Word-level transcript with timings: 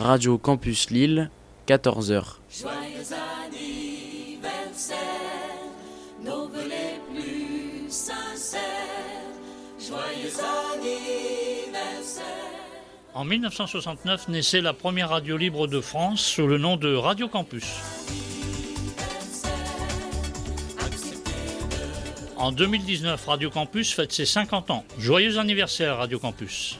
Radio 0.00 0.38
Campus 0.38 0.90
Lille, 0.90 1.28
14h. 1.66 2.36
Joyeux 2.56 2.72
anniversaire, 3.50 4.96
nos 6.22 6.46
vœux 6.46 6.68
les 6.68 7.00
plus 7.12 7.90
sincères. 7.90 8.60
Joyeux 9.76 10.30
anniversaire. 10.76 12.22
En 13.12 13.24
1969 13.24 14.28
naissait 14.28 14.60
la 14.60 14.72
première 14.72 15.08
radio 15.08 15.36
libre 15.36 15.66
de 15.66 15.80
France 15.80 16.20
sous 16.20 16.46
le 16.46 16.58
nom 16.58 16.76
de 16.76 16.94
Radio 16.94 17.26
Campus. 17.26 17.66
En 22.36 22.52
2019, 22.52 23.26
Radio 23.26 23.50
Campus 23.50 23.92
fête 23.92 24.12
ses 24.12 24.26
50 24.26 24.70
ans. 24.70 24.84
Joyeux 24.96 25.38
anniversaire 25.38 25.96
Radio 25.96 26.20
Campus. 26.20 26.78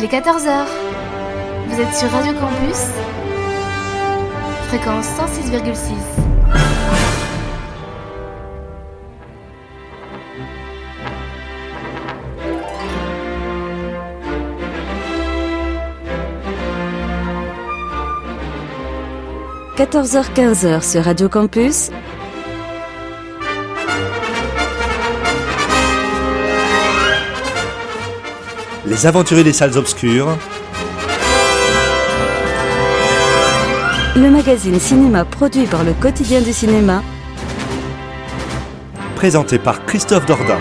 Il 0.00 0.04
est 0.04 0.06
14h. 0.06 0.66
Vous 1.66 1.80
êtes 1.80 1.92
sur 1.92 2.08
Radio 2.10 2.32
Campus 2.34 2.84
Fréquence 4.68 5.06
106,6.– 5.06 5.94
14h-15h 19.78 20.88
sur 20.88 21.02
Radio 21.02 21.28
Campus, 21.28 21.90
Les 28.88 29.06
aventuriers 29.06 29.44
des 29.44 29.52
salles 29.52 29.76
obscures. 29.76 30.36
le 34.16 34.30
magazine 34.30 34.80
cinéma 34.80 35.24
produit 35.24 35.66
par 35.66 35.84
le 35.84 35.92
quotidien 35.92 36.40
du 36.40 36.52
cinéma, 36.52 37.02
Présenté 39.14 39.58
par 39.58 39.84
Christophe 39.84 40.26
Dordain. 40.26 40.58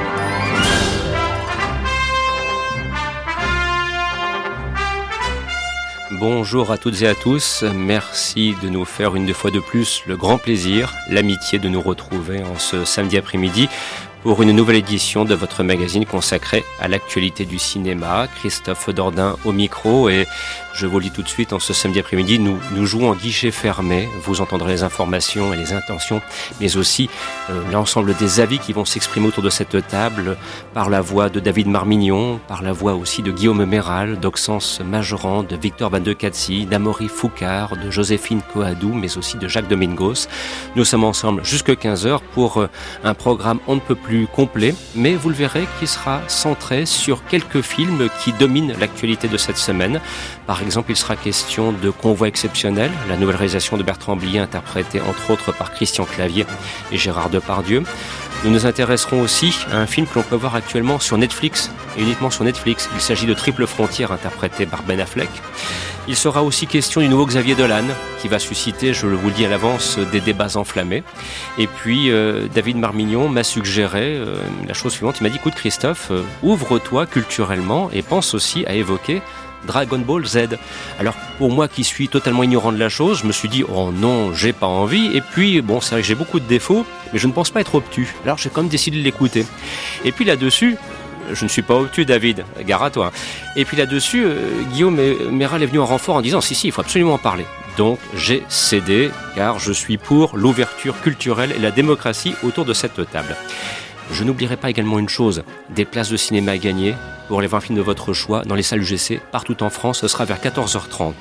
Bonjour 6.19 6.71
à 6.71 6.77
toutes 6.77 7.01
et 7.03 7.07
à 7.07 7.13
tous, 7.13 7.63
merci 7.75 8.55
de 8.63 8.69
nous 8.69 8.85
faire 8.85 9.15
une 9.15 9.31
fois 9.33 9.51
de 9.51 9.59
plus 9.59 10.01
le 10.07 10.17
grand 10.17 10.39
plaisir, 10.39 10.95
l'amitié 11.09 11.59
de 11.59 11.69
nous 11.69 11.81
retrouver 11.81 12.41
en 12.41 12.57
ce 12.57 12.85
samedi 12.85 13.17
après-midi 13.17 13.69
pour 14.23 14.41
une 14.41 14.51
nouvelle 14.51 14.77
édition 14.77 15.25
de 15.25 15.35
votre 15.35 15.63
magazine 15.63 16.05
consacré 16.05 16.63
à 16.79 16.87
l'actualité 16.87 17.45
du 17.45 17.59
cinéma. 17.59 18.27
Christophe 18.39 18.89
Dordain 18.89 19.35
au 19.45 19.51
micro 19.51 20.09
et 20.09 20.27
je 20.77 20.85
vous 20.85 20.99
le 20.99 21.05
dis 21.05 21.11
tout 21.11 21.23
de 21.23 21.27
suite, 21.27 21.53
en 21.53 21.59
ce 21.59 21.73
samedi 21.73 21.99
après-midi, 21.99 22.37
nous, 22.37 22.59
nous 22.75 22.85
jouons 22.85 23.09
en 23.09 23.15
guichet 23.15 23.49
fermé. 23.49 24.07
Vous 24.21 24.41
entendrez 24.41 24.73
les 24.73 24.83
informations 24.83 25.51
et 25.51 25.57
les 25.57 25.73
intentions, 25.73 26.21
mais 26.61 26.77
aussi 26.77 27.09
euh, 27.49 27.63
l'ensemble 27.71 28.15
des 28.15 28.39
avis 28.39 28.59
qui 28.59 28.73
vont 28.73 28.85
s'exprimer 28.85 29.27
autour 29.27 29.41
de 29.41 29.49
cette 29.49 29.87
table 29.87 30.37
par 30.75 30.91
la 30.91 31.01
voix 31.01 31.29
de 31.29 31.39
David 31.39 31.67
Marmignon, 31.67 32.39
par 32.47 32.61
la 32.61 32.73
voix 32.73 32.93
aussi 32.93 33.23
de 33.23 33.31
Guillaume 33.31 33.65
Méral, 33.65 34.19
d'Oxens 34.19 34.81
Majoran, 34.85 35.41
de 35.41 35.55
Victor 35.55 35.89
Van 35.89 35.99
de 35.99 36.13
Catsi, 36.13 36.67
d'Amaury 36.67 37.07
Foucard, 37.07 37.75
de 37.75 37.89
Joséphine 37.89 38.41
Coadou, 38.53 38.93
mais 38.93 39.17
aussi 39.17 39.37
de 39.37 39.47
Jacques 39.47 39.67
Domingos. 39.67 40.27
Nous 40.75 40.85
sommes 40.85 41.05
ensemble 41.05 41.43
jusqu'à 41.43 41.73
15h 41.73 42.19
pour 42.33 42.57
euh, 42.57 42.69
un 43.03 43.15
programme 43.15 43.59
on 43.67 43.75
ne 43.75 43.79
peut 43.79 43.95
plus 43.95 44.06
complet, 44.33 44.73
mais 44.95 45.15
vous 45.15 45.29
le 45.29 45.35
verrez 45.35 45.67
qui 45.79 45.87
sera 45.87 46.21
centré 46.27 46.85
sur 46.85 47.25
quelques 47.25 47.61
films 47.61 48.09
qui 48.23 48.33
dominent 48.33 48.73
l'actualité 48.79 49.27
de 49.27 49.37
cette 49.37 49.57
semaine. 49.57 49.99
Par 50.45 50.61
exemple, 50.61 50.91
il 50.91 50.95
sera 50.95 51.15
question 51.15 51.71
de 51.71 51.89
Convoi 51.89 52.27
exceptionnel, 52.27 52.91
la 53.09 53.17
nouvelle 53.17 53.35
réalisation 53.35 53.77
de 53.77 53.83
Bertrand 53.83 54.15
Blier, 54.15 54.39
interprétée 54.39 55.01
entre 55.01 55.31
autres 55.31 55.51
par 55.51 55.71
Christian 55.71 56.05
Clavier 56.05 56.45
et 56.91 56.97
Gérard 56.97 57.29
Depardieu. 57.29 57.83
Nous 58.43 58.51
nous 58.51 58.65
intéresserons 58.65 59.21
aussi 59.21 59.53
à 59.71 59.77
un 59.77 59.87
film 59.87 60.05
que 60.05 60.15
l'on 60.15 60.23
peut 60.23 60.35
voir 60.35 60.55
actuellement 60.55 60.99
sur 60.99 61.17
Netflix, 61.17 61.71
et 61.97 62.03
uniquement 62.03 62.29
sur 62.29 62.43
Netflix. 62.43 62.87
Il 62.93 63.01
s'agit 63.01 63.25
de 63.25 63.33
Triple 63.33 63.65
Frontière, 63.65 64.11
interprété 64.11 64.65
par 64.65 64.83
Ben 64.83 64.99
Affleck. 64.99 65.29
Il 66.07 66.15
sera 66.15 66.43
aussi 66.43 66.67
question 66.67 67.01
du 67.01 67.09
nouveau 67.09 67.25
Xavier 67.25 67.55
Dolan, 67.55 67.83
qui 68.21 68.29
va 68.29 68.39
susciter, 68.39 68.93
je 68.93 69.07
vous 69.07 69.27
le 69.27 69.33
dis 69.33 69.45
à 69.45 69.49
l'avance, 69.49 69.97
des 70.11 70.21
débats 70.21 70.55
enflammés. 70.55 71.03
Et 71.57 71.67
puis, 71.67 72.11
euh, 72.11 72.47
David 72.53 72.77
Marmignon 72.77 73.27
m'a 73.27 73.43
suggéré 73.43 74.15
euh, 74.15 74.37
la 74.65 74.73
chose 74.73 74.93
suivante. 74.93 75.17
Il 75.19 75.23
m'a 75.23 75.29
dit, 75.29 75.37
écoute 75.37 75.55
Christophe, 75.55 76.11
euh, 76.11 76.21
ouvre-toi 76.43 77.07
culturellement 77.07 77.89
et 77.91 78.03
pense 78.03 78.33
aussi 78.35 78.65
à 78.67 78.73
évoquer 78.75 79.21
Dragon 79.67 79.99
Ball 79.99 80.25
Z. 80.25 80.57
Alors 80.99 81.13
pour 81.37 81.51
moi 81.51 81.67
qui 81.67 81.83
suis 81.83 82.07
totalement 82.07 82.43
ignorant 82.43 82.71
de 82.71 82.79
la 82.79 82.89
chose, 82.89 83.19
je 83.19 83.27
me 83.27 83.31
suis 83.31 83.49
dit 83.49 83.63
oh 83.63 83.91
non, 83.91 84.33
j'ai 84.33 84.53
pas 84.53 84.67
envie. 84.67 85.15
Et 85.15 85.21
puis 85.21 85.61
bon, 85.61 85.81
c'est 85.81 85.91
vrai 85.91 86.01
que 86.01 86.07
j'ai 86.07 86.15
beaucoup 86.15 86.39
de 86.39 86.47
défauts, 86.47 86.85
mais 87.13 87.19
je 87.19 87.27
ne 87.27 87.33
pense 87.33 87.51
pas 87.51 87.61
être 87.61 87.75
obtus. 87.75 88.15
Alors 88.23 88.37
j'ai 88.37 88.49
quand 88.49 88.61
même 88.61 88.71
décidé 88.71 88.97
de 88.97 89.03
l'écouter. 89.03 89.45
Et 90.03 90.11
puis 90.11 90.25
là-dessus, 90.25 90.77
je 91.31 91.43
ne 91.43 91.49
suis 91.49 91.61
pas 91.61 91.75
obtus, 91.75 92.05
David, 92.05 92.45
gare 92.65 92.83
à 92.83 92.89
toi. 92.89 93.11
Et 93.55 93.65
puis 93.65 93.77
là-dessus, 93.77 94.23
euh, 94.25 94.63
Guillaume 94.71 94.99
Méral 95.31 95.61
est 95.61 95.65
venu 95.65 95.79
en 95.79 95.85
renfort 95.85 96.15
en 96.15 96.21
disant 96.21 96.41
si, 96.41 96.55
si, 96.55 96.67
il 96.67 96.71
faut 96.71 96.81
absolument 96.81 97.15
en 97.15 97.17
parler. 97.17 97.45
Donc 97.77 97.99
j'ai 98.15 98.43
cédé, 98.49 99.11
car 99.35 99.59
je 99.59 99.71
suis 99.71 99.97
pour 99.97 100.35
l'ouverture 100.37 100.99
culturelle 101.01 101.53
et 101.55 101.59
la 101.59 101.71
démocratie 101.71 102.33
autour 102.43 102.65
de 102.65 102.73
cette 102.73 103.09
table. 103.11 103.35
Je 104.11 104.23
n'oublierai 104.23 104.57
pas 104.57 104.69
également 104.69 104.99
une 104.99 105.09
chose, 105.09 105.43
des 105.69 105.85
places 105.85 106.09
de 106.09 106.17
cinéma 106.17 106.53
à 106.53 106.57
gagner 106.57 106.95
pour 107.27 107.41
les 107.41 107.47
20 107.47 107.59
films 107.59 107.77
de 107.77 107.83
votre 107.83 108.13
choix 108.13 108.43
dans 108.43 108.55
les 108.55 108.63
salles 108.63 108.81
UGC 108.81 109.19
partout 109.31 109.61
en 109.63 109.69
France, 109.69 109.99
ce 109.99 110.07
sera 110.07 110.25
vers 110.25 110.39
14h30. 110.39 111.13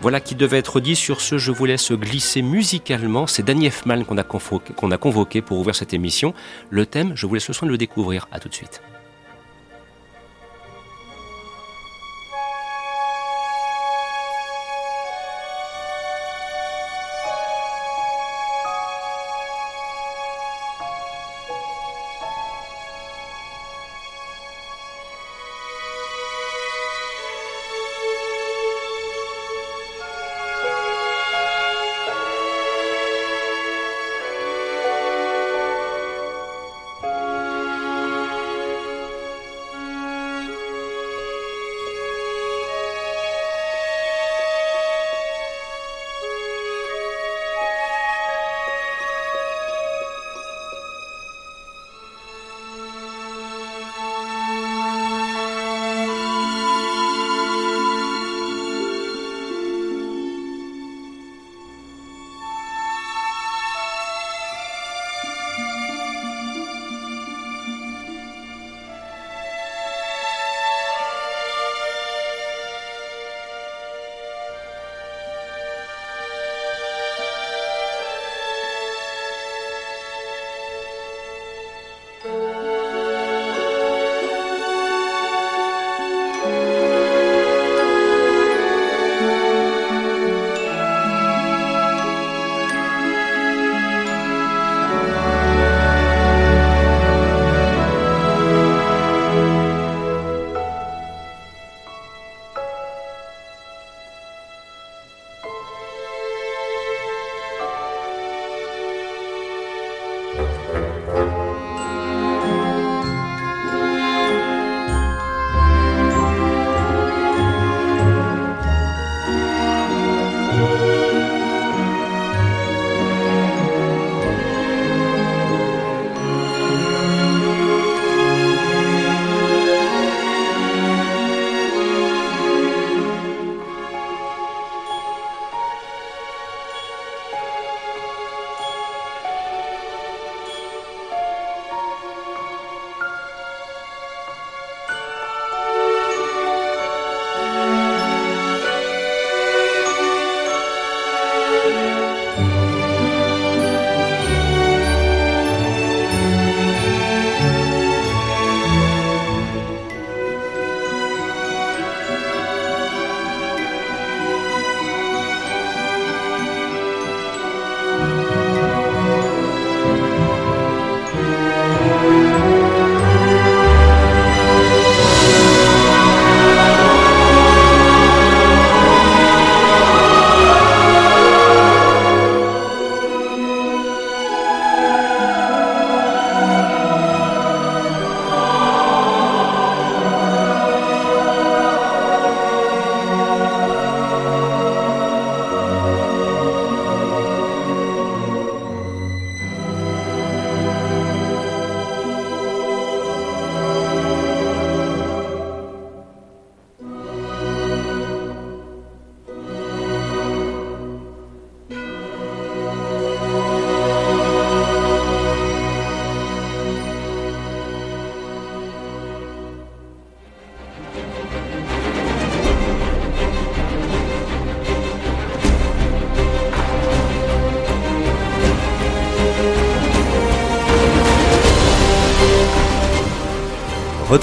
Voilà 0.00 0.20
qui 0.20 0.34
devait 0.34 0.58
être 0.58 0.80
dit. 0.80 0.94
Sur 0.94 1.20
ce, 1.20 1.38
je 1.38 1.50
vous 1.50 1.64
laisse 1.64 1.92
glisser 1.92 2.42
musicalement. 2.42 3.26
C'est 3.26 3.42
Danny 3.42 3.66
Elfman 3.66 4.04
qu'on 4.04 4.18
a, 4.18 4.22
a 4.22 4.98
convoqué 4.98 5.42
pour 5.42 5.58
ouvrir 5.58 5.74
cette 5.74 5.94
émission. 5.94 6.34
Le 6.70 6.86
thème, 6.86 7.12
je 7.14 7.26
vous 7.26 7.34
laisse 7.34 7.48
le 7.48 7.54
soin 7.54 7.66
de 7.66 7.72
le 7.72 7.78
découvrir. 7.78 8.28
À 8.32 8.40
tout 8.40 8.48
de 8.48 8.54
suite. 8.54 8.80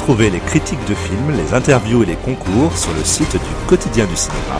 Retrouvez 0.07 0.29
les 0.29 0.39
critiques 0.39 0.85
de 0.87 0.93
films, 0.93 1.31
les 1.35 1.55
interviews 1.55 2.03
et 2.03 2.05
les 2.05 2.15
concours 2.15 2.77
sur 2.77 2.93
le 2.93 3.03
site 3.03 3.31
du 3.31 3.39
quotidien 3.65 4.05
du 4.05 4.15
cinéma. 4.15 4.59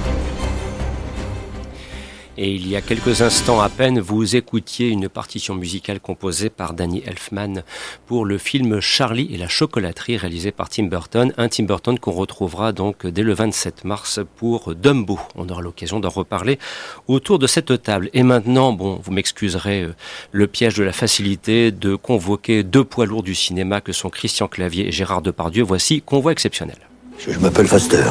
Et 2.38 2.54
il 2.54 2.66
y 2.66 2.76
a 2.76 2.80
quelques 2.80 3.20
instants 3.20 3.60
à 3.60 3.68
peine, 3.68 4.00
vous 4.00 4.36
écoutiez 4.36 4.88
une 4.88 5.10
partition 5.10 5.54
musicale 5.54 6.00
composée 6.00 6.48
par 6.48 6.72
Danny 6.72 7.02
Elfman 7.04 7.62
pour 8.06 8.24
le 8.24 8.38
film 8.38 8.80
Charlie 8.80 9.28
et 9.30 9.36
la 9.36 9.48
chocolaterie 9.48 10.16
réalisé 10.16 10.50
par 10.50 10.70
Tim 10.70 10.84
Burton. 10.84 11.34
Un 11.36 11.48
Tim 11.48 11.64
Burton 11.64 11.98
qu'on 11.98 12.12
retrouvera 12.12 12.72
donc 12.72 13.06
dès 13.06 13.22
le 13.22 13.34
27 13.34 13.84
mars 13.84 14.20
pour 14.36 14.74
Dumbo. 14.74 15.18
On 15.34 15.46
aura 15.50 15.60
l'occasion 15.60 16.00
d'en 16.00 16.08
reparler 16.08 16.58
autour 17.06 17.38
de 17.38 17.46
cette 17.46 17.82
table. 17.82 18.08
Et 18.14 18.22
maintenant, 18.22 18.72
bon, 18.72 18.98
vous 19.02 19.12
m'excuserez 19.12 19.82
euh, 19.82 19.94
le 20.30 20.46
piège 20.46 20.74
de 20.74 20.84
la 20.84 20.92
facilité 20.92 21.70
de 21.70 21.96
convoquer 21.96 22.62
deux 22.62 22.84
poids 22.84 23.04
lourds 23.04 23.22
du 23.22 23.34
cinéma 23.34 23.82
que 23.82 23.92
sont 23.92 24.08
Christian 24.08 24.48
Clavier 24.48 24.88
et 24.88 24.92
Gérard 24.92 25.20
Depardieu. 25.20 25.62
Voici 25.62 26.00
Convoi 26.00 26.32
exceptionnel. 26.32 26.78
Je 27.18 27.38
m'appelle 27.38 27.66
Foster. 27.66 28.04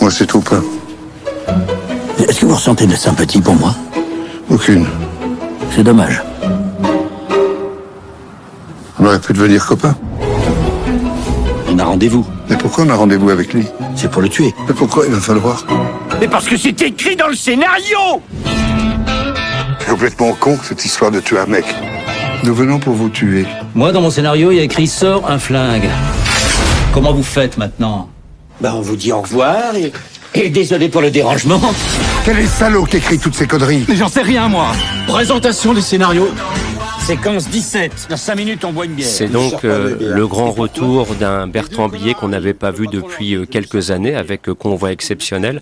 Moi, 0.00 0.10
c'est 0.10 0.26
tout 0.26 0.40
plein. 0.40 0.62
Est-ce 2.30 2.42
que 2.42 2.46
vous 2.46 2.54
ressentez 2.54 2.86
de 2.86 2.92
la 2.92 2.96
sympathie 2.96 3.40
pour 3.40 3.56
moi? 3.56 3.74
Aucune. 4.50 4.86
C'est 5.74 5.82
dommage. 5.82 6.22
On 9.00 9.04
aurait 9.04 9.18
pu 9.18 9.32
devenir 9.32 9.66
copains. 9.66 9.96
On 11.68 11.76
a 11.76 11.84
rendez-vous. 11.84 12.24
Mais 12.48 12.56
pourquoi 12.56 12.84
on 12.84 12.88
a 12.90 12.94
rendez-vous 12.94 13.30
avec 13.30 13.52
lui? 13.52 13.66
C'est 13.96 14.08
pour 14.08 14.22
le 14.22 14.28
tuer. 14.28 14.54
Mais 14.68 14.74
pourquoi 14.74 15.06
il 15.06 15.12
va 15.12 15.18
falloir? 15.18 15.66
Mais 16.20 16.28
parce 16.28 16.46
que 16.46 16.56
c'est 16.56 16.80
écrit 16.82 17.16
dans 17.16 17.26
le 17.26 17.34
scénario 17.34 18.22
C'est 19.80 19.88
complètement 19.90 20.32
con, 20.34 20.56
cette 20.62 20.84
histoire 20.84 21.10
de 21.10 21.18
tuer 21.18 21.40
un 21.40 21.46
mec. 21.46 21.64
Nous 22.44 22.54
venons 22.54 22.78
pour 22.78 22.94
vous 22.94 23.08
tuer. 23.08 23.44
Moi, 23.74 23.90
dans 23.90 24.02
mon 24.02 24.10
scénario, 24.10 24.52
il 24.52 24.58
y 24.58 24.60
a 24.60 24.62
écrit 24.62 24.86
sort 24.86 25.28
un 25.28 25.40
flingue. 25.40 25.90
Comment 26.94 27.12
vous 27.12 27.24
faites 27.24 27.58
maintenant? 27.58 28.08
Bah, 28.60 28.74
on 28.76 28.82
vous 28.82 28.94
dit 28.94 29.10
au 29.10 29.20
revoir 29.20 29.74
et, 29.74 29.92
et 30.34 30.50
désolé 30.50 30.88
pour 30.88 31.00
le 31.00 31.10
dérangement. 31.10 31.60
Quel 32.24 32.38
est 32.38 32.42
le 32.42 32.48
salaud 32.48 32.84
qui 32.84 32.98
écrit 32.98 33.18
toutes 33.18 33.34
ces 33.34 33.46
conneries 33.46 33.84
Mais 33.88 33.96
j'en 33.96 34.08
sais 34.08 34.22
rien, 34.22 34.48
moi 34.48 34.72
Présentation 35.06 35.74
du 35.74 35.80
scénario. 35.80 36.28
Séquence 37.00 37.48
17. 37.48 38.06
Dans 38.10 38.16
5 38.16 38.34
minutes, 38.36 38.64
on 38.64 38.72
boit 38.72 38.84
une 38.84 38.92
bière. 38.92 39.08
C'est 39.08 39.26
donc 39.26 39.64
euh, 39.64 39.96
le 40.00 40.26
grand 40.28 40.52
retour 40.52 41.06
d'un 41.16 41.48
Bertrand 41.48 41.88
Blier 41.88 42.14
qu'on 42.14 42.28
n'avait 42.28 42.54
pas 42.54 42.70
vu 42.70 42.86
depuis 42.86 43.34
euh, 43.34 43.46
quelques 43.46 43.90
années 43.90 44.14
avec 44.14 44.48
euh, 44.48 44.54
Convoi 44.54 44.92
exceptionnel. 44.92 45.60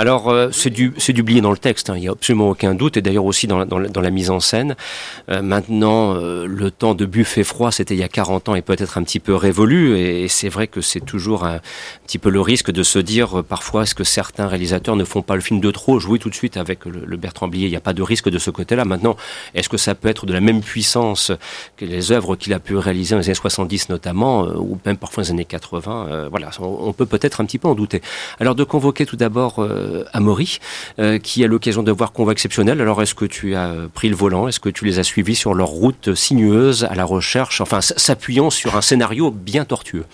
Alors 0.00 0.30
euh, 0.30 0.48
c'est 0.50 0.70
du 0.70 0.94
du 0.96 1.40
dans 1.42 1.50
le 1.50 1.58
texte, 1.58 1.90
hein, 1.90 1.94
il 1.94 2.00
n'y 2.00 2.08
a 2.08 2.12
absolument 2.12 2.48
aucun 2.48 2.74
doute 2.74 2.96
et 2.96 3.02
d'ailleurs 3.02 3.26
aussi 3.26 3.46
dans 3.46 3.58
la, 3.58 3.66
dans 3.66 3.78
la, 3.78 3.90
dans 3.90 4.00
la 4.00 4.08
mise 4.08 4.30
en 4.30 4.40
scène. 4.40 4.74
Euh, 5.28 5.42
maintenant, 5.42 6.14
euh, 6.14 6.46
le 6.46 6.70
temps 6.70 6.94
de 6.94 7.04
buffet 7.04 7.44
froid, 7.44 7.70
c'était 7.70 7.94
il 7.94 8.00
y 8.00 8.02
a 8.02 8.08
40 8.08 8.48
ans 8.48 8.54
et 8.54 8.62
peut-être 8.62 8.96
un 8.96 9.02
petit 9.02 9.20
peu 9.20 9.34
révolu 9.34 9.98
et, 9.98 10.26
c'est 10.28 10.48
vrai 10.48 10.68
que 10.68 10.80
c'est 10.80 11.00
toujours 11.00 11.44
un, 11.44 11.60
petit 12.06 12.16
peu 12.16 12.30
le 12.30 12.40
risque 12.40 12.70
de 12.70 12.82
se 12.82 12.98
dire 12.98 13.40
euh, 13.40 13.42
parfois 13.42 13.82
est-ce 13.82 13.94
que 13.94 14.04
certains 14.04 14.46
réalisateurs 14.46 14.96
ne 14.96 15.04
font 15.04 15.20
pas 15.20 15.34
le 15.34 15.42
film 15.42 15.60
de 15.60 15.70
trop, 15.70 15.98
jouer 15.98 16.18
tout 16.18 16.30
de 16.30 16.34
suite 16.34 16.56
avec 16.56 16.86
le, 16.86 17.04
le 17.04 17.16
Bertrand 17.18 17.48
Blier, 17.48 17.66
il 17.66 17.70
n'y 17.70 17.76
a 17.76 17.80
pas 17.82 17.92
de 17.92 18.02
risque 18.02 18.30
de 18.30 18.38
ce 18.38 18.48
côté-là. 18.48 18.86
Maintenant, 18.86 19.16
est-ce 19.54 19.68
que 19.68 19.76
ça 19.76 19.94
peut 19.94 20.08
être 20.08 20.24
de 20.24 20.32
la 20.32 20.40
même 20.40 20.62
puissance 20.62 21.30
que 21.76 21.84
les 21.84 22.10
œuvres 22.10 22.36
qu'il 22.36 22.54
a 22.54 22.58
pu 22.58 22.74
réaliser 22.74 23.16
dans 23.16 23.20
les 23.20 23.26
années 23.26 23.34
70 23.34 23.90
notamment, 23.90 24.46
euh, 24.46 24.54
ou 24.54 24.78
même 24.86 24.96
parfois 24.96 25.24
dans 25.24 25.26
les 25.26 25.32
années 25.32 25.44
80 25.44 26.06
euh, 26.08 26.28
Voilà, 26.30 26.48
on, 26.58 26.88
on 26.88 26.92
peut 26.94 27.04
peut-être 27.04 27.42
un 27.42 27.44
petit 27.44 27.58
peu 27.58 27.68
en 27.68 27.74
douter. 27.74 28.00
Alors 28.38 28.54
de 28.54 28.64
convoquer 28.64 29.04
tout 29.04 29.16
d'abord 29.16 29.60
Amaury, 30.12 30.58
euh, 30.98 31.18
qui 31.18 31.44
a 31.44 31.46
l'occasion 31.46 31.82
de 31.82 31.92
voir 31.92 32.12
Convoi 32.12 32.32
exceptionnel. 32.32 32.80
Alors 32.80 33.02
est-ce 33.02 33.14
que 33.14 33.24
tu 33.24 33.54
as 33.54 33.68
euh, 33.68 33.88
pris 33.88 34.08
le 34.08 34.16
volant? 34.16 34.48
Est-ce 34.48 34.60
que 34.60 34.68
tu 34.68 34.84
les 34.84 34.98
as 34.98 35.04
suivis 35.04 35.34
sur 35.36 35.54
leur 35.54 35.68
route 35.68 36.14
sinueuse 36.14 36.84
à 36.84 36.94
la 36.94 37.04
recherche, 37.04 37.60
enfin 37.60 37.80
s'appuyant 37.80 38.50
sur 38.50 38.76
un 38.76 38.82
scénario 38.82 39.30
bien 39.30 39.64
tortueux? 39.64 40.04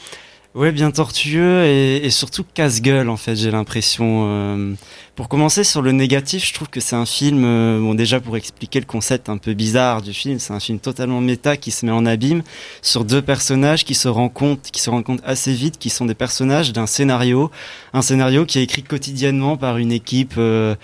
Ouais, 0.56 0.72
bien 0.72 0.90
tortueux 0.90 1.66
et, 1.66 1.96
et 2.06 2.08
surtout 2.08 2.42
casse-gueule 2.42 3.10
en 3.10 3.18
fait, 3.18 3.36
j'ai 3.36 3.50
l'impression. 3.50 4.24
Euh, 4.26 4.72
pour 5.14 5.28
commencer 5.28 5.64
sur 5.64 5.82
le 5.82 5.92
négatif, 5.92 6.46
je 6.46 6.54
trouve 6.54 6.70
que 6.70 6.80
c'est 6.80 6.96
un 6.96 7.04
film, 7.04 7.44
euh, 7.44 7.78
bon 7.78 7.92
déjà 7.92 8.20
pour 8.20 8.38
expliquer 8.38 8.80
le 8.80 8.86
concept 8.86 9.28
un 9.28 9.36
peu 9.36 9.52
bizarre 9.52 10.00
du 10.00 10.14
film, 10.14 10.38
c'est 10.38 10.54
un 10.54 10.60
film 10.60 10.78
totalement 10.78 11.20
méta 11.20 11.58
qui 11.58 11.70
se 11.70 11.84
met 11.84 11.92
en 11.92 12.06
abîme 12.06 12.42
sur 12.80 13.04
deux 13.04 13.20
personnages 13.20 13.84
qui 13.84 13.94
se 13.94 14.08
rencontrent, 14.08 14.70
qui 14.70 14.80
se 14.80 14.88
rencontrent 14.88 15.22
assez 15.26 15.52
vite, 15.52 15.76
qui 15.76 15.90
sont 15.90 16.06
des 16.06 16.14
personnages 16.14 16.72
d'un 16.72 16.86
scénario, 16.86 17.50
un 17.92 18.00
scénario 18.00 18.46
qui 18.46 18.58
est 18.58 18.62
écrit 18.62 18.82
quotidiennement 18.82 19.58
par 19.58 19.76
une 19.76 19.92
équipe. 19.92 20.36
Euh, 20.38 20.74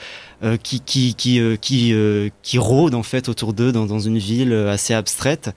euh, 0.45 0.57
qui 0.57 0.81
qui 0.81 1.15
qui 1.15 1.39
euh, 1.39 1.55
qui, 1.55 1.93
euh, 1.95 2.29
qui 2.43 2.59
rôde 2.59 2.97
en 2.97 3.05
fait 3.05 3.29
autour 3.29 3.53
d'eux 3.53 3.71
dans, 3.71 3.87
dans 3.87 4.01
une 4.01 4.19
ville 4.19 4.53
euh, 4.53 4.73
assez 4.73 4.93
abstraite 4.93 5.51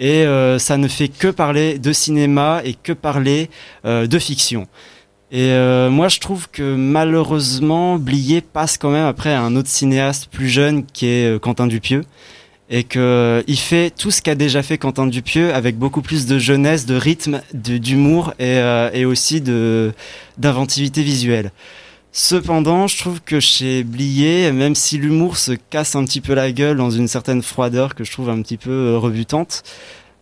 et 0.00 0.24
euh, 0.24 0.58
ça 0.58 0.78
ne 0.78 0.88
fait 0.88 1.08
que 1.08 1.28
parler 1.28 1.78
de 1.78 1.92
cinéma 1.92 2.62
et 2.64 2.74
que 2.74 2.92
parler 2.92 3.50
euh, 3.84 4.06
de 4.06 4.18
fiction. 4.18 4.66
Et 5.30 5.52
euh, 5.52 5.90
moi, 5.90 6.08
je 6.08 6.18
trouve 6.18 6.48
que 6.50 6.74
malheureusement, 6.74 7.98
Blier 7.98 8.40
passe 8.40 8.78
quand 8.78 8.90
même 8.90 9.06
après 9.06 9.32
à 9.32 9.42
un 9.42 9.54
autre 9.54 9.68
cinéaste 9.68 10.28
plus 10.32 10.48
jeune 10.48 10.84
qui 10.86 11.06
est 11.06 11.36
euh, 11.36 11.38
Quentin 11.38 11.68
Dupieux. 11.68 12.04
Et 12.72 12.84
que 12.84 12.98
euh, 13.00 13.42
il 13.48 13.58
fait 13.58 13.90
tout 13.90 14.12
ce 14.12 14.22
qu'a 14.22 14.36
déjà 14.36 14.62
fait 14.62 14.78
Quentin 14.78 15.06
Dupieux 15.06 15.52
avec 15.52 15.76
beaucoup 15.76 16.02
plus 16.02 16.26
de 16.26 16.38
jeunesse, 16.38 16.86
de 16.86 16.94
rythme, 16.94 17.42
d'humour 17.52 18.32
et, 18.38 18.58
euh, 18.58 18.90
et 18.92 19.04
aussi 19.04 19.40
d'inventivité 20.38 21.02
visuelle. 21.02 21.50
Cependant, 22.12 22.88
je 22.88 22.98
trouve 22.98 23.20
que 23.20 23.38
chez 23.38 23.84
Blier, 23.84 24.50
même 24.50 24.74
si 24.74 24.98
l'humour 24.98 25.36
se 25.36 25.52
casse 25.52 25.94
un 25.94 26.04
petit 26.04 26.20
peu 26.20 26.34
la 26.34 26.50
gueule 26.50 26.76
dans 26.76 26.90
une 26.90 27.06
certaine 27.06 27.42
froideur 27.42 27.94
que 27.94 28.02
je 28.02 28.10
trouve 28.10 28.30
un 28.30 28.42
petit 28.42 28.56
peu 28.56 28.70
euh, 28.70 28.98
rebutante, 28.98 29.62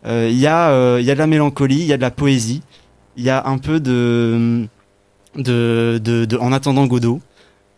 euh, 0.07 0.29
il 0.31 0.39
y, 0.39 0.47
a, 0.47 0.71
euh, 0.71 1.01
y 1.03 1.11
a 1.11 1.15
de 1.15 1.19
la 1.19 1.27
mélancolie, 1.27 1.79
il 1.79 1.87
y 1.87 1.93
a 1.93 1.97
de 1.97 2.03
la 2.03 2.11
poésie, 2.11 2.63
il 3.17 3.25
y 3.25 3.31
a 3.31 3.47
un 3.47 3.59
peu 3.59 3.81
de, 3.81 4.67
de, 5.37 5.99
de, 6.03 6.25
de 6.25 6.37
En 6.37 6.53
attendant 6.53 6.87
Godot. 6.87 7.21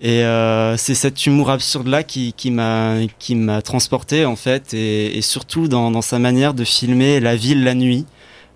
Et 0.03 0.25
euh, 0.25 0.79
c'est 0.79 0.95
cet 0.95 1.27
humour 1.27 1.51
absurde-là 1.51 2.03
qui, 2.03 2.33
qui 2.33 2.51
m'a 2.51 2.97
qui 3.19 3.35
m'a 3.35 3.61
transporté 3.61 4.25
en 4.25 4.37
fait, 4.37 4.73
et, 4.73 5.21
surtout 5.21 5.69
dans, 5.69 6.01
sa 6.01 6.19
manière 6.19 6.55
de 6.55 6.65
filmer 6.65 7.21
la 7.21 7.37
ville 7.37 7.65
la 7.65 7.75
nuit. 7.75 8.07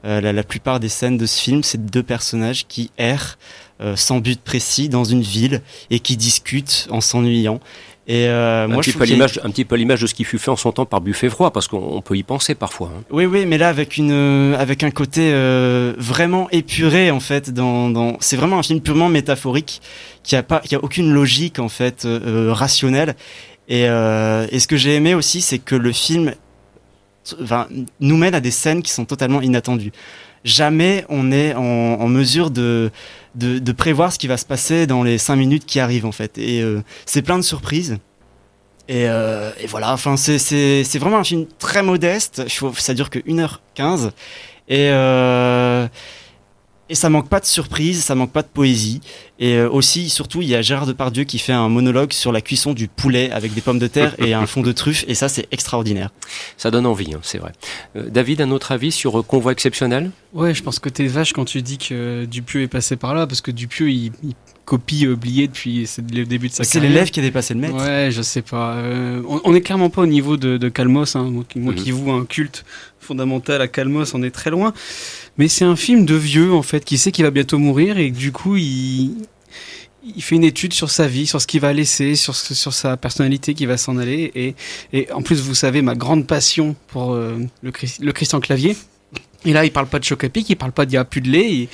Euh, 0.07 0.21
la, 0.21 0.33
la 0.33 0.43
plupart 0.43 0.81
des 0.81 0.89
scènes 0.91 1.17
de 1.17 1.27
ce 1.27 1.41
film, 1.41 1.63
c'est 1.63 1.85
deux 1.87 2.03
personnages 2.03 2.67
qui 2.67 2.91
errent 2.99 3.39
euh, 3.81 3.97
sans 3.97 4.19
but 4.21 4.41
précis 4.41 4.89
dans 4.89 5.05
une 5.05 5.23
ville 5.23 5.63
et 5.91 5.99
qui 6.01 6.17
discutent 6.17 6.87
en 6.91 7.01
s'ennuyant. 7.01 7.61
Et 8.07 8.29
euh, 8.29 8.65
un, 8.65 8.69
moi, 8.69 8.83
petit 8.83 8.91
je 8.91 8.99
peu 8.99 9.05
a- 9.05 9.07
l'image, 9.07 9.41
un 9.43 9.51
petit 9.51 9.65
peu 9.65 9.77
l'image 9.77 10.03
de 10.03 10.07
ce 10.07 10.13
qui 10.13 10.25
fut 10.25 10.39
fait 10.39 10.51
en 10.51 10.57
son 10.57 10.73
temps 10.73 10.85
par 10.85 11.01
Buffet 11.01 11.31
Froid, 11.31 11.51
parce 11.51 11.69
qu'on 11.69 11.79
on 11.79 12.03
peut 12.03 12.17
y 12.17 12.23
penser 12.23 12.55
parfois. 12.55 12.93
hein. 12.95 13.03
Oui, 13.11 13.25
oui, 13.25 13.47
mais 13.47 13.57
là 13.57 13.71
avec 13.71 13.97
une, 13.97 14.13
euh, 14.13 14.59
avec 14.59 14.83
un 14.83 14.91
côté 14.91 15.31
euh, 15.33 15.95
vraiment 15.97 16.51
épuré 16.51 17.11
en 17.11 17.21
fait. 17.21 17.51
Dans, 17.51 17.89
dans... 17.89 18.19
c'est 18.21 18.37
vraiment 18.37 18.59
un 18.59 18.63
film 18.63 18.81
purement 18.81 19.09
métaphorique 19.09 19.81
qui 20.23 20.37
a 20.37 20.43
pas, 20.43 20.61
qui 20.61 20.75
a 20.75 20.85
aucune 20.85 21.13
logique 21.13 21.59
en 21.59 21.71
fait 21.71 22.07
rationnelle. 22.07 23.15
Et, 23.69 23.85
et 23.85 24.59
ce 24.61 24.67
que 24.67 24.77
j'ai 24.77 24.95
aimé 24.95 25.15
aussi, 25.15 25.41
c'est 25.41 25.59
que 25.59 25.75
le 25.75 25.91
film, 25.93 26.35
enfin, 27.43 27.67
nous 28.01 28.19
mène 28.19 28.35
à 28.35 28.41
des 28.41 28.51
scènes 28.51 28.83
qui 28.83 28.91
sont 28.93 29.07
totalement 29.07 29.41
inattendues. 29.41 29.93
Jamais 30.45 31.05
on 31.09 31.33
est 31.33 31.55
en, 31.55 31.63
en 31.63 32.07
mesure 32.09 32.51
de, 32.51 32.91
de, 33.35 33.59
de 33.59 33.73
prévoir 33.73 34.13
ce 34.13 34.19
qui 34.19 34.27
va 34.27 34.37
se 34.37 34.45
passer 34.45 34.87
dans 34.87 35.03
les 35.03 35.17
cinq 35.19 35.37
minutes 35.37 35.65
qui 35.67 35.81
arrivent 35.81 36.07
en 36.07 36.13
fait. 36.13 36.37
Et 36.39 36.61
euh, 36.63 36.83
c'est 37.07 37.23
plein 37.23 37.37
de 37.39 37.43
surprises. 37.43 37.99
Et, 38.87 39.09
euh, 39.09 39.51
et 39.59 39.67
voilà, 39.67 39.93
enfin, 39.95 40.19
c'est- 40.19 40.99
vraiment 40.99 41.17
un 41.19 41.25
film 41.25 41.47
très 41.59 41.83
modeste. 41.83 42.43
Ça 42.77 42.93
dure 42.93 43.09
que 43.09 43.19
1h15. 43.21 44.11
Et, 44.69 44.91
euh, 44.91 45.87
et 46.91 46.95
ça 46.95 47.09
manque 47.09 47.29
pas 47.29 47.41
de 47.41 47.47
surprise, 47.47 48.03
ça 48.05 48.15
manque 48.15 48.33
pas 48.33 48.43
de 48.43 48.49
poésie. 48.49 49.01
Et 49.39 49.55
euh, 49.55 49.69
aussi, 49.71 50.11
surtout, 50.11 50.43
il 50.43 50.49
y 50.49 50.55
a 50.55 50.63
Gérard 50.63 50.87
Depardieu 50.87 51.25
qui 51.25 51.39
fait 51.39 51.53
un 51.53 51.69
monologue 51.69 52.13
sur 52.13 52.31
la 52.33 52.41
cuisson 52.41 52.73
du 52.75 52.89
poulet 52.89 53.31
avec 53.31 53.55
des 53.55 53.61
pommes 53.61 53.79
de 53.79 53.87
terre 53.87 54.15
et 54.19 54.35
un 54.35 54.47
fond 54.47 54.61
de 54.63 54.71
truffe, 54.73 55.05
et 55.09 55.15
ça, 55.15 55.29
c'est 55.29 55.47
extraordinaire. 55.51 56.11
Ça 56.57 56.71
donne 56.71 56.87
envie, 56.87 57.13
hein, 57.15 57.21
c'est 57.23 57.39
vrai. 57.39 57.53
Euh, 57.97 58.09
David, 58.11 58.41
un 58.43 58.51
autre 58.51 58.73
avis 58.73 58.93
sur 58.93 59.19
euh, 59.19 59.23
Convoi 59.23 59.53
exceptionnel? 59.53 60.11
Ouais, 60.33 60.55
je 60.55 60.63
pense 60.63 60.79
que 60.79 60.89
t'es 60.89 61.07
vache 61.07 61.33
quand 61.33 61.45
tu 61.45 61.63
dis 61.63 61.79
que 61.79 62.25
Dupieux 62.27 62.63
est 62.63 62.69
passé 62.69 62.97
par 62.97 63.15
là, 63.15 63.27
parce 63.27 63.41
que 63.41 63.51
Dupieux, 63.51 63.91
il, 63.91 64.13
il 64.23 64.35
copie 64.65 65.07
Blier 65.07 65.47
depuis 65.47 65.87
c'est 65.87 66.01
le 66.11 66.25
début 66.25 66.49
de 66.49 66.53
sa 66.55 66.65
C'est 66.65 66.75
carrière. 66.75 66.91
l'élève 66.91 67.11
qui 67.11 67.21
a 67.21 67.23
dépassé 67.23 67.53
le 67.55 67.61
maître. 67.61 67.77
Ouais, 67.77 68.09
je 68.11 68.23
sais 68.23 68.41
pas. 68.41 68.75
Euh, 68.77 69.21
on, 69.29 69.41
on 69.45 69.55
est 69.55 69.61
clairement 69.61 69.91
pas 69.91 70.01
au 70.03 70.07
niveau 70.07 70.37
de, 70.39 70.57
de 70.57 70.69
Calmos. 70.71 71.17
Hein. 71.17 71.25
Moi, 71.31 71.45
qui, 71.49 71.59
moi 71.59 71.75
Mhm. 71.75 71.79
qui 71.83 71.91
voue 71.91 72.11
un 72.13 72.25
culte 72.25 72.65
fondamental 72.99 73.61
à 73.61 73.69
Calmos, 73.69 74.15
on 74.15 74.23
est 74.23 74.31
très 74.31 74.49
loin. 74.51 74.73
Mais 75.39 75.49
c'est 75.49 75.65
un 75.65 75.77
film 75.77 76.05
de 76.07 76.15
vieux, 76.15 76.53
en 76.53 76.63
fait, 76.63 76.85
qui 76.85 76.97
sait 76.99 77.11
qu'il 77.13 77.25
va 77.25 77.31
bientôt 77.31 77.59
mourir 77.59 77.99
et 77.99 78.11
du 78.11 78.31
coup, 78.31 78.57
il, 78.57 79.17
il 80.05 80.23
fait 80.23 80.37
une 80.37 80.45
étude 80.45 80.73
sur 80.73 80.91
sa 80.91 81.09
vie, 81.09 81.27
sur 81.27 81.41
ce 81.41 81.47
qu'il 81.47 81.61
va 81.61 81.73
laisser, 81.73 82.15
sur, 82.15 82.37
ce- 82.37 82.55
sur 82.55 82.73
sa 82.73 82.97
personnalité 82.97 83.55
qui 83.55 83.67
va 83.67 83.77
s'en 83.77 83.97
aller. 83.97 84.31
Et, 84.35 84.55
et 84.93 85.11
en 85.13 85.23
plus, 85.23 85.41
vous 85.41 85.55
savez, 85.55 85.83
ma 85.83 85.95
grande 85.97 86.27
passion 86.27 86.77
pour 86.89 87.13
euh, 87.15 87.39
le, 87.63 87.73
le 88.01 88.13
Christian 88.13 88.39
Clavier. 88.41 88.77
Et 89.47 89.53
là, 89.53 89.65
il 89.65 89.71
parle 89.71 89.87
pas 89.87 89.99
de 89.99 90.05
choc 90.05 90.25
à 90.25 90.29
pic, 90.29 90.49
il 90.49 90.57
parle 90.57 90.73
pas 90.73 90.87
d'il 90.87 90.97
a 90.97 91.05
de 91.05 91.29
lait. 91.29 91.69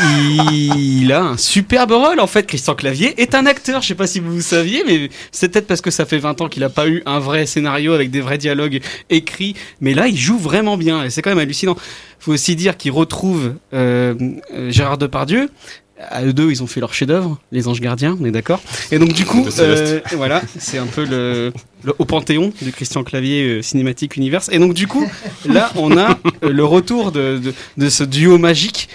Il, 0.00 1.12
a 1.12 1.22
un 1.22 1.36
superbe 1.36 1.92
rôle, 1.92 2.20
en 2.20 2.26
fait. 2.26 2.46
Christian 2.46 2.74
Clavier 2.74 3.20
est 3.20 3.34
un 3.34 3.46
acteur. 3.46 3.82
Je 3.82 3.88
sais 3.88 3.94
pas 3.94 4.06
si 4.06 4.20
vous 4.20 4.40
saviez, 4.40 4.82
mais 4.86 5.08
c'est 5.30 5.48
peut-être 5.48 5.66
parce 5.66 5.80
que 5.80 5.90
ça 5.90 6.04
fait 6.04 6.18
20 6.18 6.40
ans 6.40 6.48
qu'il 6.48 6.64
a 6.64 6.68
pas 6.68 6.88
eu 6.88 7.02
un 7.06 7.20
vrai 7.20 7.46
scénario 7.46 7.92
avec 7.92 8.10
des 8.10 8.20
vrais 8.20 8.38
dialogues 8.38 8.80
écrits. 9.10 9.54
Mais 9.80 9.94
là, 9.94 10.08
il 10.08 10.16
joue 10.16 10.38
vraiment 10.38 10.76
bien. 10.76 11.04
Et 11.04 11.10
c'est 11.10 11.22
quand 11.22 11.30
même 11.30 11.38
hallucinant. 11.38 11.76
Faut 12.18 12.32
aussi 12.32 12.54
dire 12.56 12.76
qu'il 12.76 12.92
retrouve 12.92 13.54
euh, 13.74 14.14
euh, 14.54 14.70
Gérard 14.70 14.98
Depardieu. 14.98 15.48
À 16.10 16.24
eux 16.24 16.32
deux, 16.32 16.50
ils 16.50 16.62
ont 16.62 16.66
fait 16.66 16.80
leur 16.80 16.92
chef-d'œuvre, 16.94 17.38
Les 17.52 17.68
Anges 17.68 17.80
Gardiens, 17.80 18.16
on 18.20 18.24
est 18.24 18.30
d'accord. 18.30 18.60
Et 18.90 18.98
donc 18.98 19.12
du 19.12 19.24
coup, 19.24 19.44
De 19.44 19.52
euh, 19.60 20.00
voilà, 20.16 20.42
c'est 20.58 20.78
un 20.78 20.86
peu 20.86 21.04
le, 21.04 21.52
le 21.84 21.94
au 21.98 22.04
panthéon 22.04 22.52
du 22.60 22.72
Christian 22.72 23.04
Clavier 23.04 23.44
euh, 23.44 23.62
Cinématique 23.62 24.16
Universe. 24.16 24.48
Et 24.52 24.58
donc 24.58 24.74
du 24.74 24.86
coup, 24.86 25.08
là, 25.46 25.70
on 25.76 25.96
a 25.96 26.18
euh, 26.44 26.50
le 26.52 26.64
retour 26.64 27.12
de, 27.12 27.38
de, 27.38 27.54
de 27.76 27.88
ce 27.88 28.04
duo 28.04 28.38
magique. 28.38 28.88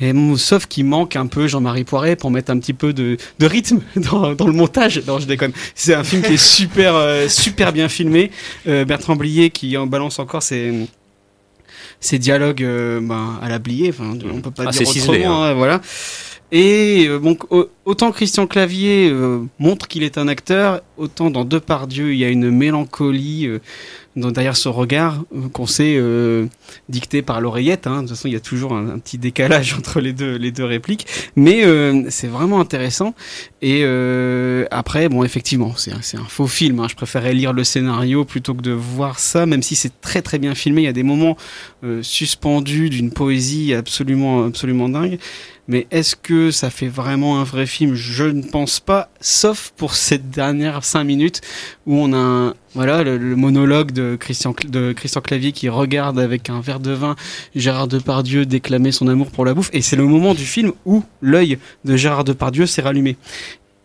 Et 0.00 0.12
sauf 0.38 0.66
qu'il 0.66 0.86
manque 0.86 1.14
un 1.14 1.26
peu 1.28 1.46
Jean-Marie 1.46 1.84
Poiret 1.84 2.16
pour 2.16 2.30
mettre 2.32 2.50
un 2.50 2.58
petit 2.58 2.72
peu 2.74 2.92
de, 2.92 3.16
de 3.38 3.46
rythme 3.46 3.80
dans, 3.96 4.34
dans 4.34 4.46
le 4.46 4.52
montage. 4.52 5.00
Non, 5.06 5.20
je 5.20 5.26
déconne. 5.26 5.52
C'est 5.76 5.94
un 5.94 6.02
film 6.02 6.22
qui 6.22 6.32
est 6.34 6.36
super, 6.36 6.94
super 7.28 7.72
bien 7.72 7.88
filmé. 7.88 8.32
Bertrand 8.66 9.14
Blier 9.14 9.50
qui 9.50 9.76
en 9.76 9.86
balance 9.86 10.18
encore 10.18 10.42
ses, 10.42 10.72
ses 12.00 12.18
dialogues 12.18 12.64
euh, 12.64 13.00
ben, 13.00 13.38
à 13.40 13.48
la 13.48 13.58
Blier. 13.60 13.94
On 14.00 14.40
peut 14.40 14.50
pas 14.50 14.64
Ah, 14.66 14.70
dire 14.70 14.86
ciselé, 14.86 15.18
autrement. 15.20 15.44
hein. 15.44 15.50
hein, 15.50 15.54
voilà. 15.54 15.80
Et 16.52 17.06
euh, 17.08 17.18
donc, 17.18 17.50
au- 17.52 17.68
autant 17.84 18.12
Christian 18.12 18.46
Clavier 18.46 19.08
euh, 19.10 19.40
montre 19.58 19.88
qu'il 19.88 20.02
est 20.02 20.18
un 20.18 20.28
acteur, 20.28 20.82
autant 20.96 21.30
dans 21.30 21.44
Depardieu, 21.44 22.12
il 22.12 22.18
y 22.18 22.24
a 22.24 22.28
une 22.28 22.50
mélancolie 22.50 23.46
euh, 23.46 23.58
derrière 24.16 24.56
ce 24.56 24.68
regard 24.68 25.24
euh, 25.34 25.48
qu'on 25.48 25.66
sait 25.66 25.96
euh, 25.96 26.46
dicté 26.88 27.22
par 27.22 27.40
l'oreillette. 27.40 27.86
Hein. 27.86 27.96
De 27.96 28.00
toute 28.02 28.10
façon, 28.10 28.28
il 28.28 28.34
y 28.34 28.36
a 28.36 28.40
toujours 28.40 28.74
un, 28.74 28.98
petit 28.98 29.18
décalage 29.18 29.74
entre 29.78 30.00
les 30.00 30.12
deux, 30.12 30.36
les 30.36 30.52
deux 30.52 30.64
répliques. 30.64 31.06
Mais 31.34 31.64
euh, 31.64 32.04
c'est 32.10 32.28
vraiment 32.28 32.60
intéressant. 32.60 33.14
Et 33.62 33.82
après, 34.70 35.08
bon, 35.08 35.24
effectivement, 35.24 35.72
c'est 35.76 35.92
un, 35.92 36.24
faux 36.28 36.46
film. 36.46 36.80
hein. 36.80 36.86
Je 36.88 36.94
préférais 36.94 37.32
lire 37.32 37.52
le 37.54 37.64
scénario 37.64 38.24
plutôt 38.26 38.52
que 38.54 38.60
de 38.60 38.72
voir 38.72 39.18
ça, 39.18 39.46
même 39.46 39.62
si 39.62 39.74
c'est 39.74 40.00
très 40.02 40.20
très 40.20 40.38
bien 40.38 40.54
filmé. 40.54 40.82
Il 40.82 40.84
y 40.84 40.88
a 40.88 40.92
des 40.92 41.02
moments 41.02 41.36
suspendus 42.02 42.90
d'une 42.90 43.10
poésie 43.10 43.72
absolument 43.72 44.44
absolument 44.44 44.90
dingue. 44.90 45.18
Mais 45.66 45.86
est-ce 45.90 46.14
que 46.14 46.50
ça 46.50 46.68
fait 46.68 46.88
vraiment 46.88 47.40
un 47.40 47.44
vrai 47.44 47.66
film? 47.66 47.94
Je 47.94 48.24
ne 48.24 48.42
pense 48.42 48.80
pas, 48.80 49.08
sauf 49.20 49.72
pour 49.76 49.94
cette 49.94 50.30
dernière 50.30 50.84
cinq 50.84 51.04
minutes 51.04 51.40
où 51.86 51.96
on 51.96 52.12
a 52.12 52.18
un, 52.18 52.54
voilà 52.74 53.02
le, 53.02 53.18
monologue 53.36 53.92
de 53.92 54.16
Christian 54.16 54.52
Clavier 54.52 55.52
qui 55.52 55.68
regarde 55.70 56.18
avec 56.18 56.50
un 56.50 56.60
verre 56.60 56.80
de 56.80 56.90
vin 56.90 57.16
Gérard 57.54 57.88
Depardieu 57.88 58.44
déclamer 58.44 58.92
son 58.92 59.08
amour 59.08 59.30
pour 59.30 59.44
la 59.46 59.54
bouffe. 59.54 59.70
Et 59.72 59.80
c'est 59.80 59.96
le 59.96 60.04
moment 60.04 60.34
du 60.34 60.44
film 60.44 60.72
où 60.84 61.02
l'œil 61.22 61.58
de 61.84 61.96
Gérard 61.96 62.24
Depardieu 62.24 62.66
s'est 62.66 62.82
rallumé. 62.82 63.16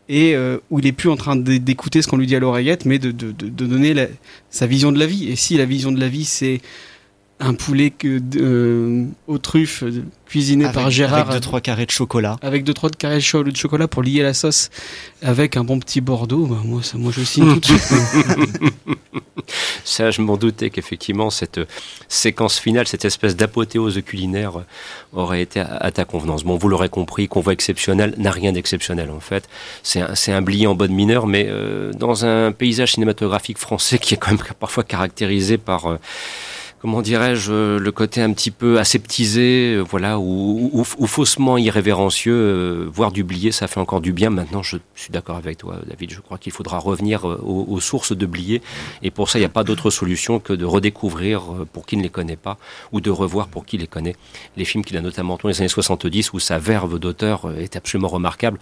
Et 0.09 0.35
euh, 0.35 0.57
où 0.71 0.79
il 0.79 0.87
est 0.87 0.91
plus 0.91 1.09
en 1.09 1.15
train 1.15 1.35
d'écouter 1.35 2.01
ce 2.01 2.07
qu'on 2.07 2.17
lui 2.17 2.25
dit 2.25 2.35
à 2.35 2.39
l'oreillette 2.39 2.85
mais 2.85 2.97
de, 2.97 3.11
donner 3.11 4.07
sa 4.49 4.65
vision 4.65 4.91
de 4.91 4.99
la 4.99 5.05
vie. 5.05 5.29
Et 5.29 5.35
si 5.37 5.55
la 5.55 5.65
vision 5.65 5.91
de 5.91 5.99
la 5.99 6.09
vie 6.09 6.25
c'est 6.25 6.61
un 7.41 7.53
poulet 7.53 7.89
que, 7.89 8.19
euh, 8.37 9.05
aux 9.27 9.37
truffes 9.37 9.83
euh, 9.83 10.03
cuisiné 10.27 10.65
Avec- 10.65 10.75
par 10.75 10.91
Gérard 10.91 11.19
avec 11.21 11.33
deux, 11.33 11.39
trois 11.39 11.61
carrés 11.61 11.85
de 11.85 11.91
chocolat. 11.91 12.35
avec 12.41 12.63
deux 12.63 12.73
trois 12.73 12.89
de 12.89 12.95
carrés 12.97 13.15
de 13.15 13.21
cho- 13.21 13.43
de 13.43 13.55
chocolat 13.55 13.87
pour 13.87 14.03
lier 14.03 14.21
la 14.23 14.33
sauce 14.33 14.69
avec 15.21 15.55
un 15.57 15.63
bon 15.63 15.79
petit 15.79 16.01
Bordeaux 16.01 16.45
bah, 16.45 16.57
moi 16.65 16.83
ça 16.83 16.97
moi 16.97 17.11
je 17.15 17.23
signe 17.23 17.53
tout 17.53 17.59
de 17.59 17.65
suite 17.65 17.93
Ça, 19.83 20.11
je 20.11 20.21
m'en 20.21 20.37
doutais 20.37 20.69
qu'effectivement, 20.69 21.31
cette 21.31 21.59
séquence 22.07 22.59
finale, 22.59 22.87
cette 22.87 23.03
espèce 23.05 23.35
d'apothéose 23.35 23.99
culinaire 24.05 24.51
aurait 25.11 25.41
été 25.41 25.59
à, 25.61 25.75
à 25.77 25.89
ta 25.91 26.05
convenance. 26.05 26.43
Bon, 26.43 26.55
vous 26.55 26.69
l'aurez 26.69 26.89
compris, 26.89 27.27
Convoi 27.27 27.53
exceptionnel 27.53 28.13
n'a 28.19 28.29
rien 28.29 28.51
d'exceptionnel 28.51 29.09
en 29.09 29.19
fait. 29.19 29.49
C'est 29.81 30.01
un, 30.01 30.13
c'est 30.13 30.31
un 30.31 30.43
blier 30.43 30.67
en 30.67 30.75
bonne 30.75 30.91
mineure, 30.93 31.25
mais 31.25 31.47
euh, 31.49 31.91
dans 31.93 32.25
un 32.25 32.51
paysage 32.51 32.93
cinématographique 32.93 33.57
français 33.57 33.97
qui 33.97 34.13
est 34.13 34.17
quand 34.17 34.29
même 34.31 34.43
parfois 34.59 34.83
caractérisé 34.83 35.57
par... 35.57 35.87
euh, 35.87 35.97
comment 36.79 37.01
dirais-je, 37.01 37.77
le 37.77 37.91
côté 37.91 38.21
un 38.21 38.31
petit 38.33 38.51
peu 38.51 38.79
aseptisé, 38.79 39.75
euh, 39.75 39.81
voilà, 39.81 40.19
ou, 40.19 40.83
faussement 40.83 41.57
irrévérencieux, 41.57 42.33
euh, 42.33 42.89
voir 42.91 43.11
du 43.11 43.23
blier, 43.23 43.51
ça 43.51 43.67
fait 43.67 43.79
encore 43.79 44.01
du 44.01 44.13
bien. 44.13 44.29
Maintenant, 44.29 44.63
je 44.63 44.77
suis 44.95 45.11
d'accord 45.11 45.35
avec 45.35 45.57
toi, 45.57 45.77
David. 45.87 46.11
Je 46.11 46.21
crois 46.21 46.37
qu'il 46.37 46.51
faudra 46.51 46.77
revenir 46.79 47.27
euh, 47.27 47.41
aux, 47.43 47.65
aux 47.69 47.79
sources 47.79 48.15
de 48.15 48.25
blier. 48.25 48.61
Et 49.01 49.11
pour 49.11 49.29
ça, 49.29 49.39
il 49.39 49.41
n'y 49.41 49.45
a 49.45 49.49
pas 49.49 49.63
d'autre 49.63 49.89
solution 49.89 50.39
que 50.39 50.53
de 50.53 50.65
redécouvrir, 50.65 51.41
euh, 51.41 51.67
pour 51.71 51.85
qui 51.85 51.97
ne 51.97 52.03
les 52.03 52.09
connaît 52.09 52.37
pas, 52.37 52.57
ou 52.91 53.01
de 53.01 53.09
revoir 53.09 53.47
pour 53.47 53.65
qui 53.65 53.77
les 53.77 53.87
connaît, 53.87 54.15
les 54.55 54.65
films 54.65 54.85
qu'il 54.85 54.97
a 54.97 55.01
notamment 55.01 55.37
dans 55.41 55.49
les 55.49 55.59
années 55.59 55.67
70, 55.67 56.33
où 56.33 56.39
sa 56.39 56.59
verve 56.59 56.99
d'auteur 56.99 57.51
est 57.57 57.75
absolument 57.75 58.07
remarquable. 58.07 58.59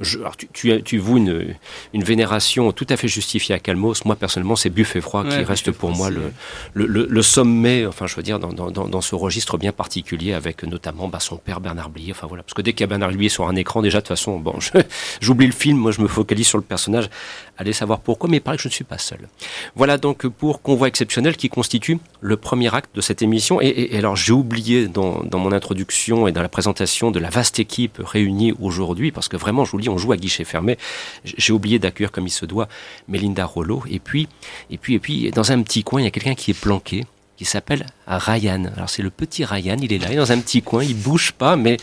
Je, 0.00 0.18
alors, 0.18 0.36
tu, 0.36 0.48
tu, 0.52 0.82
tu 0.82 0.98
voues 0.98 1.16
une, 1.18 1.54
une 1.92 2.04
vénération 2.04 2.72
tout 2.72 2.86
à 2.88 2.96
fait 2.96 3.08
justifiée 3.08 3.54
à 3.54 3.58
Calmos. 3.58 4.04
Moi, 4.04 4.16
personnellement, 4.16 4.56
c'est 4.56 4.70
Buffet 4.70 5.00
Froid 5.00 5.24
qui 5.24 5.36
reste 5.44 5.70
pour 5.72 5.90
moi 5.90 6.08
le, 6.10 6.32
le, 6.74 6.86
le, 6.86 7.06
le 7.10 7.22
sommet, 7.22 7.84
enfin, 7.86 8.06
je 8.06 8.14
veux 8.16 8.22
dire, 8.22 8.38
dans, 8.38 8.52
dans, 8.52 8.70
dans, 8.70 8.86
dans 8.88 9.00
ce 9.00 9.14
registre 9.14 9.58
bien 9.58 9.72
particulier, 9.72 10.32
avec 10.34 10.62
notamment 10.62 11.08
bah, 11.08 11.20
son 11.20 11.36
père 11.36 11.60
Bernard 11.60 11.90
Blier. 11.90 12.12
Enfin, 12.12 12.26
voilà. 12.26 12.42
Parce 12.42 12.54
que 12.54 12.62
dès 12.62 12.72
qu'il 12.72 12.80
y 12.82 12.84
a 12.84 12.86
Bernard 12.86 13.10
Blier 13.12 13.28
sur 13.28 13.48
un 13.48 13.56
écran, 13.56 13.82
déjà, 13.82 13.98
de 13.98 14.02
toute 14.02 14.08
façon, 14.08 14.38
bon, 14.38 14.54
j'oublie 15.20 15.46
le 15.46 15.52
film, 15.52 15.78
moi, 15.78 15.90
je 15.92 16.00
me 16.00 16.08
focalise 16.08 16.46
sur 16.46 16.58
le 16.58 16.64
personnage. 16.64 17.08
Allez 17.56 17.72
savoir 17.72 18.00
pourquoi, 18.00 18.30
mais 18.30 18.36
il 18.36 18.40
paraît 18.40 18.56
que 18.56 18.62
je 18.62 18.68
ne 18.68 18.72
suis 18.72 18.84
pas 18.84 18.98
seul. 18.98 19.28
Voilà 19.74 19.98
donc 19.98 20.26
pour 20.28 20.62
Convoi 20.62 20.86
exceptionnel 20.88 21.36
qui 21.36 21.48
constitue 21.48 21.98
le 22.20 22.36
premier 22.36 22.72
acte 22.74 22.94
de 22.94 23.00
cette 23.00 23.20
émission. 23.22 23.60
Et, 23.60 23.66
et- 23.66 23.94
et 23.94 23.98
alors, 23.98 24.14
j'ai 24.16 24.32
oublié 24.32 24.86
dans, 24.86 25.22
dans 25.24 25.38
mon 25.38 25.50
introduction 25.52 26.28
et 26.28 26.32
dans 26.32 26.42
la 26.42 26.48
présentation 26.48 27.10
de 27.10 27.18
la 27.18 27.30
vaste 27.30 27.58
équipe 27.58 28.00
réunie 28.04 28.54
aujourd'hui, 28.60 29.10
parce 29.10 29.28
que 29.28 29.36
vraiment, 29.36 29.64
je 29.64 29.72
vous 29.72 29.78
le 29.78 29.82
dis, 29.82 29.87
on 29.88 29.98
joue 29.98 30.12
à 30.12 30.16
guichet 30.16 30.44
fermé. 30.44 30.78
J'ai 31.24 31.52
oublié 31.52 31.78
d'accueillir 31.78 32.12
comme 32.12 32.26
il 32.26 32.30
se 32.30 32.46
doit 32.46 32.68
Mélinda 33.08 33.44
Rollo. 33.44 33.82
Et 33.90 33.98
puis, 33.98 34.28
et 34.70 34.78
puis, 34.78 34.94
et 34.94 34.98
puis, 34.98 35.30
dans 35.30 35.52
un 35.52 35.62
petit 35.62 35.82
coin, 35.84 36.00
il 36.00 36.04
y 36.04 36.08
a 36.08 36.10
quelqu'un 36.10 36.34
qui 36.34 36.50
est 36.52 36.60
planqué, 36.60 37.04
qui 37.36 37.44
s'appelle 37.44 37.86
Ryan. 38.06 38.64
Alors, 38.76 38.90
c'est 38.90 39.02
le 39.02 39.10
petit 39.10 39.44
Ryan, 39.44 39.76
il 39.80 39.92
est 39.92 39.98
là, 39.98 40.06
il 40.10 40.14
est 40.14 40.16
dans 40.16 40.32
un 40.32 40.40
petit 40.40 40.62
coin, 40.62 40.82
il 40.84 40.96
bouge 40.96 41.32
pas, 41.32 41.56
mais 41.56 41.76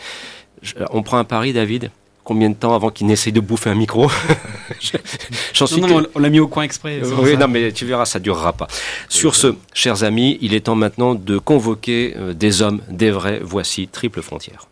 je- 0.62 0.74
on 0.92 1.02
prend 1.04 1.18
un 1.18 1.24
pari, 1.24 1.54
David. 1.54 1.92
Combien 2.24 2.50
de 2.50 2.56
temps 2.56 2.74
avant 2.74 2.90
qu'il 2.90 3.06
n'essaye 3.06 3.32
de 3.32 3.40
bouffer 3.40 3.70
un 3.70 3.76
micro? 3.76 4.10
Je- 4.82 4.98
J'en 5.54 5.68
suis 5.68 5.80
Non, 5.80 5.88
non, 5.88 6.08
on 6.16 6.20
l'a 6.20 6.30
mis 6.30 6.40
au 6.40 6.48
coin 6.48 6.64
exprès. 6.64 6.98
pour 6.98 7.20
oui, 7.20 7.34
ça. 7.34 7.38
non, 7.38 7.48
mais 7.48 7.72
tu 7.72 7.86
verras, 7.86 8.06
ça 8.06 8.18
durera 8.20 8.52
pas. 8.54 8.66
Sur 9.10 9.36
ce, 9.36 9.54
chers 9.76 10.04
amis, 10.04 10.40
il 10.42 10.56
est 10.56 10.62
temps 10.62 10.74
maintenant 10.76 11.14
de 11.14 11.38
convoquer 11.38 12.16
euh, 12.18 12.34
des 12.34 12.64
hommes, 12.64 12.82
des 12.90 13.12
vrais. 13.12 13.40
Voici 13.44 13.88
Triple 13.88 14.24
Frontière. 14.24 14.68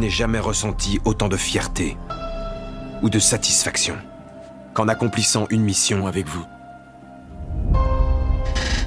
Je 0.00 0.06
n'ai 0.06 0.10
jamais 0.10 0.38
ressenti 0.38 0.98
autant 1.04 1.28
de 1.28 1.36
fierté 1.36 1.98
ou 3.02 3.10
de 3.10 3.18
satisfaction 3.18 3.98
qu'en 4.72 4.88
accomplissant 4.88 5.46
une 5.50 5.60
mission 5.60 6.06
avec 6.06 6.26
vous. 6.26 6.42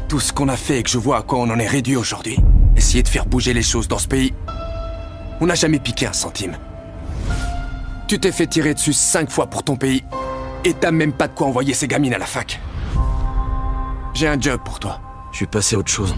Tout 0.07 0.19
ce 0.19 0.33
qu'on 0.33 0.49
a 0.49 0.57
fait 0.57 0.79
et 0.79 0.83
que 0.83 0.89
je 0.89 0.97
vois 0.97 1.19
à 1.19 1.21
quoi 1.21 1.37
on 1.37 1.51
en 1.51 1.59
est 1.59 1.67
réduit 1.67 1.97
aujourd'hui. 1.97 2.39
Essayer 2.75 3.03
de 3.03 3.07
faire 3.07 3.27
bouger 3.27 3.53
les 3.53 3.61
choses 3.61 3.87
dans 3.87 3.99
ce 3.99 4.07
pays. 4.07 4.33
On 5.39 5.45
n'a 5.45 5.53
jamais 5.53 5.77
piqué 5.77 6.07
un 6.07 6.13
centime. 6.13 6.57
Tu 8.07 8.19
t'es 8.19 8.31
fait 8.31 8.47
tirer 8.47 8.73
dessus 8.73 8.93
cinq 8.93 9.29
fois 9.29 9.45
pour 9.45 9.61
ton 9.61 9.75
pays 9.75 10.03
et 10.65 10.73
t'as 10.73 10.89
même 10.89 11.13
pas 11.13 11.27
de 11.27 11.35
quoi 11.35 11.45
envoyer 11.45 11.75
ces 11.75 11.87
gamines 11.87 12.15
à 12.15 12.17
la 12.17 12.25
fac. 12.25 12.59
J'ai 14.15 14.27
un 14.27 14.41
job 14.41 14.61
pour 14.65 14.79
toi. 14.79 14.99
Je 15.31 15.37
suis 15.37 15.45
passé 15.45 15.75
à 15.75 15.77
autre 15.77 15.91
chose. 15.91 16.15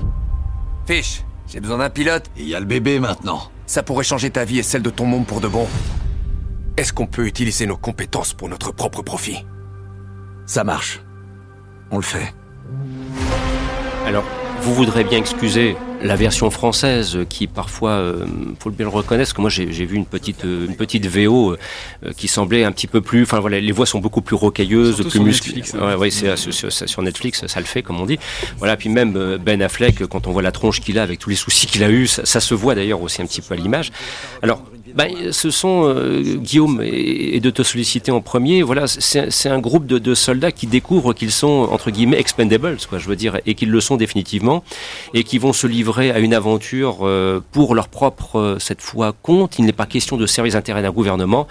Fish, 0.85 1.25
j'ai 1.49 1.59
besoin 1.59 1.79
d'un 1.79 1.89
pilote. 1.89 2.31
Il 2.37 2.47
y 2.47 2.55
a 2.55 2.61
le 2.61 2.65
bébé 2.65 3.01
maintenant. 3.01 3.49
Ça 3.67 3.83
pourrait 3.83 4.03
changer 4.03 4.29
ta 4.29 4.45
vie 4.45 4.59
et 4.59 4.63
celle 4.63 4.83
de 4.83 4.89
ton 4.89 5.05
monde 5.05 5.25
pour 5.25 5.41
de 5.41 5.47
bon. 5.47 5.67
Est-ce 6.77 6.93
qu'on 6.93 7.07
peut 7.07 7.25
utiliser 7.25 7.65
nos 7.65 7.77
compétences 7.77 8.33
pour 8.33 8.49
notre 8.49 8.71
propre 8.71 9.01
profit? 9.01 9.45
Ça 10.45 10.63
marche. 10.63 11.01
On 11.89 11.97
le 11.97 12.03
fait. 12.03 12.33
Alors, 14.05 14.23
vous 14.61 14.73
voudrez 14.73 15.03
bien 15.03 15.17
excuser 15.17 15.75
la 16.01 16.15
version 16.15 16.49
française 16.49 17.19
qui 17.29 17.47
parfois, 17.47 17.91
euh, 17.91 18.25
faut 18.59 18.69
bien 18.69 18.85
le 18.85 18.91
reconnaître, 18.91 19.29
parce 19.29 19.33
que 19.33 19.41
moi 19.41 19.49
j'ai 19.49 19.85
vu 19.85 19.95
une 19.95 20.05
petite 20.05 20.45
euh, 20.45 20.67
une 20.67 20.75
petite 20.75 21.05
VO 21.07 21.53
euh, 21.53 22.13
qui 22.15 22.27
semblait 22.27 22.63
un 22.63 22.71
petit 22.71 22.87
peu 22.87 23.01
plus, 23.01 23.23
enfin 23.23 23.39
voilà, 23.39 23.59
les 23.59 23.71
voix 23.71 23.85
sont 23.85 23.99
beaucoup 23.99 24.21
plus 24.21 24.35
rocailleuses, 24.35 24.95
Surtout 24.95 25.11
plus 25.11 25.19
musclées. 25.19 25.63
Hein. 25.73 25.95
Ouais, 25.97 26.09
sur 26.11 27.01
Netflix, 27.01 27.45
ça 27.47 27.59
le 27.59 27.65
fait 27.65 27.81
comme 27.81 27.99
on 27.99 28.05
dit. 28.05 28.19
Voilà, 28.57 28.77
puis 28.77 28.89
même 28.89 29.15
euh, 29.15 29.37
Ben 29.37 29.61
Affleck, 29.61 30.05
quand 30.07 30.27
on 30.27 30.31
voit 30.31 30.41
la 30.41 30.51
tronche 30.51 30.81
qu'il 30.81 30.99
a 30.99 31.03
avec 31.03 31.19
tous 31.19 31.29
les 31.29 31.35
soucis 31.35 31.67
qu'il 31.67 31.83
a 31.83 31.89
eu, 31.89 32.07
ça, 32.07 32.25
ça 32.25 32.39
se 32.39 32.53
voit 32.53 32.75
d'ailleurs 32.75 33.01
aussi 33.01 33.21
un 33.21 33.25
petit 33.25 33.41
peu 33.41 33.53
à 33.53 33.57
l'image. 33.57 33.91
Alors, 34.41 34.61
ben, 34.93 35.31
ce 35.31 35.49
sont 35.49 35.83
euh, 35.85 36.21
Guillaume 36.37 36.81
et, 36.83 37.35
et 37.35 37.39
de 37.39 37.49
te 37.49 37.63
solliciter 37.63 38.11
en 38.11 38.21
premier. 38.21 38.61
Voilà, 38.61 38.85
c'est 38.87 39.49
un 39.49 39.59
groupe 39.59 39.87
de, 39.87 39.97
de 39.97 40.13
soldats 40.13 40.51
qui 40.51 40.67
découvrent 40.67 41.13
qu'ils 41.13 41.31
sont 41.31 41.67
entre 41.71 41.89
guillemets 41.89 42.19
expendables, 42.19 42.77
quoi, 42.87 42.99
je 42.99 43.07
veux 43.07 43.15
dire, 43.15 43.39
et 43.45 43.55
qu'ils 43.55 43.71
le 43.71 43.81
sont 43.81 43.97
définitivement, 43.97 44.63
et 45.13 45.23
qui 45.23 45.39
vont 45.39 45.53
se 45.53 45.65
livrer 45.65 46.11
à 46.11 46.19
une 46.19 46.33
aventure 46.33 46.99
euh, 47.01 47.41
pour 47.51 47.73
leur 47.73 47.87
propre 47.87 48.39
euh, 48.39 48.59
cette 48.59 48.81
fois 48.81 49.15
compte. 49.23 49.57
Il 49.57 49.65
n'est 49.65 49.73
pas 49.73 49.87
question 49.87 50.17
de 50.17 50.25
servir 50.27 50.51
les 50.51 50.55
intérêts 50.55 50.83
d'un 50.83 50.91
gouvernement. 50.91 51.47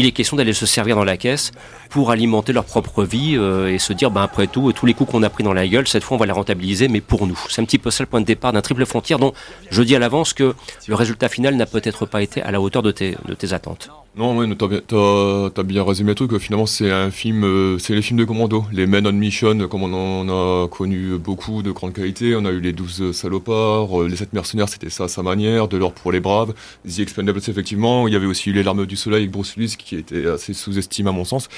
Il 0.00 0.06
est 0.06 0.12
question 0.12 0.36
d'aller 0.36 0.52
se 0.52 0.64
servir 0.64 0.94
dans 0.94 1.02
la 1.02 1.16
caisse 1.16 1.50
pour 1.90 2.12
alimenter 2.12 2.52
leur 2.52 2.64
propre 2.64 3.02
vie 3.02 3.34
euh, 3.36 3.66
et 3.66 3.80
se 3.80 3.92
dire, 3.92 4.12
ben 4.12 4.22
après 4.22 4.46
tout, 4.46 4.72
tous 4.72 4.86
les 4.86 4.94
coups 4.94 5.10
qu'on 5.10 5.24
a 5.24 5.28
pris 5.28 5.42
dans 5.42 5.52
la 5.52 5.66
gueule, 5.66 5.88
cette 5.88 6.04
fois 6.04 6.16
on 6.16 6.20
va 6.20 6.26
les 6.26 6.30
rentabiliser, 6.30 6.86
mais 6.86 7.00
pour 7.00 7.26
nous. 7.26 7.36
C'est 7.48 7.60
un 7.60 7.64
petit 7.64 7.78
peu 7.78 7.90
ça 7.90 8.04
le 8.04 8.06
point 8.06 8.20
de 8.20 8.24
départ 8.24 8.52
d'un 8.52 8.60
triple 8.60 8.86
frontière 8.86 9.18
dont 9.18 9.32
je 9.72 9.82
dis 9.82 9.96
à 9.96 9.98
l'avance 9.98 10.34
que 10.34 10.54
le 10.86 10.94
résultat 10.94 11.28
final 11.28 11.56
n'a 11.56 11.66
peut-être 11.66 12.06
pas 12.06 12.22
été 12.22 12.40
à 12.40 12.52
la 12.52 12.60
hauteur 12.60 12.82
de 12.82 12.92
tes, 12.92 13.16
de 13.26 13.34
tes 13.34 13.52
attentes. 13.52 13.90
Non, 14.18 14.36
ouais, 14.36 14.48
t'as 14.56 15.62
bien, 15.62 15.84
résumé 15.84 16.10
le 16.10 16.14
truc. 16.16 16.36
Finalement, 16.38 16.66
c'est 16.66 16.90
un 16.90 17.12
film, 17.12 17.44
euh, 17.44 17.78
c'est 17.78 17.94
les 17.94 18.02
films 18.02 18.18
de 18.18 18.24
commando, 18.24 18.64
les 18.72 18.84
Men 18.84 19.06
on 19.06 19.12
Mission, 19.12 19.68
comme 19.68 19.84
on 19.84 19.92
en 19.94 20.28
a 20.28 20.66
connu 20.66 21.16
beaucoup 21.18 21.62
de 21.62 21.70
grande 21.70 21.92
qualité. 21.92 22.34
On 22.34 22.44
a 22.44 22.50
eu 22.50 22.58
les 22.58 22.72
12 22.72 23.12
salopards, 23.12 24.02
euh, 24.02 24.08
les 24.08 24.16
7 24.16 24.32
mercenaires, 24.32 24.68
c'était 24.68 24.90
ça 24.90 25.04
à 25.04 25.08
sa 25.08 25.22
manière, 25.22 25.68
de 25.68 25.76
l'or 25.76 25.92
pour 25.92 26.10
les 26.10 26.18
braves. 26.18 26.52
The 26.84 26.98
Expendables, 26.98 27.38
effectivement. 27.46 28.08
Il 28.08 28.12
y 28.12 28.16
avait 28.16 28.26
aussi 28.26 28.52
les 28.52 28.64
larmes 28.64 28.86
du 28.86 28.96
soleil 28.96 29.20
avec 29.20 29.30
Bruce 29.30 29.54
Willis, 29.54 29.76
qui 29.78 29.94
était 29.94 30.26
assez 30.26 30.52
sous-estimé 30.52 31.10
à 31.10 31.12
mon 31.12 31.24
sens. 31.24 31.48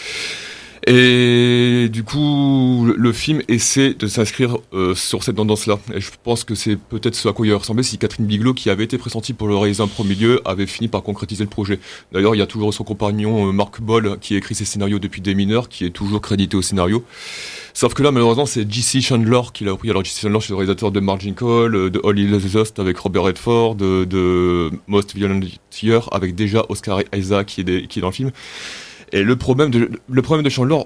Et 0.87 1.89
du 1.93 2.05
coup, 2.05 2.87
le- 2.97 3.13
film 3.13 3.43
essaie 3.49 3.93
de 3.93 4.07
s'inscrire 4.07 4.57
euh, 4.73 4.95
sur 4.95 5.23
cette 5.25 5.37
tendance-là. 5.37 5.79
Et 5.95 6.01
je 6.01 6.11
pense 6.23 6.45
que 6.45 6.55
c'est 6.55 6.77
peut-être 6.77 7.15
ce 7.15 7.29
à 7.29 7.33
quoi 7.33 7.47
il 7.47 7.53
ressemblait 7.53 7.83
si 7.83 7.99
Catherine 7.99 8.25
Bigelow, 8.25 8.55
qui 8.55 8.71
avait 8.71 8.85
été 8.85 8.97
pressentie 8.97 9.33
pour 9.35 9.47
le 9.49 9.57
réaliser 9.57 9.83
en 9.83 9.89
premier 9.89 10.15
lieu, 10.15 10.41
avait 10.47 10.67
fini 10.67 10.89
par 10.89 11.03
concrétiser 11.03 11.45
le 11.45 11.51
projet. 11.51 11.81
D'ailleurs, 12.13 12.35
il 12.35 12.39
y 12.39 12.43
a 12.43 12.47
toujours 12.47 12.73
son 12.73 12.85
compagnon 12.85 13.49
euh, 13.49 13.53
Mark 13.53 13.81
Boll, 13.81 14.19
qui 14.21 14.37
écrit 14.37 14.55
ses 14.55 14.65
scénarios 14.65 14.99
depuis 14.99 15.21
des 15.21 15.35
mineurs, 15.35 15.69
qui 15.69 15.85
est 15.85 15.91
toujours 15.91 16.21
crédité 16.23 16.57
au 16.57 16.63
scénario. 16.63 17.05
Sauf 17.75 17.93
que 17.95 18.03
là, 18.03 18.11
malheureusement, 18.11 18.47
c'est 18.47 18.71
J.C. 18.71 19.01
Chandler 19.03 19.41
qui 19.53 19.65
l'a 19.65 19.73
repris. 19.73 19.91
Alors, 19.91 20.05
J.C. 20.05 20.23
Chandler, 20.23 20.39
c'est 20.41 20.51
le 20.51 20.57
réalisateur 20.57 20.93
de 20.93 21.01
Margin 21.01 21.35
Call, 21.35 21.75
euh, 21.75 21.91
de 21.91 22.01
All 22.05 22.19
Is 22.19 22.29
Lost 22.55 22.79
avec 22.79 22.97
Robert 22.97 23.25
Redford, 23.25 23.75
de, 23.75 24.05
de 24.05 24.71
Most 24.87 25.15
Violent 25.15 25.41
Year 25.83 26.09
avec 26.13 26.35
déjà 26.35 26.65
Oscar 26.69 27.01
Isaac 27.15 27.47
qui 27.49 27.61
est, 27.61 27.65
des- 27.65 27.87
qui 27.87 27.99
est 27.99 28.03
dans 28.03 28.09
le 28.09 28.15
film. 28.15 28.31
Et 29.13 29.23
le 29.23 29.37
problème 29.37 29.71
de, 29.71 29.91
le 30.09 30.23
problème 30.23 30.45
de 30.45 30.51
Chandler, 30.51 30.83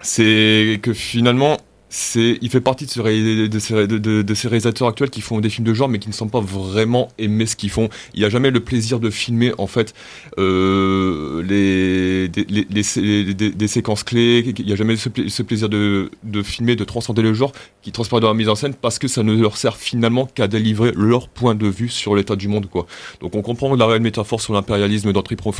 c'est 0.00 0.80
que 0.82 0.92
finalement, 0.92 1.58
il 1.90 2.48
fait 2.50 2.60
partie 2.60 2.84
de, 2.86 3.58
ces, 3.58 4.48
réalisateurs 4.48 4.88
actuels 4.88 5.10
qui 5.10 5.20
font 5.20 5.40
des 5.40 5.48
films 5.48 5.66
de 5.66 5.74
genre, 5.74 5.88
mais 5.88 5.98
qui 5.98 6.08
ne 6.08 6.14
semblent 6.14 6.30
pas 6.30 6.40
vraiment 6.40 7.08
aimer 7.18 7.46
ce 7.46 7.56
qu'ils 7.56 7.70
font. 7.70 7.88
Il 8.14 8.20
n'y 8.20 8.26
a 8.26 8.28
jamais 8.28 8.50
le 8.50 8.60
plaisir 8.60 9.00
de 9.00 9.10
filmer, 9.10 9.52
en 9.58 9.66
fait, 9.66 9.94
euh, 10.38 11.42
des, 11.42 12.82
séquences 13.66 14.04
clés. 14.04 14.54
Il 14.58 14.66
n'y 14.66 14.72
a 14.72 14.76
jamais 14.76 14.96
ce, 14.96 15.08
pla- 15.08 15.28
ce 15.28 15.42
plaisir 15.42 15.68
de, 15.68 16.10
filmer, 16.42 16.76
de 16.76 16.84
transcender 16.84 17.22
le 17.22 17.32
genre 17.32 17.52
qui 17.82 17.92
transparaît 17.92 18.20
dans 18.20 18.28
la 18.28 18.34
mise 18.34 18.48
en 18.48 18.54
scène 18.54 18.74
parce 18.74 18.98
que 18.98 19.08
ça 19.08 19.22
ne 19.22 19.34
leur 19.34 19.56
sert 19.56 19.76
finalement 19.76 20.26
qu'à 20.26 20.48
délivrer 20.48 20.92
leur 20.94 21.28
point 21.28 21.54
de 21.54 21.66
vue 21.66 21.88
sur 21.88 22.14
l'état 22.14 22.36
du 22.36 22.48
monde. 22.48 22.66
Donc 23.20 23.34
on 23.34 23.42
comprend 23.42 23.74
la 23.74 23.86
réelle 23.86 24.02
métaphore 24.02 24.40
sur 24.40 24.52
l'impérialisme 24.52 25.12
dans 25.12 25.22
Triple 25.22 25.50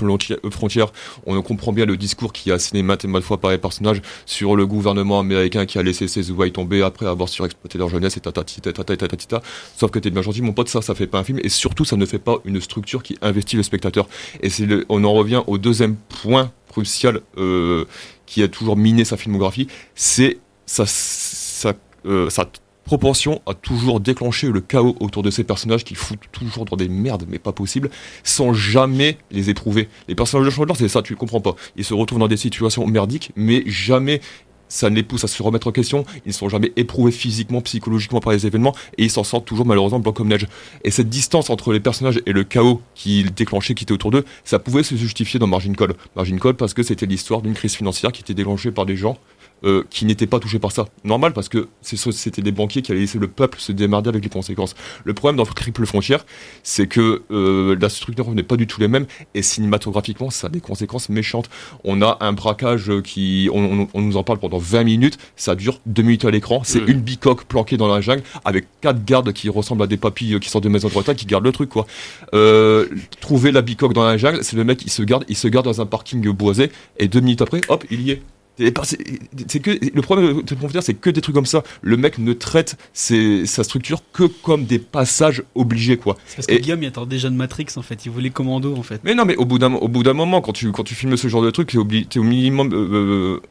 Frontière. 0.51 0.93
On 1.27 1.41
comprend 1.43 1.73
bien 1.73 1.87
le 1.87 1.97
discours 1.97 2.33
qui 2.33 2.51
est 2.51 2.53
asséné 2.53 2.83
maintes 2.83 3.05
et 3.05 3.09
maintes 3.09 3.25
fois 3.25 3.41
par 3.41 3.51
les 3.51 3.59
personnages 3.59 4.03
sur 4.27 4.57
le 4.57 4.67
gouvernement 4.67 5.21
américain 5.21 5.67
qui 5.67 5.79
a 5.79 5.83
laissé 5.83 6.09
ses 6.09 6.17
ouailles 6.31 6.52
tomber 6.52 6.83
après 6.83 7.07
avoir 7.07 7.28
surexploité 7.28 7.78
leur 7.78 7.88
jeunesse 7.88 8.16
et 8.16 8.20
tatati, 8.20 8.61
tatata, 8.61 8.94
et 8.94 8.96
tatatita. 8.96 9.42
Sauf 9.76 9.90
que 9.90 9.98
t'es 9.98 10.11
bien 10.11 10.22
gentil, 10.22 10.42
mon 10.42 10.52
pote, 10.52 10.68
ça, 10.68 10.83
ça 10.83 10.94
fait 10.94 11.07
pas 11.07 11.18
un 11.18 11.24
film 11.24 11.38
et 11.42 11.48
surtout, 11.48 11.85
ça 11.85 11.96
ne 11.96 12.07
fait 12.07 12.18
pas 12.18 12.38
une 12.44 12.61
structure 12.61 13.02
qui 13.02 13.16
investit 13.22 13.57
le 13.57 13.62
spectateur. 13.62 14.09
Et 14.42 14.50
c'est 14.50 14.66
le- 14.66 14.85
on 14.88 15.04
en 15.04 15.12
revient 15.12 15.42
au 15.46 15.59
deuxième 15.59 15.96
point 15.96 16.52
crucial 16.68 17.20
euh, 17.38 17.85
qui 18.26 18.42
a 18.42 18.48
toujours 18.48 18.76
miné 18.76 19.04
sa 19.04 19.16
filmographie, 19.16 19.68
c'est 19.94 20.38
sa, 20.66 20.85
sa, 20.87 21.72
euh, 22.07 22.28
sa 22.31 22.46
propension 22.85 23.42
à 23.46 23.52
toujours 23.52 24.00
déclencher 24.00 24.48
le 24.48 24.62
chaos 24.62 24.96
autour 25.00 25.22
de 25.22 25.31
ces 25.31 25.44
personnages 25.44 25.85
qui 25.85 25.94
foutent 25.94 26.24
toujours 26.33 26.64
dans 26.64 26.76
des 26.76 26.88
merdes, 26.88 27.26
mais 27.28 27.38
pas 27.38 27.52
possible, 27.52 27.90
sans 28.24 28.54
jamais 28.54 29.18
les 29.31 29.50
éprouver. 29.50 29.90
Les 30.09 30.14
personnages 30.14 30.46
de 30.46 30.50
Chandler, 30.50 30.72
c'est 30.74 30.88
ça, 30.88 31.02
tu 31.02 31.14
comprends 31.14 31.42
pas. 31.42 31.54
Ils 31.76 31.85
se 31.85 31.92
retrouvent 31.92 32.18
dans 32.18 32.28
des 32.28 32.38
situations 32.38 32.87
merdiques, 32.87 33.31
mais 33.37 33.62
jamais 33.66 34.22
ça 34.68 34.88
les 34.88 35.02
pousse 35.02 35.24
à 35.24 35.28
se 35.28 35.42
remettre 35.42 35.68
en 35.68 35.72
question, 35.72 36.04
ils 36.24 36.28
ne 36.28 36.33
sont 36.33 36.48
jamais 36.48 36.72
éprouvés 36.76 37.12
physiquement, 37.12 37.61
psychologiquement 37.61 38.20
par 38.20 38.33
les 38.33 38.46
événements, 38.46 38.74
et 38.96 39.04
ils 39.04 39.11
s'en 39.11 39.24
sortent 39.24 39.46
toujours 39.46 39.66
malheureusement 39.66 40.00
blanc 40.00 40.12
comme 40.12 40.28
neige. 40.28 40.46
Et 40.85 40.90
cette 40.90 41.09
distance 41.09 41.50
entre 41.50 41.72
les 41.72 41.81
personnages 41.81 42.20
et 42.26 42.33
le 42.33 42.44
chaos 42.44 42.81
qu'ils 42.94 43.33
déclenchaient, 43.33 43.74
qui 43.74 43.85
était 43.85 43.92
autour 43.92 44.11
d'eux, 44.11 44.24
ça 44.44 44.59
pouvait 44.59 44.83
se 44.83 44.94
justifier 44.94 45.38
dans 45.38 45.46
Margin 45.46 45.74
Call. 45.74 45.94
Margin 46.16 46.38
Call 46.38 46.54
parce 46.54 46.74
que 46.74 46.83
c'était 46.83 47.07
l'histoire 47.07 47.42
d'une 47.42 47.54
crise 47.54 47.74
financière 47.74 48.12
qui 48.12 48.22
était 48.22 48.35
déclenchée 48.35 48.70
par 48.70 48.87
des 48.87 48.96
gens 48.96 49.18
euh, 49.64 49.83
qui 49.90 50.05
n'étaient 50.05 50.27
pas 50.27 50.38
touchés 50.38 50.59
par 50.59 50.73
ça. 50.73 50.87
Normal 51.05 51.33
parce 51.33 51.49
que 51.49 51.68
c'était 51.83 52.42
des 52.42 52.53
banquiers 52.53 52.83
qui 52.83 52.92
allaient 52.92 53.01
laisser 53.01 53.18
le 53.18 53.29
peuple 53.29 53.59
se 53.61 53.73
démerder 53.73 54.09
avec 54.09 54.23
les 54.23 54.31
conséquences. 54.31 54.75
Le 55.05 55.14
problème 55.14 55.37
dans 55.37 55.44
Triple 55.47 55.85
Frontière, 55.87 56.25
c'est 56.62 56.87
que 56.87 57.23
euh, 57.31 57.77
la 57.81 57.88
structure 57.88 58.31
n'est 58.35 58.42
pas 58.42 58.57
du 58.57 58.66
tout 58.66 58.81
les 58.81 58.88
mêmes 58.88 59.07
et 59.35 59.42
cinématographiquement, 59.42 60.31
ça 60.31 60.47
a 60.47 60.51
des 60.51 60.61
conséquences 60.61 61.09
méchantes. 61.09 61.49
On 61.85 62.03
a 62.03 62.18
un 62.21 62.33
braquage 62.33 62.90
qui, 63.03 63.49
on, 63.53 63.83
on- 63.83 63.88
on 63.94 64.03
nous 64.03 64.16
en 64.16 64.23
parle 64.25 64.38
pendant 64.38 64.59
20 64.59 64.85
minutes, 64.85 65.18
ça 65.37 65.55
dure 65.55 65.81
2 65.87 66.03
minutes 66.03 66.25
à 66.25 66.31
l'écran, 66.31 66.62
c'est 66.64 66.79
une 66.87 67.01
bicoque 67.01 67.44
planquée 67.44 67.77
dans 67.77 67.88
la 67.88 68.01
jungle 68.01 68.23
avec 68.44 68.66
quatre 68.81 69.05
gardes 69.05 69.33
qui 69.33 69.49
ressemblent 69.49 69.83
à 69.83 69.87
des 69.87 69.97
papilles 69.97 70.35
euh, 70.35 70.38
qui 70.38 70.49
sortent 70.51 70.64
de 70.64 70.68
maison 70.68 70.88
de 70.88 70.94
retraite 70.94 71.16
qui 71.16 71.27
gardent 71.27 71.44
le 71.44 71.53
truc 71.53 71.68
quoi. 71.71 71.87
Euh, 72.35 72.87
trouver 73.21 73.53
la 73.53 73.62
bicoque 73.62 73.92
dans 73.92 74.05
la 74.05 74.16
jungle, 74.16 74.44
c'est 74.44 74.57
le 74.57 74.64
mec 74.64 74.83
il 74.85 74.90
se 74.90 75.03
garde, 75.03 75.25
il 75.29 75.37
se 75.37 75.49
garde 75.49 75.64
dans 75.66 75.81
un 75.81 75.87
parking 75.87 76.29
boisé 76.31 76.71
et 76.99 77.09
deux 77.09 77.21
minutes 77.21 77.42
après, 77.42 77.61
hop, 77.68 77.85
il 77.90 78.03
y 78.03 78.11
est. 78.12 78.23
C'est 78.59 79.61
que 79.61 79.71
le 79.94 80.03
problème 80.03 80.42
de 80.42 80.81
c'est 80.81 80.94
que 80.94 81.11
des 81.11 81.21
trucs 81.21 81.35
comme 81.35 81.47
ça. 81.47 81.62
Le 81.83 81.97
mec 81.97 82.18
ne 82.18 82.33
traite 82.33 82.77
ses- 82.92 83.47
sa 83.47 83.64
structure 83.64 84.03
que 84.12 84.25
comme 84.25 84.64
des 84.64 84.79
passages 84.79 85.42
obligés 85.55 85.97
quoi. 85.97 86.16
Parce 86.37 86.47
que 86.47 86.55
Et- 86.55 86.61
Guillaume, 86.61 86.83
il 86.83 86.87
attend 86.87 87.07
déjà 87.07 87.31
de 87.31 87.35
Matrix 87.35 87.66
en 87.77 87.83
fait. 87.83 88.05
Il 88.07 88.11
voulait 88.12 88.31
commando 88.31 88.77
en 88.77 88.83
fait. 88.83 89.01
mais 89.05 89.14
non, 89.14 89.25
mais 89.25 89.37
au 89.37 89.44
bout 89.44 89.59
d'un, 89.59 89.73
au 89.75 89.88
bout 89.88 90.03
d'un 90.03 90.12
moment, 90.14 90.40
quand 90.40 90.53
tu, 90.53 90.71
quand 90.73 90.85
tu 90.85 90.94
filmes 90.94 91.16
ce 91.16 91.29
genre 91.29 91.42
de 91.42 91.51
truc, 91.51 91.68
t'es 92.11 92.18
au 92.18 92.23
minimum 92.25 92.73
euh, 92.73 92.77
euh, 92.77 93.42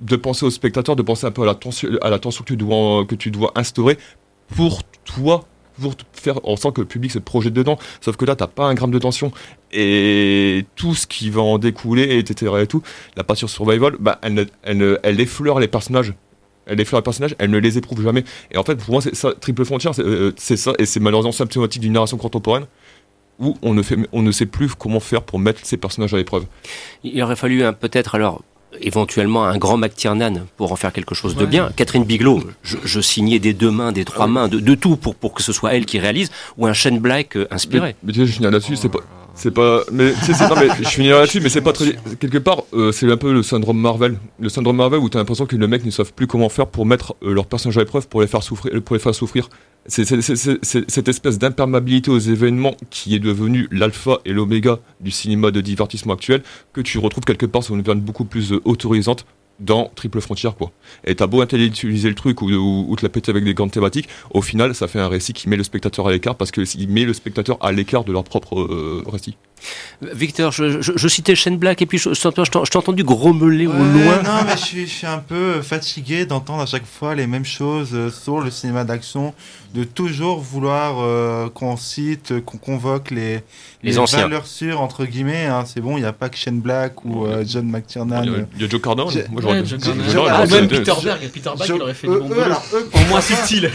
de 0.00 0.16
penser 0.16 0.44
au 0.46 0.50
spectateur, 0.50 0.96
de 0.96 1.02
penser 1.02 1.26
un 1.26 1.30
peu 1.30 1.42
à 1.42 1.46
la 1.46 1.54
tension, 1.54 1.88
à 2.02 2.10
la 2.10 2.18
tension 2.18 2.42
que 2.44 2.48
tu 2.48 2.56
dois, 2.56 3.04
que 3.06 3.14
tu 3.14 3.30
dois 3.30 3.52
instaurer 3.56 3.98
pour 4.56 4.82
toi, 5.04 5.44
pour 5.80 5.94
faire 6.12 6.40
en 6.44 6.56
sorte 6.56 6.76
que 6.76 6.80
le 6.80 6.86
public 6.86 7.10
se 7.10 7.18
projette 7.18 7.52
dedans. 7.52 7.78
Sauf 8.00 8.16
que 8.16 8.24
là, 8.24 8.36
t'as 8.36 8.46
pas 8.46 8.66
un 8.66 8.74
gramme 8.74 8.90
de 8.90 8.98
tension. 8.98 9.32
Et 9.72 10.66
tout 10.76 10.94
ce 10.94 11.06
qui 11.06 11.30
va 11.30 11.42
en 11.42 11.58
découler, 11.58 12.18
etc. 12.18 12.52
et 12.60 12.66
tout, 12.66 12.82
la 13.16 13.24
passion 13.24 13.46
survival, 13.46 13.96
bah, 13.98 14.18
elle, 14.22 14.46
elle, 14.62 15.20
effleure 15.20 15.58
les 15.58 15.68
personnages. 15.68 16.14
Elle 16.66 16.80
effleure 16.80 17.00
les 17.00 17.04
personnages, 17.04 17.34
elle 17.38 17.50
ne 17.50 17.58
les 17.58 17.76
éprouve 17.76 18.02
jamais. 18.02 18.24
Et 18.50 18.56
en 18.56 18.64
fait, 18.64 18.76
pour 18.76 18.92
moi, 18.92 19.02
c'est 19.02 19.14
ça, 19.14 19.32
Triple 19.38 19.64
Frontière, 19.64 19.94
c'est, 19.94 20.02
euh, 20.02 20.32
c'est 20.36 20.56
ça, 20.56 20.72
et 20.78 20.86
c'est 20.86 21.00
malheureusement 21.00 21.32
symptomatique 21.32 21.82
d'une 21.82 21.92
narration 21.92 22.16
contemporaine 22.16 22.66
où 23.38 23.56
on 23.62 23.74
ne, 23.74 23.82
fait, 23.82 23.96
on 24.12 24.22
ne 24.22 24.30
sait 24.30 24.46
plus 24.46 24.74
comment 24.74 25.00
faire 25.00 25.22
pour 25.22 25.38
mettre 25.38 25.60
ces 25.64 25.76
personnages 25.76 26.14
à 26.14 26.16
l'épreuve. 26.16 26.46
Il 27.02 27.20
aurait 27.22 27.36
fallu 27.36 27.64
peut-être 27.80 28.14
alors 28.14 28.42
éventuellement 28.80 29.44
un 29.44 29.56
grand 29.58 29.76
McTiernan 29.76 30.46
pour 30.56 30.72
en 30.72 30.76
faire 30.76 30.92
quelque 30.92 31.14
chose 31.14 31.36
de 31.36 31.46
bien. 31.46 31.70
Catherine 31.76 32.04
Bigelow, 32.04 32.42
je, 32.62 32.76
je 32.84 33.00
signais 33.00 33.38
des 33.38 33.52
deux 33.52 33.70
mains, 33.70 33.92
des 33.92 34.04
trois 34.04 34.26
mains, 34.26 34.48
de, 34.48 34.60
de 34.60 34.74
tout 34.74 34.96
pour, 34.96 35.14
pour 35.14 35.34
que 35.34 35.42
ce 35.42 35.52
soit 35.52 35.74
elle 35.74 35.86
qui 35.86 35.98
réalise, 35.98 36.30
ou 36.56 36.66
un 36.66 36.72
Shane 36.72 36.98
Black 36.98 37.36
euh, 37.36 37.46
inspiré. 37.50 37.88
Mais, 37.88 37.96
mais 38.04 38.12
tu 38.12 38.20
sais, 38.20 38.26
je 38.26 38.32
finis 38.32 38.44
là-dessus, 38.44 38.76
c'est 38.76 38.88
pas. 38.88 39.00
C'est 39.34 39.50
pas. 39.50 39.82
Mais 39.90 40.12
je 40.12 40.88
finirai 40.88 41.18
là-dessus, 41.18 41.40
mais 41.40 41.48
c'est 41.48 41.60
pas 41.60 41.72
très. 41.72 41.96
Quelque 42.20 42.38
part, 42.38 42.62
euh, 42.72 42.92
c'est 42.92 43.10
un 43.10 43.16
peu 43.16 43.32
le 43.32 43.42
syndrome 43.42 43.78
Marvel. 43.78 44.18
Le 44.38 44.48
syndrome 44.48 44.76
Marvel 44.76 45.00
où 45.00 45.08
t'as 45.08 45.18
l'impression 45.18 45.46
que 45.46 45.56
les 45.56 45.66
mecs 45.66 45.84
ne 45.84 45.90
savent 45.90 46.12
plus 46.12 46.26
comment 46.26 46.48
faire 46.48 46.68
pour 46.68 46.86
mettre 46.86 47.16
euh, 47.22 47.34
leurs 47.34 47.46
personnages 47.46 47.78
à 47.78 47.80
l'épreuve 47.80 48.08
pour 48.08 48.20
les 48.20 48.28
faire 48.28 48.42
souffrir. 48.42 48.82
Pour 48.82 48.94
les 48.94 49.00
faire 49.00 49.14
souffrir. 49.14 49.48
C'est 49.86 50.04
cette 50.04 51.08
espèce 51.08 51.38
d'imperméabilité 51.38 52.10
aux 52.10 52.18
événements 52.18 52.74
qui 52.88 53.14
est 53.14 53.18
devenu 53.18 53.68
l'alpha 53.70 54.18
et 54.24 54.32
l'oméga 54.32 54.78
du 55.00 55.10
cinéma 55.10 55.50
de 55.50 55.60
divertissement 55.60 56.14
actuel 56.14 56.42
que 56.72 56.80
tu 56.80 56.96
retrouves 56.98 57.24
quelque 57.24 57.44
part 57.44 57.62
sur 57.62 57.74
une 57.74 57.82
veine 57.82 58.00
beaucoup 58.00 58.24
plus 58.24 58.52
euh, 58.52 58.62
autorisante 58.64 59.26
dans 59.60 59.90
Triple 59.94 60.20
Frontière 60.20 60.54
quoi. 60.56 60.72
Et 61.04 61.14
t'as 61.14 61.26
beau 61.26 61.40
intellectualiser 61.40 62.08
le 62.08 62.14
truc 62.14 62.42
ou, 62.42 62.50
ou, 62.50 62.86
ou 62.88 62.96
te 62.96 63.02
la 63.02 63.08
péter 63.08 63.30
avec 63.30 63.44
des 63.44 63.54
grandes 63.54 63.70
thématiques, 63.70 64.08
au 64.30 64.42
final 64.42 64.74
ça 64.74 64.88
fait 64.88 65.00
un 65.00 65.08
récit 65.08 65.32
qui 65.32 65.48
met 65.48 65.56
le 65.56 65.64
spectateur 65.64 66.08
à 66.08 66.12
l'écart 66.12 66.34
parce 66.34 66.50
qu'il 66.50 66.88
met 66.88 67.04
le 67.04 67.12
spectateur 67.12 67.56
à 67.60 67.72
l'écart 67.72 68.04
de 68.04 68.12
leur 68.12 68.24
propre 68.24 68.60
euh, 68.60 69.02
récit. 69.06 69.36
Victor, 70.02 70.52
je, 70.52 70.82
je, 70.82 70.92
je 70.94 71.08
citais 71.08 71.34
Shane 71.34 71.56
Black 71.56 71.80
et 71.80 71.86
puis 71.86 71.98
je, 71.98 72.12
je 72.12 72.28
t'ai 72.28 72.44
je 72.44 72.70
t'ai 72.70 72.78
entendu 72.78 73.04
grommeler 73.04 73.66
au 73.66 73.72
loin. 73.72 74.22
Non, 74.22 74.44
mais 74.46 74.56
je 74.56 74.62
suis, 74.62 74.86
je 74.86 74.92
suis 74.92 75.06
un 75.06 75.18
peu 75.18 75.62
fatigué 75.62 76.26
d'entendre 76.26 76.62
à 76.62 76.66
chaque 76.66 76.86
fois 76.86 77.14
les 77.14 77.26
mêmes 77.26 77.44
choses 77.44 77.90
euh, 77.94 78.10
sur 78.10 78.40
le 78.40 78.50
cinéma 78.50 78.84
d'action, 78.84 79.34
de 79.74 79.82
toujours 79.84 80.40
vouloir 80.40 81.00
euh, 81.00 81.48
qu'on 81.50 81.76
cite, 81.76 82.40
qu'on 82.44 82.58
convoque 82.58 83.10
les, 83.10 83.40
Les 83.82 83.98
anciens. 83.98 84.20
valeurs 84.22 84.46
sûres, 84.46 84.80
entre 84.80 85.04
guillemets. 85.04 85.46
hein. 85.46 85.64
C'est 85.66 85.80
bon, 85.80 85.96
il 85.96 86.00
n'y 86.02 86.06
a 86.06 86.12
pas 86.12 86.28
que 86.28 86.36
Shane 86.36 86.60
Black 86.60 87.04
ou 87.04 87.26
euh, 87.26 87.42
John 87.46 87.68
McTiernan. 87.68 88.22
Il 88.22 88.62
y 88.62 88.64
a- 88.64 88.68
Joe 88.68 88.80
Carnahan. 88.80 89.10
J'ai- 89.10 89.26
Moi, 89.28 89.42
j'aurais- 89.42 89.60
Ouais, 89.60 89.66
Joe 89.66 89.80
Ah, 90.30 90.38
même 90.38 90.48
j'aurais- 90.48 90.68
Peter 90.68 90.92
Berg, 91.02 91.20
Peter 91.32 91.50
Berg, 91.58 91.64
je- 91.66 91.74
il 91.74 91.82
aurait 91.82 91.94
fait 91.94 92.06
du 92.06 92.18
bon 92.18 92.28
boulot. 92.28 92.40
alors, 92.40 92.62
eux, 92.72 92.78
Au 92.78 92.82
pourquoi 92.90 93.08
moins 93.08 93.18
pas 93.18 93.22
subtil. 93.22 93.70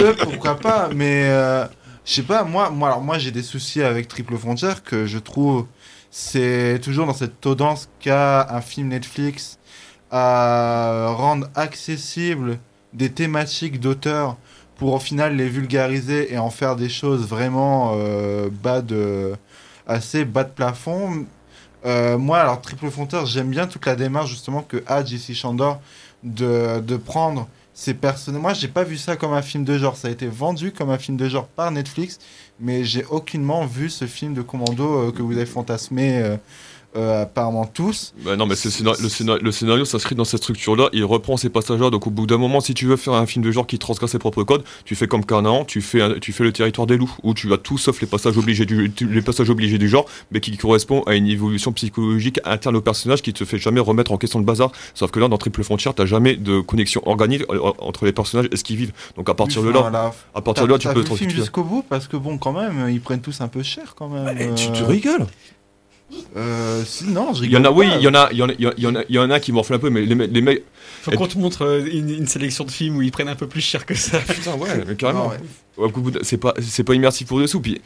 eux, 0.00 0.16
pourquoi 0.22 0.54
pas, 0.60 0.90
mais 0.94 1.24
euh, 1.26 1.64
je 2.04 2.12
sais 2.12 2.22
pas, 2.22 2.44
moi, 2.44 2.70
moi, 2.70 2.88
alors, 2.90 3.02
moi 3.02 3.18
j'ai 3.18 3.32
des 3.32 3.42
soucis 3.42 3.82
avec 3.82 4.06
Triple 4.06 4.36
Frontière 4.38 4.84
que 4.84 5.06
je 5.06 5.18
trouve 5.18 5.66
c'est 6.12 6.80
toujours 6.82 7.04
dans 7.06 7.14
cette 7.14 7.40
tendance 7.40 7.88
qu'a 8.00 8.46
un 8.48 8.60
film 8.60 8.88
Netflix 8.88 9.58
à 10.10 11.08
rendre 11.16 11.48
accessible 11.56 12.58
des 12.94 13.10
thématiques 13.10 13.80
d'auteur 13.80 14.36
pour 14.76 14.92
au 14.92 14.98
final 14.98 15.36
les 15.36 15.48
vulgariser 15.48 16.32
et 16.32 16.38
en 16.38 16.50
faire 16.50 16.76
des 16.76 16.88
choses 16.88 17.26
vraiment 17.26 17.94
euh, 17.96 18.48
bas 18.50 18.82
de 18.82 19.34
assez 19.86 20.24
bas 20.24 20.44
de 20.44 20.50
plafond. 20.50 21.26
Euh, 21.84 22.18
moi, 22.18 22.38
alors 22.38 22.60
Triple 22.60 22.90
Frontière, 22.90 23.26
j'aime 23.26 23.50
bien 23.50 23.66
toute 23.66 23.86
la 23.86 23.94
démarche 23.96 24.30
justement 24.30 24.62
que 24.62 24.82
a 24.86 25.04
JC 25.04 25.34
Chandor 25.34 25.80
de, 26.22 26.80
de 26.80 26.96
prendre 26.96 27.48
ces 27.74 27.94
personnages. 27.94 28.42
Moi, 28.42 28.54
j'ai 28.54 28.68
pas 28.68 28.82
vu 28.82 28.96
ça 28.96 29.16
comme 29.16 29.32
un 29.32 29.42
film 29.42 29.64
de 29.64 29.78
genre. 29.78 29.96
Ça 29.96 30.08
a 30.08 30.10
été 30.10 30.26
vendu 30.26 30.72
comme 30.72 30.90
un 30.90 30.98
film 30.98 31.16
de 31.16 31.28
genre 31.28 31.46
par 31.46 31.70
Netflix, 31.70 32.18
mais 32.58 32.84
j'ai 32.84 33.04
aucunement 33.04 33.66
vu 33.66 33.88
ce 33.88 34.06
film 34.06 34.34
de 34.34 34.42
commando 34.42 35.08
euh, 35.08 35.12
que 35.12 35.22
vous 35.22 35.32
avez 35.32 35.46
fantasmé 35.46 36.36
euh, 36.96 37.22
apparemment 37.22 37.66
tous. 37.66 38.14
Bah 38.24 38.36
non, 38.36 38.46
mais 38.46 38.54
c'est 38.56 38.68
le, 38.68 38.72
scénario, 38.72 39.02
le, 39.02 39.08
scénario, 39.08 39.42
le 39.42 39.52
scénario 39.52 39.84
s'inscrit 39.84 40.14
dans 40.14 40.24
cette 40.24 40.40
structure-là, 40.42 40.88
il 40.92 41.04
reprend 41.04 41.36
ces 41.36 41.48
passages-là, 41.50 41.90
donc 41.90 42.06
au 42.06 42.10
bout 42.10 42.26
d'un 42.26 42.38
moment, 42.38 42.60
si 42.60 42.74
tu 42.74 42.86
veux 42.86 42.96
faire 42.96 43.14
un 43.14 43.26
film 43.26 43.44
de 43.44 43.50
genre 43.50 43.66
qui 43.66 43.78
transgresse 43.78 44.10
ses 44.10 44.18
propres 44.18 44.42
codes, 44.44 44.64
tu 44.84 44.94
fais 44.94 45.06
comme 45.06 45.24
Canaan, 45.24 45.64
tu 45.64 45.80
fais, 45.82 46.00
un- 46.02 46.18
tu 46.18 46.32
fais 46.32 46.44
le 46.44 46.52
territoire 46.52 46.86
des 46.86 46.96
loups, 46.96 47.14
où 47.22 47.34
tu 47.34 47.52
as 47.52 47.58
tout 47.58 47.78
sauf 47.78 48.00
les 48.00 48.06
passages 48.06 48.36
obligés 48.38 48.66
du, 48.66 48.92
les 49.00 49.22
passages 49.22 49.50
obligés 49.50 49.78
du 49.78 49.88
genre, 49.88 50.06
mais 50.30 50.40
qui 50.40 50.56
correspond 50.56 51.02
à 51.02 51.14
une 51.14 51.26
évolution 51.26 51.72
psychologique 51.72 52.40
interne 52.44 52.76
au 52.76 52.80
personnage 52.80 53.22
qui 53.22 53.32
te 53.32 53.44
fait 53.44 53.58
jamais 53.58 53.80
remettre 53.80 54.12
en 54.12 54.16
question 54.18 54.38
le 54.38 54.44
bazar. 54.44 54.72
Sauf 54.94 55.10
que 55.10 55.20
là, 55.20 55.28
dans 55.28 55.38
Triple 55.38 55.62
Frontier, 55.62 55.90
t'as 55.94 56.06
jamais 56.06 56.36
de 56.36 56.60
connexion 56.60 57.02
organique 57.06 57.42
euh, 57.50 57.72
entre 57.78 58.04
les 58.04 58.12
personnages 58.12 58.48
et 58.52 58.56
ce 58.56 58.64
qu'ils 58.64 58.76
vivent. 58.76 58.92
Donc 59.16 59.28
à 59.28 59.34
partir 59.34 59.62
de 59.62 59.70
là, 59.70 60.12
à 60.34 60.40
partir 60.40 60.66
de 60.66 60.72
là, 60.72 60.78
tu 60.78 60.88
peux 60.88 61.00
vu 61.00 61.08
le 61.10 61.16
film 61.16 61.30
jusqu'au 61.30 61.64
bout 61.64 61.84
parce 61.88 62.08
que 62.08 62.16
bon, 62.16 62.38
quand 62.38 62.52
même, 62.52 62.88
ils 62.90 63.00
prennent 63.00 63.20
tous 63.20 63.40
un 63.40 63.48
peu 63.48 63.62
cher 63.62 63.94
quand 63.96 64.08
même. 64.08 64.54
tu 64.54 64.70
te 64.70 64.82
euh, 64.82 64.86
rigoles 64.86 65.26
Euh, 66.36 66.82
si, 66.84 67.04
non, 67.08 67.34
je 67.34 67.44
Il 67.44 67.50
y 67.50 67.56
en 67.56 67.64
a, 67.64 67.68
rigole 67.70 67.86
oui, 67.86 67.92
il 67.98 68.02
y 68.04 68.08
en 68.08 68.14
a, 68.14 68.28
il 68.30 68.38
y 68.38 68.42
en 68.42 68.48
a, 68.48 68.52
il 68.52 68.60
y 68.62 68.86
en 68.86 68.94
a, 68.94 69.02
il 69.08 69.14
y 69.14 69.18
en 69.18 69.30
a 69.30 69.40
qui 69.40 69.52
morflent 69.52 69.74
un 69.74 69.78
peu, 69.78 69.90
mais 69.90 70.02
les, 70.02 70.14
me- 70.14 70.26
les 70.26 70.40
mecs. 70.40 70.62
Faut 71.02 71.10
qu'on 71.12 71.26
te 71.26 71.38
montre 71.38 71.62
euh, 71.64 71.84
une, 71.90 72.10
une 72.10 72.26
sélection 72.26 72.64
de 72.64 72.70
films 72.70 72.96
où 72.96 73.02
ils 73.02 73.10
prennent 73.10 73.28
un 73.28 73.34
peu 73.34 73.46
plus 73.48 73.60
cher 73.60 73.84
que 73.86 73.94
ça. 73.94 74.18
Putain, 74.20 74.54
ouais, 74.54 74.84
mais 74.86 74.94
carrément. 74.96 75.32
Ah 75.34 75.38
Ouais, 75.78 75.86
au 75.86 76.00
bout 76.00 76.10
de- 76.10 76.20
C'est 76.22 76.36
pas, 76.38 76.54
c'est 76.62 76.84
pas 76.84 76.94
immersif 76.94 77.26
pour 77.26 77.40
dessous. 77.40 77.60
Puis 77.60 77.80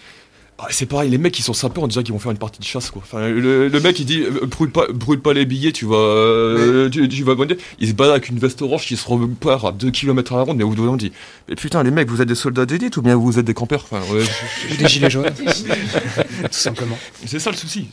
ah, 0.63 0.67
c'est 0.71 0.87
pareil, 0.87 1.11
les 1.11 1.19
mecs 1.19 1.33
qui 1.33 1.43
sont 1.43 1.53
sympas, 1.55 1.81
on 1.81 1.87
dirait 1.87 2.05
qu'ils 2.05 2.13
vont 2.13 2.19
faire 2.19 2.33
une 2.33 2.39
partie 2.39 2.61
de 2.61 2.65
chasse 2.65 2.91
quoi. 2.91 3.03
Enfin, 3.05 3.29
le, 3.29 3.69
le 3.69 3.81
mec 3.81 3.99
il 3.99 4.05
dit 4.05 4.23
euh, 4.23 4.47
brûle 4.47 4.71
pas, 4.71 4.87
brûle 4.93 5.21
pas 5.21 5.33
les 5.33 5.47
billets, 5.47 5.73
tu 5.73 5.87
vas, 5.87 5.97
euh, 5.97 6.89
tu, 6.91 7.09
tu 7.09 7.25
vas 7.25 7.35
bondir. 7.35 7.57
Il 7.79 7.89
se 7.89 7.93
balade 7.95 8.13
avec 8.13 8.29
une 8.29 8.39
veste 8.39 8.61
orange 8.63 8.85
qui 8.87 8.97
se 8.97 9.09
repart 9.09 9.65
à 9.65 9.73
2 9.73 9.91
km 9.91 10.35
à 10.35 10.37
la 10.37 10.43
ronde, 10.43 10.59
mais 10.59 10.65
au 10.65 10.69
bout 10.69 10.75
d'un 10.75 10.83
moment, 10.83 10.95
on 10.95 10.97
dit 10.97 11.13
mais 11.49 11.55
putain 11.55 11.83
les 11.83 11.91
mecs, 11.91 12.09
vous 12.09 12.21
êtes 12.21 12.29
des 12.29 12.35
soldats 12.35 12.67
d'élite 12.67 12.97
ou 12.97 13.03
bien 13.03 13.17
vous 13.17 13.39
êtes 13.39 13.47
des 13.47 13.55
campeurs? 13.55 13.85
Enfin, 13.91 14.01
ouais, 14.13 14.23
Ou 14.73 14.77
des 14.79 14.89
gilets 14.89 15.11
jaunes. 15.11 15.31
Tout 15.35 16.49
simplement. 16.51 16.99
C'est 17.27 17.39
ça 17.39 17.51
le 17.51 17.57
souci. 17.57 17.89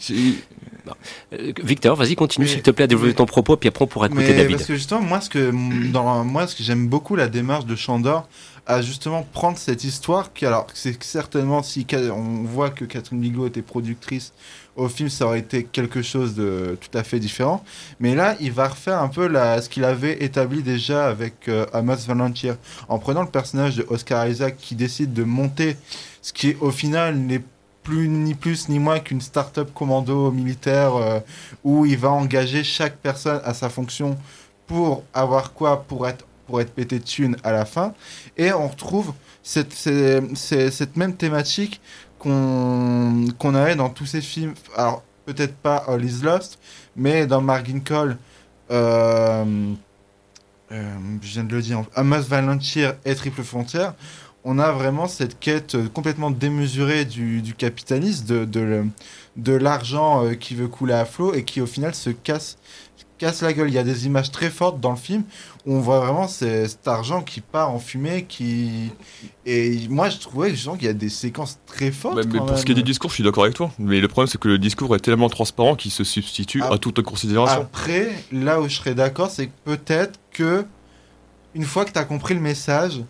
Euh, 1.34 1.52
Victor, 1.64 1.96
vas-y, 1.96 2.16
continue 2.16 2.48
s'il 2.48 2.62
te 2.62 2.72
plaît 2.72 2.86
à 2.86 2.88
développer 2.88 3.14
ton 3.14 3.26
propos, 3.26 3.58
puis 3.58 3.68
après 3.70 3.84
on 3.84 3.88
pourra 3.88 4.08
écouter 4.08 4.24
Mais 4.28 4.34
David. 4.34 4.56
parce 4.58 4.68
que 4.68 4.76
justement, 4.76 5.02
moi, 5.02 5.22
ce 5.22 5.30
que, 5.30 5.52
dans, 5.92 6.24
moi, 6.24 6.48
ce 6.48 6.56
que 6.56 6.64
j'aime 6.64 6.88
beaucoup 6.88 7.16
la 7.16 7.28
démarche 7.28 7.66
de 7.66 7.76
Chandor 7.76 8.28
à 8.68 8.82
justement 8.82 9.24
prendre 9.24 9.58
cette 9.58 9.86
histoire 9.86 10.34
qui, 10.34 10.46
alors, 10.46 10.68
c'est 10.74 11.02
certainement 11.02 11.64
si 11.64 11.88
on 11.94 12.44
voit 12.44 12.70
que 12.70 12.84
Catherine 12.84 13.20
Bigelow 13.20 13.48
était 13.48 13.62
productrice 13.62 14.34
au 14.76 14.90
film, 14.90 15.10
ça 15.10 15.26
aurait 15.26 15.40
été 15.40 15.64
quelque 15.64 16.02
chose 16.02 16.36
de 16.36 16.78
tout 16.80 16.96
à 16.96 17.04
fait 17.04 17.20
différent. 17.20 17.64
Mais 18.00 18.14
là, 18.14 18.36
il 18.42 18.52
va 18.52 18.68
refaire 18.68 19.02
un 19.02 19.08
peu 19.08 19.28
la, 19.28 19.62
ce 19.62 19.70
qu'il 19.70 19.86
avait 19.86 20.22
établi 20.24 20.62
déjà 20.62 21.08
avec 21.08 21.48
euh, 21.48 21.66
Amos 21.74 21.96
Volunteer, 22.08 22.56
en 22.90 23.00
prenant 23.00 23.22
le 23.22 23.30
personnage 23.30 23.78
de 23.78 23.86
Oscar 23.90 24.28
Isaac 24.28 24.58
qui 24.58 24.76
décide 24.76 25.14
de 25.14 25.24
monter 25.24 25.78
ce 26.22 26.34
qui 26.34 26.56
au 26.60 26.72
final 26.72 27.18
n'est 27.18 27.42
plus 27.84 28.10
ni 28.10 28.36
plus 28.36 28.68
ni 28.68 28.80
moins 28.80 29.00
qu'une 29.00 29.22
start-up 29.22 29.70
commando 29.74 30.30
militaire 30.30 30.96
euh, 30.98 31.20
où 31.64 31.86
il 31.86 31.98
va 31.98 32.12
engager 32.12 32.66
chaque 32.66 32.98
personne 32.98 33.40
à 33.46 33.54
sa 33.54 33.70
fonction 33.70 34.18
pour 34.68 35.04
avoir 35.14 35.54
quoi? 35.54 35.86
Pour 35.88 36.06
être 36.06 36.27
pour 36.48 36.62
être 36.62 36.74
pété 36.74 37.00
de 37.00 37.04
thunes 37.04 37.38
à 37.44 37.52
la 37.52 37.66
fin. 37.66 37.94
Et 38.38 38.52
on 38.54 38.68
retrouve 38.68 39.14
cette, 39.44 39.74
cette 39.74 40.98
même 40.98 41.16
thématique 41.16 41.82
qu'on 42.20 43.54
avait 43.54 43.76
dans 43.76 43.90
tous 43.90 44.06
ces 44.06 44.22
films. 44.22 44.54
Alors 44.76 45.04
peut-être 45.26 45.56
pas 45.56 45.84
All 45.88 46.04
Is 46.04 46.22
Lost 46.24 46.58
mais 46.96 47.28
dans 47.28 47.42
Margin 47.42 47.80
Call 47.82 48.18
euh, 48.72 49.74
euh, 50.72 50.96
je 51.22 51.28
viens 51.28 51.44
de 51.44 51.54
le 51.54 51.62
dire 51.62 51.84
Amos 51.96 52.24
Volunteer 52.24 52.92
et 53.06 53.14
Triple 53.14 53.44
Frontière 53.44 53.94
on 54.50 54.60
a 54.60 54.72
vraiment 54.72 55.10
cette 55.10 55.40
quête 55.40 55.76
euh, 55.76 55.90
complètement 55.94 56.32
démesurée 56.32 57.04
du, 57.04 57.42
du 57.42 57.54
capitalisme, 57.54 58.46
de, 58.46 58.86
de, 59.36 59.52
l'argent 59.52 60.24
euh, 60.24 60.36
qui 60.36 60.56
veut 60.56 60.70
couler 60.70 60.94
à 60.94 61.04
flot 61.04 61.34
et 61.34 61.44
qui 61.44 61.60
au 61.60 61.66
final 61.66 61.94
se 61.94 62.12
casse, 62.12 62.58
casse 63.18 63.42
la 63.42 63.52
gueule. 63.52 63.68
Il 63.68 63.74
y 63.74 63.78
a 63.78 63.84
des 63.84 64.06
images 64.06 64.32
très 64.32 64.50
fortes 64.50 64.80
dans 64.80 64.92
le 64.92 64.98
film 64.98 65.24
où 65.66 65.74
on 65.74 65.82
voit 65.82 66.00
vraiment 66.00 66.30
cet 66.30 66.88
argent 66.88 67.24
qui 67.24 67.42
part 67.42 67.72
en 67.72 67.80
fumée. 67.80 68.24
Qui... 68.24 68.94
Et 69.46 69.82
moi 69.90 70.10
je 70.10 70.18
trouvais 70.18 70.52
justement 70.52 70.78
qu'il 70.78 70.88
y 70.88 70.92
a 70.92 70.94
des 70.94 71.10
séquences 71.10 71.60
très 71.66 71.92
fortes. 71.92 72.26
Mais 72.26 72.40
pour 72.40 72.58
ce 72.58 72.64
qui 72.64 72.72
est 72.72 72.76
des 72.76 72.84
discours, 72.84 73.10
je 73.10 73.16
suis 73.16 73.26
d'accord 73.26 73.44
avec 73.44 73.56
toi. 73.58 73.70
Mais 73.80 74.00
le 74.00 74.08
problème, 74.08 74.30
c'est 74.30 74.40
que 74.40 74.48
le 74.48 74.60
discours 74.60 74.96
est 74.96 75.00
tellement 75.00 75.28
transparent 75.28 75.76
qu'il 75.76 75.92
se 75.92 76.06
substitue 76.06 76.64
à 76.64 76.78
toute 76.78 77.02
considération. 77.02 77.64
Après, 77.64 78.14
là 78.32 78.62
où 78.62 78.70
je 78.70 78.78
serais 78.78 78.96
d'accord, 78.96 79.30
c'est 79.30 79.48
que 79.48 79.52
peut-être 79.66 80.18
que 80.32 80.66
une 81.54 81.66
fois 81.66 81.84
que 81.84 81.92
tu 81.92 82.00
as 82.00 82.06
compris 82.06 82.34
le 82.34 82.40
message, 82.40 83.02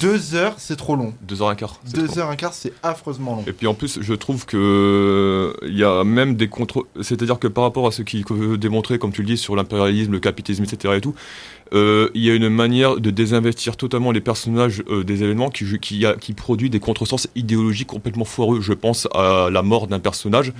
deux 0.00 0.34
heures 0.34 0.54
c'est 0.58 0.76
trop 0.76 0.96
long. 0.96 1.12
Deux 1.22 1.42
heures 1.42 1.48
un 1.48 1.54
quart. 1.54 1.80
Deux 1.92 2.18
heures 2.18 2.30
un 2.30 2.36
quart 2.36 2.54
c'est 2.54 2.72
affreusement 2.82 3.36
long. 3.36 3.44
Et 3.46 3.52
puis 3.52 3.66
en 3.66 3.74
plus, 3.74 3.98
je 4.00 4.14
trouve 4.14 4.46
que 4.46 5.54
il 5.66 5.76
y 5.76 5.84
a 5.84 6.04
même 6.04 6.36
des 6.36 6.48
contre. 6.48 6.86
C'est-à-dire 7.00 7.38
que 7.38 7.48
par 7.48 7.64
rapport 7.64 7.86
à 7.86 7.92
ce 7.92 8.02
qui 8.02 8.24
veut 8.28 8.58
démontrer, 8.58 8.98
comme 8.98 9.12
tu 9.12 9.22
le 9.22 9.26
dis, 9.26 9.36
sur 9.36 9.56
l'impérialisme, 9.56 10.12
le 10.12 10.20
capitalisme, 10.20 10.64
etc. 10.64 10.94
et 10.96 11.00
tout, 11.00 11.14
euh, 11.14 11.59
il 11.72 12.22
y 12.22 12.30
a 12.30 12.34
une 12.34 12.48
manière 12.48 12.96
de 12.96 13.10
désinvestir 13.10 13.76
totalement 13.76 14.10
les 14.10 14.20
personnages 14.20 14.82
euh, 14.88 15.04
des 15.04 15.22
événements 15.22 15.50
qui, 15.50 15.64
qui, 15.78 16.04
qui 16.20 16.32
produit 16.32 16.70
des 16.70 16.80
contresens 16.80 17.28
idéologiques 17.34 17.88
complètement 17.88 18.24
foireux. 18.24 18.60
Je 18.60 18.72
pense 18.72 19.08
à 19.14 19.48
la 19.50 19.62
mort 19.62 19.86
d'un 19.86 20.00
personnage. 20.00 20.52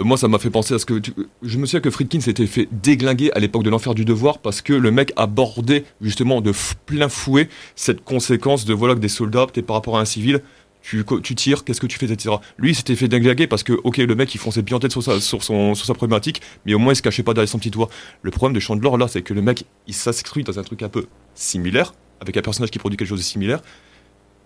Euh, 0.00 0.04
moi, 0.04 0.16
ça 0.16 0.28
m'a 0.28 0.38
fait 0.38 0.50
penser 0.50 0.74
à 0.74 0.78
ce 0.78 0.86
que. 0.86 1.00
Je 1.42 1.58
me 1.58 1.66
souviens 1.66 1.80
que 1.80 1.90
Friedkin 1.90 2.20
s'était 2.20 2.46
fait 2.46 2.68
déglinguer 2.70 3.32
à 3.32 3.40
l'époque 3.40 3.62
de 3.64 3.70
l'enfer 3.70 3.94
du 3.94 4.04
devoir 4.04 4.38
parce 4.38 4.62
que 4.62 4.72
le 4.72 4.90
mec 4.90 5.12
abordait 5.16 5.84
justement 6.00 6.40
de 6.40 6.52
plein 6.86 7.08
fouet 7.08 7.48
cette 7.74 8.04
conséquence 8.04 8.64
de 8.64 8.74
voilà 8.74 8.94
que 8.94 9.00
des 9.00 9.08
soldats, 9.08 9.46
peut-être 9.46 9.66
par 9.66 9.76
rapport 9.76 9.98
à 9.98 10.00
un 10.00 10.04
civil, 10.04 10.40
tu, 10.86 11.02
tu 11.22 11.34
tires, 11.34 11.64
qu'est-ce 11.64 11.80
que 11.80 11.86
tu 11.86 11.98
fais, 11.98 12.12
etc. 12.12 12.34
Lui, 12.58 12.72
il 12.72 12.74
s'était 12.74 12.94
fait 12.94 13.08
déglinguer 13.08 13.46
parce 13.46 13.62
que, 13.62 13.72
ok, 13.72 13.96
le 13.96 14.14
mec, 14.14 14.34
il 14.34 14.38
fonçait 14.38 14.60
bien 14.60 14.76
en 14.76 14.80
tête 14.80 14.92
sur 14.92 15.02
sa, 15.02 15.18
sur, 15.18 15.42
son, 15.42 15.74
sur 15.74 15.86
sa 15.86 15.94
problématique, 15.94 16.42
mais 16.66 16.74
au 16.74 16.78
moins, 16.78 16.92
il 16.92 16.96
se 16.96 17.00
cachait 17.02 17.22
pas 17.22 17.32
derrière 17.32 17.48
son 17.48 17.58
petit 17.58 17.70
toit. 17.70 17.88
Le 18.20 18.30
problème 18.30 18.54
de 18.54 18.60
Chandler, 18.60 18.90
là, 18.98 19.08
c'est 19.08 19.22
que 19.22 19.32
le 19.32 19.40
mec, 19.40 19.64
il 19.86 19.94
s'inscrit 19.94 20.44
dans 20.44 20.58
un 20.58 20.62
truc 20.62 20.82
un 20.82 20.90
peu 20.90 21.06
similaire, 21.34 21.94
avec 22.20 22.36
un 22.36 22.42
personnage 22.42 22.70
qui 22.70 22.78
produit 22.78 22.98
quelque 22.98 23.08
chose 23.08 23.18
de 23.20 23.24
similaire. 23.24 23.60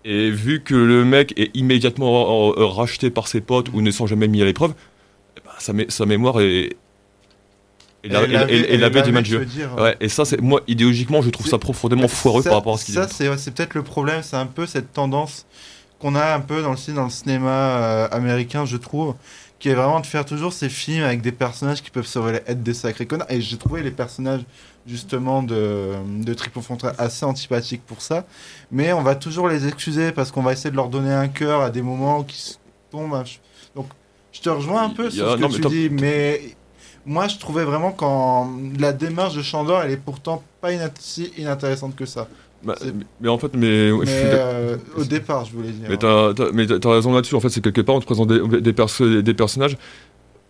Et 0.04 0.30
vu 0.30 0.62
que 0.62 0.76
le 0.76 1.04
mec 1.04 1.34
est 1.36 1.50
immédiatement 1.56 2.52
euh, 2.56 2.66
racheté 2.66 3.10
par 3.10 3.26
ses 3.26 3.40
potes 3.40 3.70
ou 3.72 3.82
ne 3.82 3.90
sont 3.90 4.06
jamais 4.06 4.28
mis 4.28 4.40
à 4.40 4.44
l'épreuve, 4.44 4.74
eh 5.36 5.40
ben, 5.44 5.50
sa, 5.58 5.72
mé- 5.72 5.90
sa 5.90 6.06
mémoire 6.06 6.40
est. 6.40 6.76
est 8.04 8.08
la- 8.08 8.26
de 8.26 8.28
je 8.28 9.20
Dieu. 9.22 9.38
veux 9.40 9.44
dire. 9.44 9.74
Ouais, 9.76 9.96
et 10.00 10.08
ça, 10.08 10.24
c'est 10.24 10.40
moi, 10.40 10.60
idéologiquement, 10.68 11.20
je 11.20 11.30
trouve 11.30 11.48
ça 11.48 11.58
profondément 11.58 12.06
foireux 12.06 12.42
Ça- 12.42 12.50
par 12.50 12.58
rapport 12.60 12.74
à 12.74 12.78
ce 12.78 12.84
qu'il 12.84 12.94
Ça, 12.94 13.06
dit. 13.06 13.12
c'est 13.12 13.36
c'est 13.38 13.50
peut-être 13.52 13.74
le 13.74 13.82
problème, 13.82 14.22
c'est 14.22 14.36
un 14.36 14.46
peu 14.46 14.66
cette 14.66 14.92
tendance 14.92 15.46
qu'on 15.98 16.14
a 16.14 16.34
un 16.34 16.40
peu 16.40 16.62
dans 16.62 16.70
le, 16.70 16.76
cin- 16.76 16.94
dans 16.94 17.04
le 17.04 17.10
cinéma 17.10 17.50
euh, 17.50 18.08
américain, 18.10 18.64
je 18.64 18.76
trouve, 18.76 19.14
qui 19.58 19.68
est 19.68 19.74
vraiment 19.74 19.98
de 20.00 20.06
faire 20.06 20.24
toujours 20.24 20.52
ces 20.52 20.68
films 20.68 21.02
avec 21.04 21.20
des 21.20 21.32
personnages 21.32 21.82
qui 21.82 21.90
peuvent 21.90 22.06
se 22.06 22.18
révéler 22.18 22.44
être 22.46 22.62
des 22.62 22.74
sacrés 22.74 23.06
connards. 23.06 23.30
Et 23.30 23.40
j'ai 23.40 23.56
trouvé 23.56 23.82
les 23.82 23.90
personnages, 23.90 24.42
justement, 24.86 25.42
de, 25.42 25.94
de 26.22 26.34
Triple 26.34 26.60
Frontier 26.60 26.90
assez 26.98 27.24
antipathiques 27.24 27.84
pour 27.84 28.00
ça. 28.00 28.24
Mais 28.70 28.92
on 28.92 29.02
va 29.02 29.16
toujours 29.16 29.48
les 29.48 29.66
excuser 29.66 30.12
parce 30.12 30.30
qu'on 30.30 30.42
va 30.42 30.52
essayer 30.52 30.70
de 30.70 30.76
leur 30.76 30.88
donner 30.88 31.12
un 31.12 31.26
cœur 31.28 31.62
à 31.62 31.70
des 31.70 31.82
moments 31.82 32.22
qui 32.22 32.56
tombent. 32.92 33.24
Donc, 33.74 33.88
je 34.32 34.40
te 34.40 34.48
rejoins 34.48 34.84
un 34.84 34.90
peu 34.90 35.10
sur 35.10 35.26
ce 35.32 35.36
que 35.36 35.42
tu 35.56 35.60
dis, 35.68 35.88
mais 35.90 36.40
moi, 37.04 37.26
je 37.26 37.38
trouvais 37.38 37.64
vraiment 37.64 37.90
quand 37.90 38.52
la 38.78 38.92
démarche 38.92 39.34
de 39.34 39.42
Chandor, 39.42 39.82
elle 39.82 39.90
est 39.90 39.96
pourtant 39.96 40.44
pas 40.60 40.68
si 41.00 41.32
inintéressante 41.36 41.96
que 41.96 42.06
ça. 42.06 42.28
Bah, 42.64 42.74
mais 43.20 43.28
en 43.28 43.38
fait, 43.38 43.54
mais, 43.54 43.90
je 43.90 44.04
suis 44.04 44.14
euh, 44.24 44.76
au 44.96 45.04
départ, 45.04 45.44
je 45.44 45.52
voulais 45.52 45.70
dire. 45.70 45.88
Mais 45.88 45.96
t'as, 45.96 46.32
t'as 46.34 46.90
raison 46.90 47.12
là-dessus, 47.12 47.34
en 47.36 47.40
fait, 47.40 47.50
c'est 47.50 47.60
quelque 47.60 47.80
part, 47.82 47.94
on 47.94 48.00
te 48.00 48.04
présente 48.06 48.28
des, 48.28 48.60
des, 48.60 48.72
perso- 48.72 49.22
des 49.22 49.34
personnages, 49.34 49.76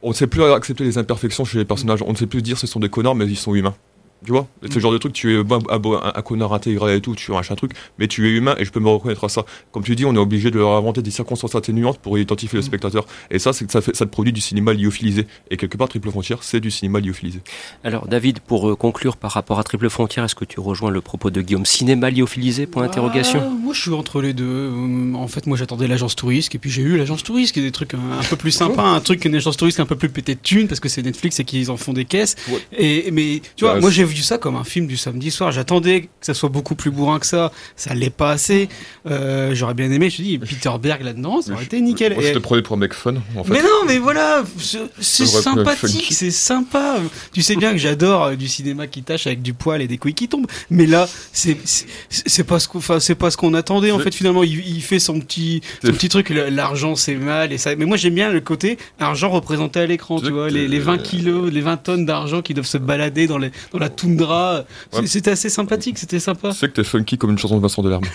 on 0.02 0.08
ne 0.10 0.14
sait 0.14 0.26
plus 0.26 0.42
accepter 0.44 0.84
les 0.84 0.96
imperfections 0.96 1.44
chez 1.44 1.58
les 1.58 1.64
personnages. 1.64 2.02
On 2.06 2.12
ne 2.12 2.16
sait 2.16 2.26
plus 2.26 2.40
dire 2.40 2.56
ce 2.56 2.66
sont 2.66 2.80
des 2.80 2.88
connards, 2.88 3.14
mais 3.14 3.26
ils 3.26 3.36
sont 3.36 3.54
humains. 3.54 3.74
Tu 4.24 4.32
vois 4.32 4.48
le 4.62 4.80
genre 4.80 4.92
de 4.92 4.98
truc, 4.98 5.12
tu 5.12 5.32
es 5.34 5.38
un, 5.38 5.42
un- 5.70 6.12
un 6.14 6.22
connard 6.22 6.52
intégré 6.52 6.96
et 6.96 7.00
tout, 7.00 7.14
tu 7.14 7.32
es 7.32 7.36
un 7.36 7.40
truc, 7.54 7.72
mais 7.98 8.08
tu 8.08 8.26
es 8.28 8.30
humain 8.36 8.54
et 8.58 8.64
je 8.64 8.72
peux 8.72 8.80
me 8.80 8.88
reconnaître 8.88 9.22
à 9.24 9.28
ça. 9.28 9.44
Comme 9.70 9.84
tu 9.84 9.94
dis, 9.94 10.04
on 10.04 10.14
est 10.14 10.18
obligé 10.18 10.50
de 10.50 10.58
leur 10.58 10.70
inventer 10.72 11.02
des 11.02 11.10
circonstances 11.12 11.54
atténuantes 11.54 11.98
pour 11.98 12.18
identifier 12.18 12.56
le 12.58 12.62
spectateur. 12.62 13.06
Et 13.30 13.38
ça, 13.38 13.52
c'est 13.52 13.64
que 13.64 13.70
ça, 13.72 13.80
fait, 13.80 13.94
ça 13.94 14.04
te 14.06 14.10
produit 14.10 14.32
du 14.32 14.40
cinéma 14.40 14.72
lyophilisé. 14.74 15.26
Et 15.50 15.56
quelque 15.56 15.76
part, 15.76 15.88
Triple 15.88 16.10
Frontière, 16.10 16.42
c'est 16.42 16.60
du 16.60 16.70
cinéma 16.70 16.98
lyophilisé. 17.00 17.40
Alors 17.84 18.08
David, 18.08 18.40
pour 18.40 18.68
euh, 18.70 18.74
conclure 18.76 19.16
par 19.16 19.30
rapport 19.32 19.58
à 19.60 19.62
Triple 19.64 19.88
Frontière, 19.88 20.24
est-ce 20.24 20.34
que 20.34 20.44
tu 20.44 20.58
rejoins 20.60 20.90
le 20.90 21.00
propos 21.00 21.30
de 21.30 21.40
Guillaume 21.40 21.66
Cinéma 21.66 22.10
lyophilisé? 22.10 22.66
Point 22.66 22.82
Ah, 22.84 22.86
d'interrogation 22.88 23.42
moi, 23.60 23.72
je 23.74 23.80
suis 23.82 23.92
entre 23.92 24.20
les 24.20 24.32
deux. 24.32 24.72
En 25.14 25.28
fait, 25.28 25.46
moi, 25.46 25.56
j'attendais 25.56 25.86
l'agence 25.86 26.16
touriste, 26.16 26.54
et 26.54 26.58
puis 26.58 26.70
j'ai 26.70 26.82
eu 26.82 26.96
l'agence 26.96 27.22
touriste, 27.22 27.52
qui 27.54 27.60
est 27.60 27.62
des 27.62 27.70
trucs 27.72 27.94
un, 27.94 27.98
un 28.20 28.24
peu 28.24 28.36
plus 28.36 28.50
sympas, 28.50 28.82
un 28.84 29.00
truc 29.00 29.20
qu'une 29.20 29.34
agence 29.34 29.56
touriste 29.56 29.78
un 29.80 29.86
peu 29.86 29.96
plus 29.96 30.08
pété 30.08 30.34
de 30.34 30.40
thunes, 30.40 30.66
parce 30.68 30.80
que 30.80 30.88
c'est 30.88 31.02
Netflix 31.02 31.38
et 31.40 31.44
qu'ils 31.44 31.70
en 31.70 31.76
font 31.76 31.92
des 31.92 32.04
caisses. 32.04 32.36
Et 32.76 33.10
mais 33.12 33.42
tu 33.56 33.64
vois, 33.64 33.74
Bah, 33.74 33.80
moi, 33.80 33.90
j'ai 33.90 34.04
vu 34.08 34.22
ça 34.22 34.38
comme 34.38 34.56
un 34.56 34.64
film 34.64 34.86
du 34.86 34.96
samedi 34.96 35.30
soir. 35.30 35.52
J'attendais 35.52 36.02
que 36.02 36.06
ça 36.20 36.34
soit 36.34 36.48
beaucoup 36.48 36.74
plus 36.74 36.90
bourrin 36.90 37.18
que 37.18 37.26
ça. 37.26 37.52
Ça 37.76 37.94
l'est 37.94 38.10
pas 38.10 38.30
assez. 38.32 38.68
Euh, 39.08 39.54
J'aurais 39.54 39.74
bien 39.74 39.90
aimé. 39.90 40.10
Je 40.10 40.22
dis, 40.22 40.38
Peter 40.38 40.70
Berg 40.80 41.02
là-dedans, 41.02 41.40
ça 41.42 41.52
aurait 41.52 41.64
été 41.64 41.80
nickel. 41.80 42.14
Moi, 42.14 42.22
je 42.26 42.32
te 42.32 42.38
prenais 42.38 42.62
pour 42.62 42.76
un 42.76 42.80
mec 42.80 42.92
fun, 42.94 43.14
en 43.36 43.44
fait. 43.44 43.52
mais 43.52 43.62
non, 43.62 43.68
mais 43.86 43.98
voilà, 43.98 44.42
c'est- 44.58 45.26
sympathique, 45.26 46.06
c'est 46.10 46.30
sympa. 46.30 46.96
Tu 47.32 47.42
sais 47.42 47.56
bien 47.56 47.72
que 47.72 47.78
j'adore 47.78 48.24
euh, 48.24 48.34
du 48.36 48.48
cinéma 48.48 48.86
qui 48.86 49.02
tâche 49.02 49.26
avec 49.26 49.42
du 49.42 49.54
poil 49.54 49.82
et 49.82 49.88
des 49.88 49.98
couilles 49.98 50.14
qui 50.14 50.28
tombent. 50.28 50.46
Mais 50.70 50.86
là, 50.86 51.08
c'est 51.32 51.56
c'est- 51.64 52.44
pas 52.44 52.58
ce 52.60 52.68
qu'on, 52.68 52.78
enfin, 52.78 53.00
c'est 53.00 53.14
pas 53.14 53.30
ce 53.30 53.36
qu'on 53.36 53.54
attendait. 53.54 53.90
En 53.90 53.98
fait, 53.98 54.14
finalement, 54.14 54.42
il, 54.42 54.66
il 54.66 54.82
fait 54.82 54.98
son 54.98 55.20
petit, 55.20 55.60
son 55.84 55.92
petit 55.92 56.08
truc. 56.08 56.30
L'argent, 56.30 56.94
c'est 56.94 57.14
mal 57.16 57.52
et 57.52 57.58
ça. 57.58 57.74
Mais 57.76 57.84
moi, 57.84 57.96
j'aime 57.96 58.14
bien 58.14 58.30
le 58.30 58.40
côté 58.40 58.78
argent 58.98 59.28
représenté 59.30 59.80
à 59.80 59.86
l'écran. 59.86 60.20
Tu 60.20 60.30
vois, 60.30 60.48
les, 60.50 60.66
les 60.68 60.78
20 60.78 60.98
kilos, 60.98 61.50
les 61.52 61.60
20 61.60 61.76
tonnes 61.78 62.06
d'argent 62.06 62.42
qui 62.42 62.54
doivent 62.54 62.66
se 62.66 62.78
balader 62.78 63.26
dans, 63.26 63.38
les, 63.38 63.50
dans 63.72 63.78
la 63.78 63.88
toundra. 63.98 64.64
Ouais. 64.92 65.06
C'était 65.06 65.32
assez 65.32 65.48
sympathique, 65.50 65.98
c'était 65.98 66.20
sympa. 66.20 66.50
Tu 66.50 66.56
sais 66.56 66.68
que 66.68 66.74
t'es 66.74 66.84
funky 66.84 67.18
comme 67.18 67.30
une 67.30 67.38
chanson 67.38 67.56
de 67.56 67.62
Vincent 67.62 67.82
Delerme. 67.82 68.04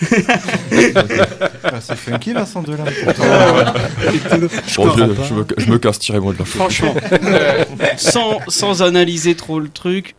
Ah, 1.66 1.80
c'est 1.80 1.96
funky, 1.96 2.32
Vincent 2.32 2.62
Delarme. 2.62 2.88
Je 2.90 4.76
Bon, 4.76 4.84
comprends 4.88 4.96
je, 4.96 5.12
pas. 5.12 5.22
je 5.24 5.34
me, 5.34 5.44
je 5.58 5.70
me 5.70 5.78
casse, 5.78 5.98
tirez-moi 5.98 6.32
de 6.34 6.38
là. 6.38 6.44
Franchement, 6.44 6.94
euh, 7.12 7.64
sans, 7.96 8.38
sans 8.48 8.82
analyser 8.82 9.34
trop 9.34 9.60
le 9.60 9.68
truc, 9.68 10.14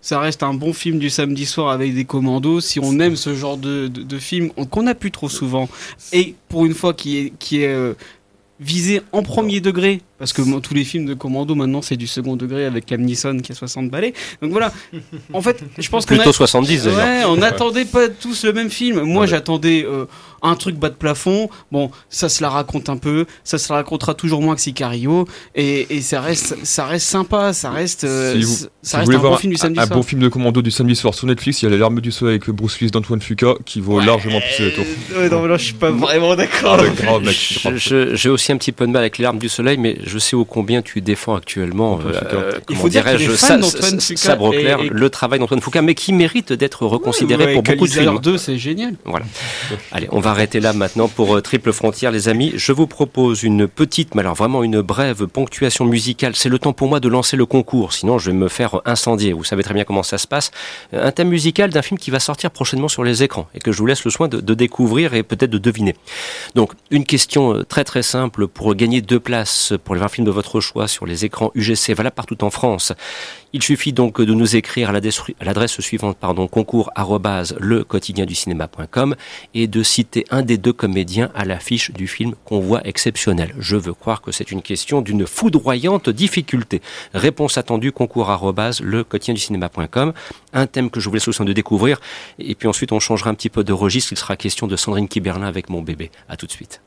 ça 0.00 0.18
reste 0.18 0.42
un 0.42 0.54
bon 0.54 0.72
film 0.72 0.98
du 0.98 1.10
samedi 1.10 1.46
soir 1.46 1.70
avec 1.70 1.94
des 1.94 2.04
commandos. 2.04 2.60
Si 2.60 2.80
on 2.80 2.98
aime 3.00 3.16
ce 3.16 3.34
genre 3.34 3.56
de, 3.56 3.86
de, 3.88 4.02
de 4.02 4.18
film, 4.18 4.50
on- 4.56 4.64
qu'on 4.66 4.82
n'a 4.84 4.94
plus 4.94 5.10
trop 5.10 5.28
souvent, 5.28 5.68
et 6.12 6.34
pour 6.48 6.66
une 6.66 6.74
fois 6.74 6.92
qui 6.94 7.18
est, 7.18 7.32
qui 7.38 7.62
est 7.62 7.94
visé 8.60 9.00
en 9.12 9.22
premier 9.22 9.60
degré, 9.60 10.02
parce 10.18 10.34
que 10.34 10.42
moi, 10.42 10.60
tous 10.60 10.74
les 10.74 10.84
films 10.84 11.06
de 11.06 11.14
commando 11.14 11.54
maintenant 11.54 11.80
c'est 11.80 11.96
du 11.96 12.06
second 12.06 12.36
degré 12.36 12.66
avec 12.66 12.90
Liam 12.90 13.00
Neeson 13.00 13.38
qui 13.38 13.52
a 13.52 13.54
60 13.54 13.88
balais. 13.90 14.12
Donc 14.42 14.52
voilà, 14.52 14.70
en 15.32 15.40
fait, 15.40 15.64
je 15.78 15.88
pense 15.88 16.04
qu'on 16.04 16.14
Plutôt 16.14 16.30
a- 16.30 16.34
70 16.34 16.84
d'ailleurs. 16.84 16.98
Ouais, 16.98 17.24
on 17.24 17.36
n'attendait 17.36 17.86
pas 17.86 18.08
tous 18.10 18.44
le 18.44 18.52
même 18.52 18.68
film. 18.70 19.00
Moi, 19.00 19.24
j'attendais 19.26 19.84
euh, 19.86 20.04
un 20.42 20.54
truc 20.54 20.76
bas 20.76 20.88
de 20.88 20.94
plafond. 20.94 21.48
Bon, 21.72 21.90
ça 22.08 22.28
se 22.28 22.42
la 22.42 22.50
raconte 22.50 22.88
un 22.88 22.96
peu. 22.96 23.26
Ça 23.44 23.58
se 23.58 23.72
la 23.72 23.76
racontera 23.78 24.14
toujours 24.14 24.42
moins 24.42 24.54
que 24.54 24.60
Sicario. 24.60 25.26
Et, 25.54 25.96
et 25.96 26.00
ça 26.00 26.20
reste, 26.20 26.56
ça 26.64 26.86
reste 26.86 27.06
sympa. 27.06 27.52
Ça 27.52 27.70
reste, 27.70 28.04
euh, 28.04 28.34
Si 28.34 28.42
vous, 28.42 28.56
ça 28.82 28.98
reste 28.98 29.12
un 29.14 29.18
bon 29.18 29.36
film 29.36 29.52
du 29.52 29.58
samedi 29.58 29.80
un 29.80 29.86
soir. 29.86 29.98
bon 29.98 30.02
film 30.02 30.20
de 30.22 30.28
commando 30.28 30.62
du 30.62 30.70
samedi 30.70 30.96
soir 30.96 31.14
sur 31.14 31.26
Netflix, 31.26 31.62
il 31.62 31.66
y 31.66 31.68
a 31.68 31.70
Les 31.70 31.78
Larmes 31.78 32.00
du 32.00 32.10
Soleil 32.12 32.36
avec 32.36 32.48
Bruce 32.50 32.78
Willis 32.80 32.90
d'Antoine 32.90 33.20
Fuqua 33.20 33.54
qui 33.64 33.80
vaut 33.80 34.00
largement 34.00 34.40
plus 34.40 34.64
les 34.66 34.72
tours. 34.72 34.84
Ouais, 35.16 35.28
non, 35.28 35.42
mais 35.42 35.48
là, 35.48 35.56
je 35.56 35.64
suis 35.64 35.74
pas 35.74 35.90
vraiment 35.90 36.34
d'accord. 36.36 36.80
Ah, 37.06 37.70
J'ai 37.76 38.28
aussi 38.28 38.52
un 38.52 38.56
petit 38.56 38.72
peu 38.72 38.86
de 38.86 38.92
mal 38.92 39.02
avec 39.02 39.18
les 39.18 39.22
larmes 39.24 39.38
du 39.38 39.48
soleil, 39.48 39.76
mais 39.78 39.98
je 40.04 40.18
sais 40.18 40.36
ô 40.36 40.44
combien 40.44 40.82
tu 40.82 41.00
défends 41.00 41.34
actuellement, 41.34 41.98
euh, 42.06 42.12
Fuqua. 42.12 42.34
euh, 42.36 42.52
Il 42.68 42.76
faut 42.76 42.88
dire 42.88 43.04
dirais-je, 43.04 43.30
Fuqua 43.30 44.16
Sabre 44.16 44.54
et- 44.54 44.60
clair, 44.60 44.80
et- 44.80 44.88
le 44.90 45.10
travail 45.10 45.38
d'Antoine 45.38 45.60
Foucault, 45.60 45.82
mais 45.82 45.94
qui 45.94 46.12
mérite 46.12 46.52
d'être 46.52 46.86
reconsidéré 46.86 47.44
Ouais, 47.46 47.54
pour 47.54 47.62
beaucoup 47.62 47.86
de 47.86 47.92
films. 47.92 48.18
2, 48.20 48.38
c'est 48.38 48.58
génial. 48.58 48.94
Voilà. 49.04 49.24
Allez, 49.92 50.08
on 50.12 50.20
va 50.20 50.29
arrêter 50.30 50.60
là 50.60 50.72
maintenant 50.72 51.08
pour 51.08 51.36
euh, 51.36 51.40
Triple 51.40 51.72
Frontière, 51.72 52.10
les 52.10 52.28
amis. 52.28 52.52
Je 52.54 52.72
vous 52.72 52.86
propose 52.86 53.42
une 53.42 53.66
petite, 53.66 54.14
mais 54.14 54.20
alors 54.20 54.34
vraiment 54.34 54.62
une 54.62 54.80
brève 54.80 55.26
ponctuation 55.26 55.84
musicale. 55.84 56.36
C'est 56.36 56.48
le 56.48 56.58
temps 56.58 56.72
pour 56.72 56.88
moi 56.88 57.00
de 57.00 57.08
lancer 57.08 57.36
le 57.36 57.46
concours, 57.46 57.92
sinon 57.92 58.18
je 58.18 58.30
vais 58.30 58.36
me 58.36 58.48
faire 58.48 58.80
incendier. 58.84 59.32
Vous 59.32 59.44
savez 59.44 59.62
très 59.62 59.74
bien 59.74 59.84
comment 59.84 60.02
ça 60.02 60.18
se 60.18 60.26
passe. 60.26 60.52
Euh, 60.94 61.06
Un 61.06 61.10
thème 61.10 61.28
musical 61.28 61.70
d'un 61.70 61.82
film 61.82 61.98
qui 61.98 62.10
va 62.10 62.20
sortir 62.20 62.50
prochainement 62.50 62.88
sur 62.88 63.02
les 63.02 63.22
écrans 63.22 63.48
et 63.54 63.58
que 63.58 63.72
je 63.72 63.78
vous 63.78 63.86
laisse 63.86 64.04
le 64.04 64.10
soin 64.10 64.28
de, 64.28 64.54
découvrir 64.54 65.14
et 65.14 65.22
peut-être 65.22 65.50
de 65.50 65.58
deviner. 65.58 65.96
Donc, 66.54 66.72
une 66.90 67.04
question 67.04 67.54
euh, 67.54 67.64
très 67.64 67.84
très 67.84 68.02
simple 68.02 68.46
pour 68.46 68.74
gagner 68.74 69.00
deux 69.00 69.20
places 69.20 69.72
pour 69.84 69.94
les 69.94 70.00
20 70.00 70.08
films 70.08 70.26
de 70.26 70.30
votre 70.30 70.60
choix 70.60 70.86
sur 70.86 71.06
les 71.06 71.24
écrans 71.24 71.50
UGC, 71.54 71.94
valable 71.94 72.14
partout 72.14 72.42
en 72.44 72.50
France. 72.50 72.92
Il 73.52 73.62
suffit 73.64 73.92
donc 73.92 74.20
de 74.20 74.32
nous 74.32 74.54
écrire 74.54 74.90
à 74.90 74.92
l'adresse 74.92 75.80
suivante, 75.80 76.16
pardon, 76.18 76.46
concours 76.46 76.90
et 79.54 79.66
de 79.66 79.82
citer 79.82 80.19
un 80.30 80.42
des 80.42 80.58
deux 80.58 80.72
comédiens 80.72 81.30
à 81.34 81.44
l'affiche 81.44 81.92
du 81.92 82.06
film 82.06 82.34
Convoi 82.44 82.80
exceptionnel. 82.84 83.54
Je 83.58 83.76
veux 83.76 83.94
croire 83.94 84.22
que 84.22 84.32
c'est 84.32 84.50
une 84.50 84.62
question 84.62 85.00
d'une 85.00 85.26
foudroyante 85.26 86.08
difficulté. 86.10 86.82
Réponse 87.14 87.58
attendue, 87.58 87.92
concours 87.92 88.30
le 88.82 89.04
quotidien 89.04 89.34
du 89.34 89.40
cinéma.com. 89.40 90.12
Un 90.52 90.66
thème 90.66 90.90
que 90.90 91.00
je 91.00 91.08
vous 91.08 91.14
laisse 91.14 91.28
de 91.44 91.52
découvrir. 91.52 92.00
Et 92.38 92.54
puis 92.54 92.68
ensuite, 92.68 92.92
on 92.92 93.00
changera 93.00 93.30
un 93.30 93.34
petit 93.34 93.50
peu 93.50 93.64
de 93.64 93.72
registre. 93.72 94.12
Il 94.12 94.16
sera 94.16 94.36
question 94.36 94.66
de 94.66 94.76
Sandrine 94.76 95.08
Kiberlin 95.08 95.46
avec 95.46 95.68
mon 95.68 95.82
bébé. 95.82 96.10
À 96.28 96.36
tout 96.36 96.46
de 96.46 96.52
suite. 96.52 96.80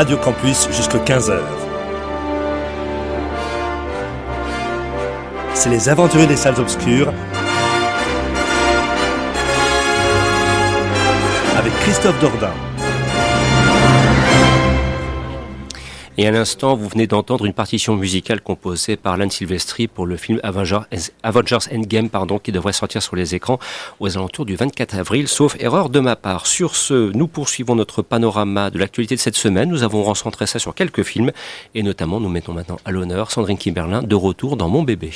Radio 0.00 0.16
Campus 0.16 0.66
jusqu'à 0.74 0.96
15h. 0.96 1.38
C'est 5.52 5.68
les 5.68 5.90
aventuriers 5.90 6.26
des 6.26 6.36
salles 6.36 6.58
obscures 6.58 7.12
avec 11.54 11.72
Christophe 11.80 12.18
Dordain. 12.18 12.54
Et 16.20 16.26
à 16.26 16.30
l'instant, 16.30 16.76
vous 16.76 16.86
venez 16.86 17.06
d'entendre 17.06 17.46
une 17.46 17.54
partition 17.54 17.96
musicale 17.96 18.42
composée 18.42 18.98
par 18.98 19.16
Lan 19.16 19.30
Silvestri 19.30 19.88
pour 19.88 20.04
le 20.04 20.18
film 20.18 20.38
Avengers, 20.42 20.82
Endgame, 21.72 22.10
pardon, 22.10 22.38
qui 22.38 22.52
devrait 22.52 22.74
sortir 22.74 23.02
sur 23.02 23.16
les 23.16 23.34
écrans 23.34 23.58
aux 24.00 24.18
alentours 24.18 24.44
du 24.44 24.54
24 24.54 24.98
avril, 24.98 25.28
sauf 25.28 25.56
erreur 25.58 25.88
de 25.88 25.98
ma 25.98 26.16
part. 26.16 26.46
Sur 26.46 26.76
ce, 26.76 27.10
nous 27.16 27.26
poursuivons 27.26 27.74
notre 27.74 28.02
panorama 28.02 28.68
de 28.68 28.78
l'actualité 28.78 29.14
de 29.14 29.20
cette 29.20 29.34
semaine. 29.34 29.70
Nous 29.70 29.82
avons 29.82 30.02
recentré 30.02 30.46
ça 30.46 30.58
sur 30.58 30.74
quelques 30.74 31.04
films, 31.04 31.32
et 31.74 31.82
notamment, 31.82 32.20
nous 32.20 32.28
mettons 32.28 32.52
maintenant 32.52 32.80
à 32.84 32.90
l'honneur 32.90 33.30
Sandrine 33.30 33.56
Kimberlin 33.56 34.02
de 34.02 34.14
retour 34.14 34.58
dans 34.58 34.68
Mon 34.68 34.82
bébé. 34.82 35.12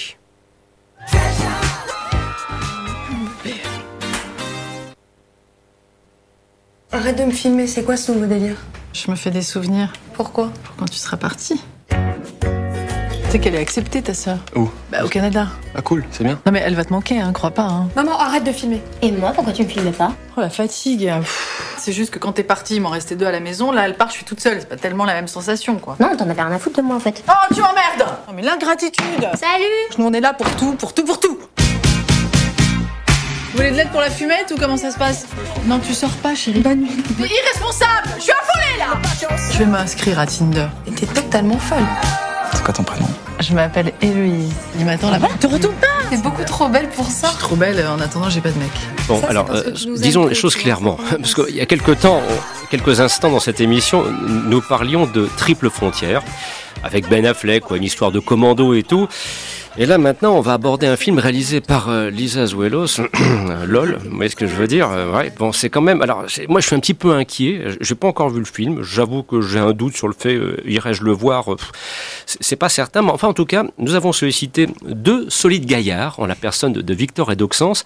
Arrête 6.94 7.18
de 7.18 7.24
me 7.24 7.30
filmer, 7.32 7.66
c'est 7.66 7.82
quoi 7.82 7.96
ce 7.96 8.12
nouveau 8.12 8.26
délire 8.26 8.56
Je 8.92 9.10
me 9.10 9.16
fais 9.16 9.30
des 9.32 9.42
souvenirs. 9.42 9.92
Pourquoi 10.14 10.50
Pour 10.62 10.76
quand 10.76 10.84
tu 10.88 10.96
seras 10.96 11.16
parti. 11.16 11.60
Tu 11.90 11.96
sais 13.30 13.38
qu'elle 13.40 13.56
est 13.56 13.60
acceptée, 13.60 14.00
ta 14.00 14.14
sœur 14.14 14.38
Où 14.54 14.68
Bah, 14.92 15.04
au 15.04 15.08
Canada. 15.08 15.48
Ah 15.74 15.82
cool, 15.82 16.04
c'est 16.12 16.22
bien. 16.22 16.38
Non, 16.46 16.52
mais 16.52 16.62
elle 16.64 16.76
va 16.76 16.84
te 16.84 16.92
manquer, 16.92 17.18
hein, 17.20 17.32
crois 17.32 17.50
pas. 17.50 17.64
Hein. 17.64 17.88
Maman, 17.96 18.16
arrête 18.16 18.44
de 18.44 18.52
filmer. 18.52 18.80
Et 19.02 19.10
moi, 19.10 19.32
pourquoi 19.34 19.52
tu 19.52 19.64
me 19.64 19.68
filmes 19.68 19.90
pas 19.90 20.12
Oh, 20.36 20.40
la 20.40 20.50
fatigue. 20.50 21.12
Pff, 21.18 21.74
C'est 21.78 21.92
juste 21.92 22.12
que 22.14 22.20
quand 22.20 22.30
t'es 22.32 22.44
parti, 22.44 22.76
il 22.76 22.80
m'en 22.80 22.90
restait 22.90 23.16
deux 23.16 23.26
à 23.26 23.32
la 23.32 23.40
maison. 23.40 23.72
Là, 23.72 23.86
elle 23.86 23.96
part, 23.96 24.08
je 24.10 24.14
suis 24.14 24.24
toute 24.24 24.40
seule. 24.40 24.60
C'est 24.60 24.68
pas 24.68 24.76
tellement 24.76 25.04
la 25.04 25.14
même 25.14 25.26
sensation, 25.28 25.76
quoi. 25.80 25.96
Non, 25.98 26.16
t'en 26.16 26.30
avais 26.30 26.42
rien 26.42 26.52
à 26.52 26.58
foutre 26.60 26.76
de 26.76 26.82
moi 26.82 26.94
en 26.94 27.00
fait. 27.00 27.24
Oh, 27.28 27.32
tu 27.52 27.60
m'emmerdes 27.60 28.08
Non, 28.28 28.34
mais 28.36 28.42
l'ingratitude 28.42 29.28
Salut 29.34 29.98
Nous, 29.98 30.06
on 30.06 30.12
est 30.12 30.20
là 30.20 30.32
pour 30.32 30.48
tout, 30.54 30.74
pour 30.74 30.94
tout, 30.94 31.04
pour 31.04 31.18
tout 31.18 31.38
Vous 33.54 33.58
voulez 33.58 33.70
de 33.70 33.76
l'aide 33.76 33.90
pour 33.90 34.00
la 34.00 34.10
fumette 34.10 34.52
ou 34.52 34.58
comment 34.58 34.76
ça 34.76 34.90
se 34.90 34.98
passe 34.98 35.26
Non, 35.66 35.78
tu 35.78 35.94
sors 35.94 36.10
pas, 36.10 36.34
chérie. 36.34 36.58
Bonne 36.58 36.80
nuit. 36.80 37.04
T'es 37.16 37.22
irresponsable 37.22 38.08
Je 38.16 38.22
suis 38.22 38.32
affolée, 38.32 38.78
là 38.80 39.00
Je 39.52 39.58
vais 39.58 39.66
m'inscrire 39.66 40.18
à 40.18 40.26
Tinder. 40.26 40.66
Et 40.88 40.90
t'es 40.90 41.06
totalement 41.06 41.56
folle. 41.58 41.78
C'est 42.52 42.64
quoi 42.64 42.74
ton 42.74 42.82
prénom? 42.82 43.06
Je 43.38 43.54
m'appelle 43.54 43.92
Héloïse. 44.02 44.52
Il 44.76 44.84
m'attend 44.84 45.08
là-bas. 45.08 45.28
Te 45.38 45.46
retourne 45.46 45.76
pas 45.76 45.86
T'es 46.10 46.16
beaucoup 46.16 46.42
trop 46.42 46.68
belle 46.68 46.88
pour 46.88 47.06
ça. 47.06 47.28
Je 47.28 47.32
suis 47.34 47.42
trop 47.42 47.54
belle, 47.54 47.86
en 47.86 48.00
attendant, 48.00 48.28
j'ai 48.28 48.40
pas 48.40 48.50
de 48.50 48.58
mec. 48.58 48.72
Bon, 49.06 49.20
Ça, 49.20 49.28
alors, 49.28 49.46
euh, 49.52 49.70
disons 49.98 50.26
les 50.26 50.34
choses 50.34 50.56
clairement. 50.56 50.98
Parce 51.20 51.34
qu'il 51.36 51.54
y 51.54 51.60
a 51.60 51.66
quelques 51.66 52.00
temps, 52.00 52.22
quelques 52.72 52.98
instants 52.98 53.30
dans 53.30 53.38
cette 53.38 53.60
émission, 53.60 54.04
nous 54.48 54.62
parlions 54.62 55.06
de 55.06 55.28
triple 55.36 55.70
frontière, 55.70 56.22
avec 56.82 57.08
Ben 57.08 57.24
Affleck, 57.24 57.70
ou 57.70 57.76
une 57.76 57.84
histoire 57.84 58.10
de 58.10 58.18
commando 58.18 58.74
et 58.74 58.82
tout. 58.82 59.06
Et 59.76 59.86
là, 59.86 59.98
maintenant, 59.98 60.36
on 60.36 60.40
va 60.40 60.52
aborder 60.52 60.86
un 60.86 60.94
film 60.96 61.18
réalisé 61.18 61.60
par 61.60 61.88
euh, 61.88 62.08
Lisa 62.08 62.42
Azuelos. 62.42 63.00
LOL, 63.66 63.98
vous 64.04 64.14
voyez 64.16 64.30
ce 64.30 64.36
que 64.36 64.46
je 64.46 64.54
veux 64.54 64.68
dire 64.68 64.88
Euh, 64.92 65.12
ouais, 65.12 65.32
Bon, 65.36 65.50
c'est 65.50 65.68
quand 65.68 65.80
même... 65.80 66.00
Alors, 66.00 66.24
moi, 66.48 66.60
je 66.60 66.66
suis 66.68 66.76
un 66.76 66.78
petit 66.78 66.94
peu 66.94 67.12
inquiet. 67.12 67.60
J'ai 67.80 67.96
pas 67.96 68.06
encore 68.06 68.30
vu 68.30 68.38
le 68.38 68.44
film. 68.44 68.82
J'avoue 68.84 69.24
que 69.24 69.40
j'ai 69.40 69.58
un 69.58 69.72
doute 69.72 69.96
sur 69.96 70.06
le 70.06 70.14
fait, 70.16 70.34
euh, 70.34 70.58
irais-je 70.64 71.02
le 71.02 71.10
voir 71.10 71.52
Euh, 71.52 71.56
C'est 72.26 72.54
pas 72.54 72.68
certain. 72.68 73.02
Mais 73.02 73.10
enfin, 73.10 73.26
en 73.26 73.32
tout 73.32 73.46
cas, 73.46 73.64
nous 73.78 73.96
avons 73.96 74.12
sollicité 74.12 74.68
deux 74.86 75.28
solides 75.28 75.66
gaillards, 75.66 76.20
en 76.20 76.26
la 76.26 76.36
personne 76.36 76.72
de, 76.72 76.80
de 76.80 76.94
Victor 76.94 77.32
et 77.32 77.36
d'Oxens. 77.36 77.82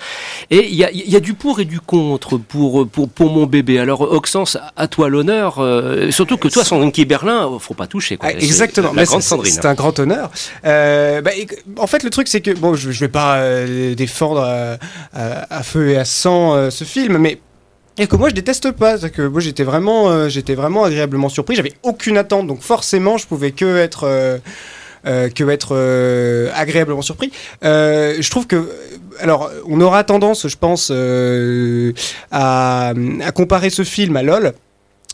Et 0.50 0.68
il 0.68 0.74
y 0.74 0.84
a, 0.84 0.90
il 0.90 1.08
y 1.10 1.16
a 1.16 1.20
du 1.20 1.32
pour 1.32 1.58
et 1.60 1.64
du 1.64 1.80
contre 1.80 2.36
pour, 2.36 2.86
pour, 2.86 3.08
pour 3.08 3.30
mon 3.32 3.46
bébé. 3.46 3.78
Alors, 3.78 4.02
Oxens, 4.02 4.58
à 4.76 4.88
toi 4.88 5.08
l'honneur. 5.08 5.58
euh, 5.58 6.10
surtout 6.10 6.36
que 6.36 6.48
toi, 6.48 6.64
Sandrine 6.64 6.92
Berlin, 7.06 7.48
faut 7.58 7.72
pas 7.72 7.86
toucher. 7.86 8.18
Quoi. 8.18 8.28
Ah, 8.30 8.34
exactement. 8.38 8.92
La 8.92 9.04
grande 9.04 9.22
Sandrine. 9.22 9.54
C'est 9.54 9.64
un 9.64 9.72
grand 9.74 9.98
honneur. 9.98 10.30
Euh, 10.66 11.22
bah, 11.22 11.30
en 11.78 11.86
fait, 11.86 12.02
le 12.02 12.10
truc, 12.10 12.28
c'est 12.28 12.40
que 12.40 12.50
bon, 12.50 12.74
je, 12.74 12.90
je 12.90 13.00
vais 13.00 13.08
pas 13.08 13.36
euh, 13.36 13.94
défendre 13.94 14.42
euh, 14.44 14.76
à, 15.12 15.62
feu 15.62 15.90
et 15.90 15.96
à 15.96 16.04
sang 16.04 16.54
euh, 16.54 16.70
ce 16.70 16.84
film, 16.84 17.18
mais 17.18 17.38
que 18.06 18.16
moi 18.16 18.28
je 18.28 18.34
déteste 18.34 18.70
pas, 18.72 18.96
que 19.08 19.22
moi 19.22 19.40
j'étais 19.40 19.64
vraiment, 19.64 20.08
agréablement 20.84 21.28
surpris. 21.28 21.56
J'avais 21.56 21.72
aucune 21.82 22.16
attente, 22.16 22.46
donc 22.46 22.60
forcément 22.60 23.16
je 23.18 23.26
pouvais 23.26 23.50
que 23.50 23.76
être, 23.76 24.40
agréablement 26.54 27.02
surpris. 27.02 27.32
Je 27.62 28.30
trouve 28.30 28.46
que, 28.46 28.70
alors, 29.20 29.50
on 29.66 29.80
aura 29.80 30.04
tendance, 30.04 30.46
je 30.46 30.56
pense, 30.56 30.92
à 32.30 32.92
comparer 33.34 33.70
ce 33.70 33.82
film 33.82 34.16
à 34.16 34.22
LOL. 34.22 34.52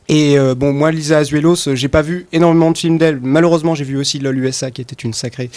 Et 0.08 0.38
euh, 0.38 0.54
bon, 0.54 0.72
moi, 0.74 0.92
Lisa 0.92 1.18
Azuelos, 1.18 1.66
euh, 1.66 1.74
j'ai 1.74 1.88
pas 1.88 2.02
vu 2.02 2.26
énormément 2.32 2.70
de 2.70 2.76
films 2.76 2.98
d'elle. 2.98 3.20
Malheureusement, 3.22 3.74
j'ai 3.74 3.84
vu 3.84 3.96
aussi 3.96 4.18
LOL 4.18 4.36
USA, 4.38 4.70
qui 4.70 4.82
était 4.82 4.94
une 4.94 5.14
sacrée 5.14 5.48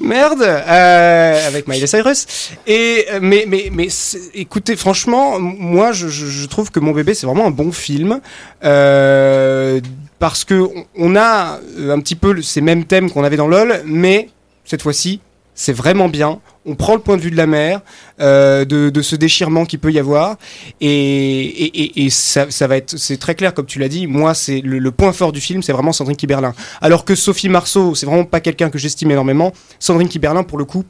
merde, 0.00 0.42
euh, 0.42 1.48
avec 1.48 1.66
Miley 1.66 1.86
Cyrus. 1.88 2.26
Et 2.68 3.06
euh, 3.10 3.18
mais 3.20 3.44
mais 3.48 3.70
mais 3.72 3.88
écoutez, 4.34 4.76
franchement, 4.76 5.40
moi, 5.40 5.90
je, 5.90 6.06
je- 6.08 6.46
trouve 6.46 6.70
que 6.70 6.78
mon 6.78 6.92
bébé, 6.92 7.12
c'est 7.14 7.26
vraiment 7.26 7.46
un 7.46 7.50
bon 7.50 7.72
film. 7.72 8.20
Euh, 8.64 9.80
parce 10.20 10.44
que 10.44 10.68
on- 10.96 11.16
a 11.16 11.58
euh, 11.78 11.90
un 11.92 12.00
petit 12.00 12.14
peu 12.16 12.40
ces 12.42 12.60
mêmes 12.60 12.84
thèmes 12.84 13.10
qu'on 13.10 13.24
avait 13.24 13.36
dans 13.36 13.48
LOL, 13.48 13.82
mais 13.84 14.28
cette 14.64 14.82
fois-ci, 14.82 15.20
c'est 15.60 15.72
vraiment 15.72 16.08
bien. 16.08 16.38
On 16.64 16.76
prend 16.76 16.94
le 16.94 17.00
point 17.00 17.16
de 17.16 17.22
vue 17.22 17.32
de 17.32 17.36
la 17.36 17.48
mère, 17.48 17.80
euh, 18.20 18.64
de, 18.64 18.90
de 18.90 19.02
ce 19.02 19.16
déchirement 19.16 19.64
qu'il 19.64 19.80
peut 19.80 19.90
y 19.90 19.98
avoir, 19.98 20.36
et, 20.80 20.88
et, 20.90 22.04
et- 22.04 22.10
ça, 22.10 22.48
ça 22.50 22.66
va 22.68 22.76
être, 22.76 22.96
c'est 22.96 23.16
très 23.16 23.34
clair 23.34 23.52
comme 23.54 23.66
tu 23.66 23.80
l'as 23.80 23.88
dit. 23.88 24.06
Moi, 24.06 24.34
c'est 24.34 24.60
le, 24.60 24.78
le 24.78 24.90
point 24.92 25.12
fort 25.12 25.32
du 25.32 25.40
film, 25.40 25.62
c'est 25.62 25.72
vraiment 25.72 25.92
Sandrine 25.92 26.16
Kiberlin. 26.16 26.54
Alors 26.80 27.04
que 27.04 27.14
Sophie 27.16 27.48
Marceau, 27.48 27.96
c'est 27.96 28.06
vraiment 28.06 28.24
pas 28.24 28.40
quelqu'un 28.40 28.70
que 28.70 28.78
j'estime 28.78 29.10
énormément. 29.10 29.52
Sandrine 29.80 30.08
Kiberlin, 30.08 30.44
pour 30.44 30.58
le 30.58 30.64
coup, 30.64 30.84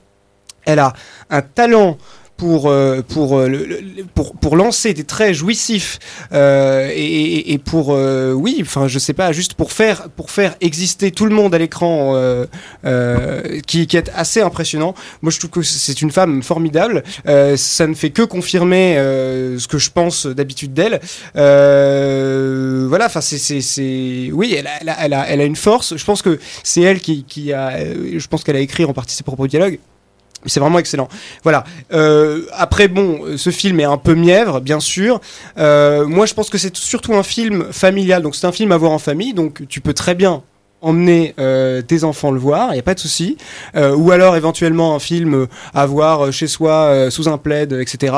elle 0.66 0.80
a 0.80 0.92
un 1.30 1.40
talent 1.40 1.96
pour, 2.38 2.70
euh, 2.70 3.02
pour, 3.02 3.36
euh, 3.36 3.48
pour, 4.14 4.34
pour 4.36 4.56
lancer 4.56 4.94
des 4.94 5.04
traits 5.04 5.34
jouissifs 5.34 5.98
euh, 6.32 6.88
et, 6.94 7.52
et- 7.52 7.58
pour, 7.58 7.92
euh, 7.92 8.32
oui, 8.32 8.58
enfin, 8.62 8.86
je 8.88 8.98
sais 9.00 9.12
pas, 9.12 9.32
juste 9.32 9.54
pour 9.54 9.72
faire, 9.72 10.08
pour 10.10 10.30
faire 10.30 10.54
exister 10.60 11.10
tout 11.10 11.26
le 11.26 11.34
monde 11.34 11.54
à 11.54 11.58
l'écran 11.58 12.12
euh, 12.14 12.46
euh, 12.86 13.60
qui, 13.66 13.86
qui 13.88 13.96
est 13.96 14.10
assez 14.14 14.40
impressionnant. 14.40 14.94
Moi, 15.20 15.32
je 15.32 15.38
trouve 15.38 15.50
que 15.50 15.62
c'est 15.62 16.00
une 16.00 16.12
femme 16.12 16.42
formidable. 16.42 17.02
Ça 17.56 17.86
ne 17.86 17.94
fait 17.94 18.10
que 18.10 18.22
confirmer 18.22 18.94
ce 18.96 19.66
que 19.66 19.78
je 19.78 19.90
pense 19.90 20.24
d'habitude 20.26 20.72
d'elle. 20.72 21.00
Voilà, 21.34 23.06
enfin, 23.06 23.20
c'est, 23.20 23.38
c'est, 23.38 23.60
c'est, 23.60 24.30
oui, 24.32 24.54
elle 24.56 24.68
a, 24.68 24.70
elle, 24.80 24.88
a, 24.88 24.96
elle, 25.00 25.12
a, 25.12 25.28
elle 25.28 25.40
a 25.40 25.44
une 25.44 25.56
force. 25.56 25.96
Je 25.96 26.04
pense 26.04 26.22
que 26.22 26.38
c'est 26.62 26.82
elle 26.82 27.00
qui, 27.00 27.24
qui 27.24 27.52
a, 27.52 27.76
je 27.78 28.26
pense 28.28 28.44
qu'elle 28.44 28.56
a 28.56 28.60
écrit 28.60 28.84
en 28.84 28.92
partie 28.92 29.16
ses 29.16 29.24
propres 29.24 29.48
dialogues. 29.48 29.78
C'est 30.46 30.60
vraiment 30.60 30.78
excellent. 30.78 31.08
Voilà. 31.42 31.64
Euh, 31.92 32.46
après, 32.52 32.88
bon, 32.88 33.36
ce 33.36 33.50
film 33.50 33.80
est 33.80 33.84
un 33.84 33.96
peu 33.96 34.14
mièvre, 34.14 34.60
bien 34.60 34.80
sûr. 34.80 35.20
Euh, 35.58 36.06
moi, 36.06 36.26
je 36.26 36.34
pense 36.34 36.48
que 36.48 36.58
c'est 36.58 36.76
surtout 36.76 37.14
un 37.14 37.22
film 37.22 37.72
familial. 37.72 38.22
Donc, 38.22 38.36
c'est 38.36 38.46
un 38.46 38.52
film 38.52 38.72
à 38.72 38.76
voir 38.76 38.92
en 38.92 38.98
famille. 38.98 39.34
Donc, 39.34 39.66
tu 39.68 39.80
peux 39.80 39.94
très 39.94 40.14
bien 40.14 40.42
emmener 40.80 41.34
euh, 41.38 41.82
tes 41.82 42.04
enfants 42.04 42.30
le 42.30 42.38
voir, 42.38 42.68
il 42.70 42.74
n'y 42.74 42.78
a 42.78 42.82
pas 42.82 42.94
de 42.94 43.00
souci. 43.00 43.36
Euh, 43.76 43.94
ou 43.96 44.12
alors 44.12 44.36
éventuellement 44.36 44.94
un 44.94 44.98
film 44.98 45.46
à 45.74 45.86
voir 45.86 46.26
euh, 46.26 46.30
chez 46.30 46.46
soi 46.46 46.72
euh, 46.72 47.10
sous 47.10 47.28
un 47.28 47.38
plaid, 47.38 47.72
etc. 47.72 48.14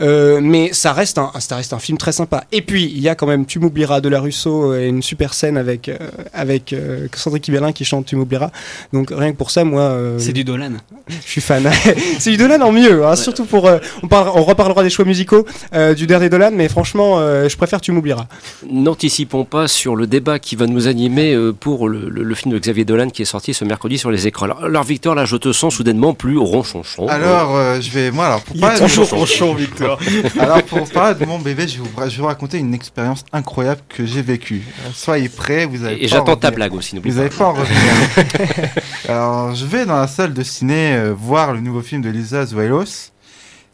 Euh, 0.00 0.40
mais 0.42 0.72
ça 0.72 0.92
reste, 0.92 1.18
un, 1.18 1.30
ça 1.38 1.56
reste 1.56 1.72
un 1.72 1.78
film 1.78 1.98
très 1.98 2.12
sympa. 2.12 2.44
Et 2.50 2.62
puis 2.62 2.84
il 2.84 3.00
y 3.00 3.08
a 3.08 3.14
quand 3.14 3.26
même 3.26 3.46
Tu 3.46 3.58
m'oublieras 3.60 4.00
de 4.00 4.08
la 4.08 4.20
Russo 4.20 4.74
et 4.74 4.86
une 4.88 5.02
super 5.02 5.32
scène 5.34 5.56
avec 5.56 5.88
euh, 5.88 5.96
avec 6.32 6.72
euh, 6.72 7.06
Sandrine 7.14 7.42
Kiberlin 7.42 7.72
qui 7.72 7.84
chante 7.84 8.06
Tu 8.06 8.16
m'oublieras. 8.16 8.50
Donc 8.92 9.10
rien 9.12 9.30
que 9.32 9.36
pour 9.36 9.50
ça, 9.50 9.62
moi. 9.64 9.82
euh, 9.82 10.18
C'est 10.18 10.32
du 10.32 10.42
Dolan. 10.44 10.72
Je 11.08 11.14
suis 11.28 11.40
fan. 11.40 11.68
c'est 12.18 12.30
du 12.30 12.36
Dolan 12.36 12.60
en 12.62 12.72
mieux, 12.72 13.04
hein, 13.06 13.14
surtout 13.16 13.44
pour. 13.44 13.66
euh, 13.68 13.78
on, 14.02 14.08
parlera- 14.08 14.36
on 14.36 14.42
reparlera 14.44 14.82
des 14.82 14.90
choix 14.90 15.04
musicaux 15.04 15.46
euh, 15.74 15.94
du 15.94 16.06
dernier 16.06 16.28
Dolan, 16.28 16.50
mais 16.52 16.68
franchement, 16.68 17.18
euh, 17.18 17.48
je 17.48 17.56
préfère 17.56 17.80
Tu 17.80 17.92
m'oublieras. 17.92 18.26
N'anticipons 18.68 19.44
pas 19.44 19.68
sur 19.68 19.94
le 19.96 20.06
débat 20.06 20.38
qui 20.38 20.56
va 20.56 20.66
nous 20.66 20.88
animer 20.88 21.34
euh, 21.34 21.52
pour 21.52 21.88
le, 21.88 21.91
le- 21.98 22.22
le 22.22 22.34
film 22.34 22.52
de 22.54 22.58
Xavier 22.58 22.84
Dolan 22.84 23.08
qui 23.10 23.22
est 23.22 23.26
sorti 23.26 23.54
ce 23.54 23.64
mercredi 23.64 23.98
sur 23.98 24.10
les 24.10 24.26
écrans. 24.26 24.46
Alors, 24.46 24.64
alors, 24.64 24.82
Victor, 24.84 25.14
là 25.14 25.24
je 25.24 25.36
te 25.36 25.52
sens 25.52 25.74
soudainement 25.74 26.14
plus 26.14 26.38
ronchonchon. 26.38 27.06
Alors, 27.08 27.56
euh, 27.56 27.80
je 27.80 27.90
vais. 27.90 28.10
Moi, 28.10 28.26
alors, 28.26 28.42
pour 28.42 28.56
Il 28.56 28.60
parler 28.60 28.76
est 28.78 28.80
de 28.82 28.86
toujours 28.88 29.08
mon- 29.12 29.18
ronchon, 29.20 29.54
Victor. 29.54 29.98
alors, 30.40 30.62
pour 30.64 30.88
parler 30.90 31.18
de 31.18 31.24
mon 31.26 31.38
bébé, 31.38 31.66
je 31.68 31.78
vais, 31.78 31.88
vous, 31.88 31.90
je 32.10 32.16
vais 32.16 32.22
vous 32.22 32.26
raconter 32.26 32.58
une 32.58 32.74
expérience 32.74 33.24
incroyable 33.32 33.80
que 33.88 34.04
j'ai 34.06 34.22
vécue. 34.22 34.62
Euh, 34.86 34.90
Soyez 34.94 35.28
prêts, 35.28 35.66
vous 35.66 35.84
avez 35.84 36.02
Et 36.04 36.08
j'attends 36.08 36.36
ta 36.36 36.50
blague 36.50 36.74
aussi, 36.74 36.94
n'oublie 36.96 37.10
Vous 37.10 37.16
pas. 37.18 37.22
n'allez 37.24 37.36
pas 37.36 37.46
en 37.46 37.52
revenir. 37.52 38.72
alors, 39.08 39.54
je 39.54 39.64
vais 39.66 39.84
dans 39.86 39.96
la 40.00 40.06
salle 40.08 40.32
de 40.34 40.42
ciné 40.42 40.94
euh, 40.94 41.14
voir 41.16 41.52
le 41.52 41.60
nouveau 41.60 41.82
film 41.82 42.02
de 42.02 42.10
Lisa 42.10 42.40
Azuelos. 42.40 43.10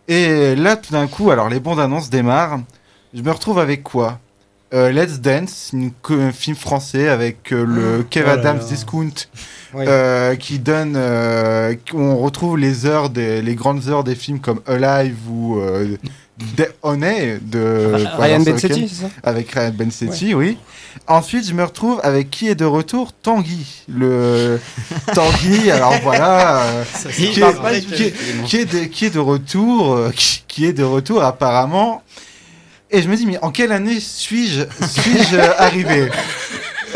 Et 0.09 0.55
là, 0.57 0.77
tout 0.77 0.93
d'un 0.93 1.07
coup, 1.07 1.31
alors 1.31 1.49
les 1.49 1.61
bandes 1.61 1.81
annonces 1.81 2.09
démarrent. 2.11 2.61
Je 3.15 3.23
me 3.23 3.31
retrouve 3.31 3.59
avec 3.59 3.83
quoi? 3.83 4.19
Euh, 4.75 4.91
Let's 4.93 5.21
Dance, 5.21 5.71
une 5.73 5.93
un 6.11 6.33
film 6.33 6.57
français 6.57 7.09
avec 7.09 7.53
euh, 7.53 7.65
le 7.65 8.03
Kev 8.03 8.27
Oh 8.27 8.31
Adams. 8.33 8.61
Discount, 8.69 9.11
Ouais. 9.75 9.85
euh, 9.87 10.35
qui 10.35 10.59
donne, 10.59 10.97
on 11.93 12.17
retrouve 12.17 12.57
les 12.57 12.87
heures 12.87 13.11
des, 13.11 13.43
les 13.43 13.55
grandes 13.55 13.87
heures 13.89 14.03
des 14.03 14.15
films 14.15 14.41
comme 14.41 14.61
Alive 14.67 15.17
ou 15.31 15.61
Honey 16.83 17.39
de 17.43 17.93
Ryan 18.19 18.41
Bensetti, 18.41 18.69
Sorkin, 18.69 18.87
c'est 18.89 19.03
ça? 19.03 19.11
Avec 19.23 19.51
Ryan 19.51 19.73
Bensetti, 19.77 20.35
oui. 20.35 20.57
Ensuite, 21.07 21.47
je 21.47 21.53
me 21.53 21.63
retrouve 21.65 22.01
avec 22.03 22.31
qui 22.31 22.49
est 22.49 22.55
de 22.55 22.65
retour? 22.65 23.13
Tanguy. 23.13 23.85
Le 23.89 24.59
Tanguy, 25.15 25.71
alors 25.71 25.95
voilà, 26.03 26.65
qui, 27.15 27.27
est, 27.27 27.37
de, 27.37 29.19
retour, 29.19 30.11
qui, 30.15 30.45
qui 30.49 30.65
est 30.65 30.73
de 30.73 30.85
retour 30.85 31.23
apparemment. 31.23 32.03
Et 32.91 33.03
je 33.03 33.09
me 33.09 33.17
dis, 33.17 33.27
mais 33.27 33.39
en 33.43 33.51
quelle 33.51 33.73
année 33.73 34.01
suis-je 34.01 34.63
suis-je 34.87 35.37
euh, 35.37 35.53
arrivé? 35.59 36.11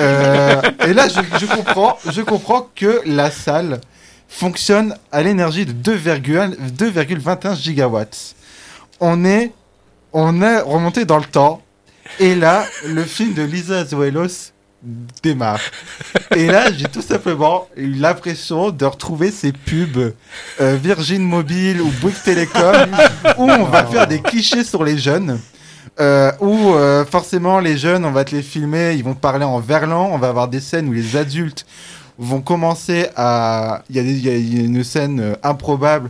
Euh, 0.01 0.61
Et 0.87 0.95
là, 0.95 1.07
je, 1.09 1.21
je 1.39 1.47
comprends, 1.47 1.99
je 2.11 2.23
comprends 2.23 2.71
que 2.75 3.03
la 3.05 3.31
salle 3.31 3.81
fonctionne 4.29 4.97
à 5.11 5.23
l'énergie 5.23 5.67
de 5.67 5.73
2,1 5.73 6.57
2,21 6.79 7.61
gigawatts. 7.61 8.35
On 9.01 9.25
est, 9.27 9.53
on 10.15 10.41
est 10.41 10.61
remonté 10.61 11.05
dans 11.05 11.19
le 11.19 11.25
temps. 11.25 11.61
Et 12.19 12.35
là, 12.35 12.65
le 12.87 13.05
film 13.05 13.35
de 13.35 13.43
Lisa 13.43 13.81
Azuelos 13.81 14.53
démarre. 15.23 15.61
Et 16.35 16.47
là, 16.47 16.73
j'ai 16.73 16.87
tout 16.87 17.03
simplement 17.03 17.69
eu 17.77 17.93
l'impression 17.93 18.71
de 18.71 18.85
retrouver 18.85 19.31
ces 19.31 19.53
pubs 19.53 20.13
euh, 20.61 20.77
Virgin 20.83 21.23
Mobile 21.23 21.81
ou 21.81 21.89
Bouygues 22.01 22.23
Telecom 22.25 22.97
où 23.39 23.45
on 23.51 23.65
va 23.65 23.85
faire 23.85 24.07
des 24.07 24.21
clichés 24.21 24.65
sur 24.65 24.83
les 24.83 24.99
jeunes. 24.99 25.39
Euh, 26.01 26.33
où 26.41 26.73
euh, 26.75 27.05
forcément 27.05 27.61
les 27.61 27.77
jeunes, 27.77 28.05
on 28.07 28.13
va 28.13 28.25
te 28.25 28.35
les 28.35 28.43
filmer, 28.43 28.95
ils 28.95 29.05
vont 29.05 29.15
parler 29.15 29.45
en 29.45 29.61
verlan, 29.61 30.09
on 30.13 30.17
va 30.19 30.29
avoir 30.31 30.49
des 30.49 30.61
scènes 30.61 30.89
où 30.89 30.93
les 30.93 31.17
adultes 31.17 31.67
vont 32.19 32.41
commencer 32.41 33.09
à... 33.15 33.83
Il 33.91 33.97
y, 33.97 33.99
a 33.99 34.03
des- 34.03 34.13
il 34.13 34.25
y 34.25 34.31
a- 34.31 34.37
il 34.37 34.59
y 34.59 34.63
a 34.63 34.65
une 34.65 34.83
scène 34.85 35.21
euh, 35.21 35.35
improbable 35.43 36.09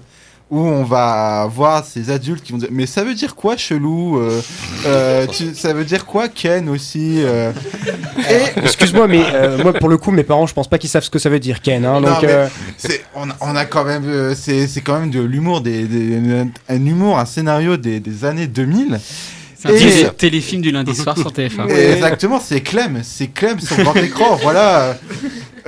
où 0.53 0.61
on 0.61 0.85
va 0.85 1.49
voir 1.51 1.85
ces 1.85 2.11
adultes 2.11 2.45
qui 2.45 2.53
vont 2.53 2.59
dire 2.59 2.69
mais 2.71 2.85
ça 2.87 3.03
veut 3.05 3.15
dire 3.15 3.35
quoi 3.35 3.57
chelou 3.57 4.19
euh, 4.19 4.41
euh, 4.87 5.27
tu- 5.27 5.55
ça 5.55 5.73
veut 5.73 5.85
dire 5.85 6.05
quoi 6.07 6.29
Ken 6.29 6.69
aussi 6.69 7.17
euh? 7.25 7.51
Et 8.31 8.61
excuse-moi, 8.61 9.09
mais 9.09 9.23
euh, 9.35 9.61
moi 9.63 9.73
pour 9.73 9.89
le 9.89 9.97
coup, 9.97 10.11
mes 10.13 10.23
parents, 10.25 10.47
je 10.47 10.53
pense 10.55 10.69
pas 10.69 10.79
qu'ils 10.79 10.91
savent 10.91 11.03
ce 11.05 11.11
que 11.11 11.19
ça 11.19 11.29
veut 11.31 11.41
dire 11.41 11.61
Ken. 11.61 11.85
Hein, 11.85 12.01
Non, 12.03 12.09
mais 12.23 12.29
euh, 12.31 12.47
c'est- 12.77 13.03
on, 13.17 13.29
a- 13.31 13.37
on 13.41 13.57
a 13.57 13.65
quand 13.65 13.85
même 13.85 14.05
euh, 14.07 14.35
c'est 14.37 14.67
c'est 14.69 14.81
quand 14.83 15.01
même 15.01 15.11
de 15.11 15.21
l'humour 15.23 15.61
des, 15.61 15.85
des- 15.89 16.45
un 16.69 16.87
humour 16.87 17.19
un 17.19 17.25
scénario 17.25 17.77
des, 17.79 17.99
des 17.99 18.25
années 18.25 18.47
2000 18.47 19.01
C'est 19.63 20.07
un 20.07 20.11
téléfilm 20.11 20.63
du 20.63 20.71
lundi 20.71 20.95
soir 20.95 21.17
sur 21.17 21.31
TF1. 21.31 21.71
Et 21.71 21.93
Exactement, 21.93 22.41
c'est 22.41 22.61
Clem, 22.61 23.01
c'est 23.03 23.29
Clem 23.29 23.61
sur 23.61 23.77
grand 23.79 23.95
écran. 23.97 24.37
voilà. 24.43 24.97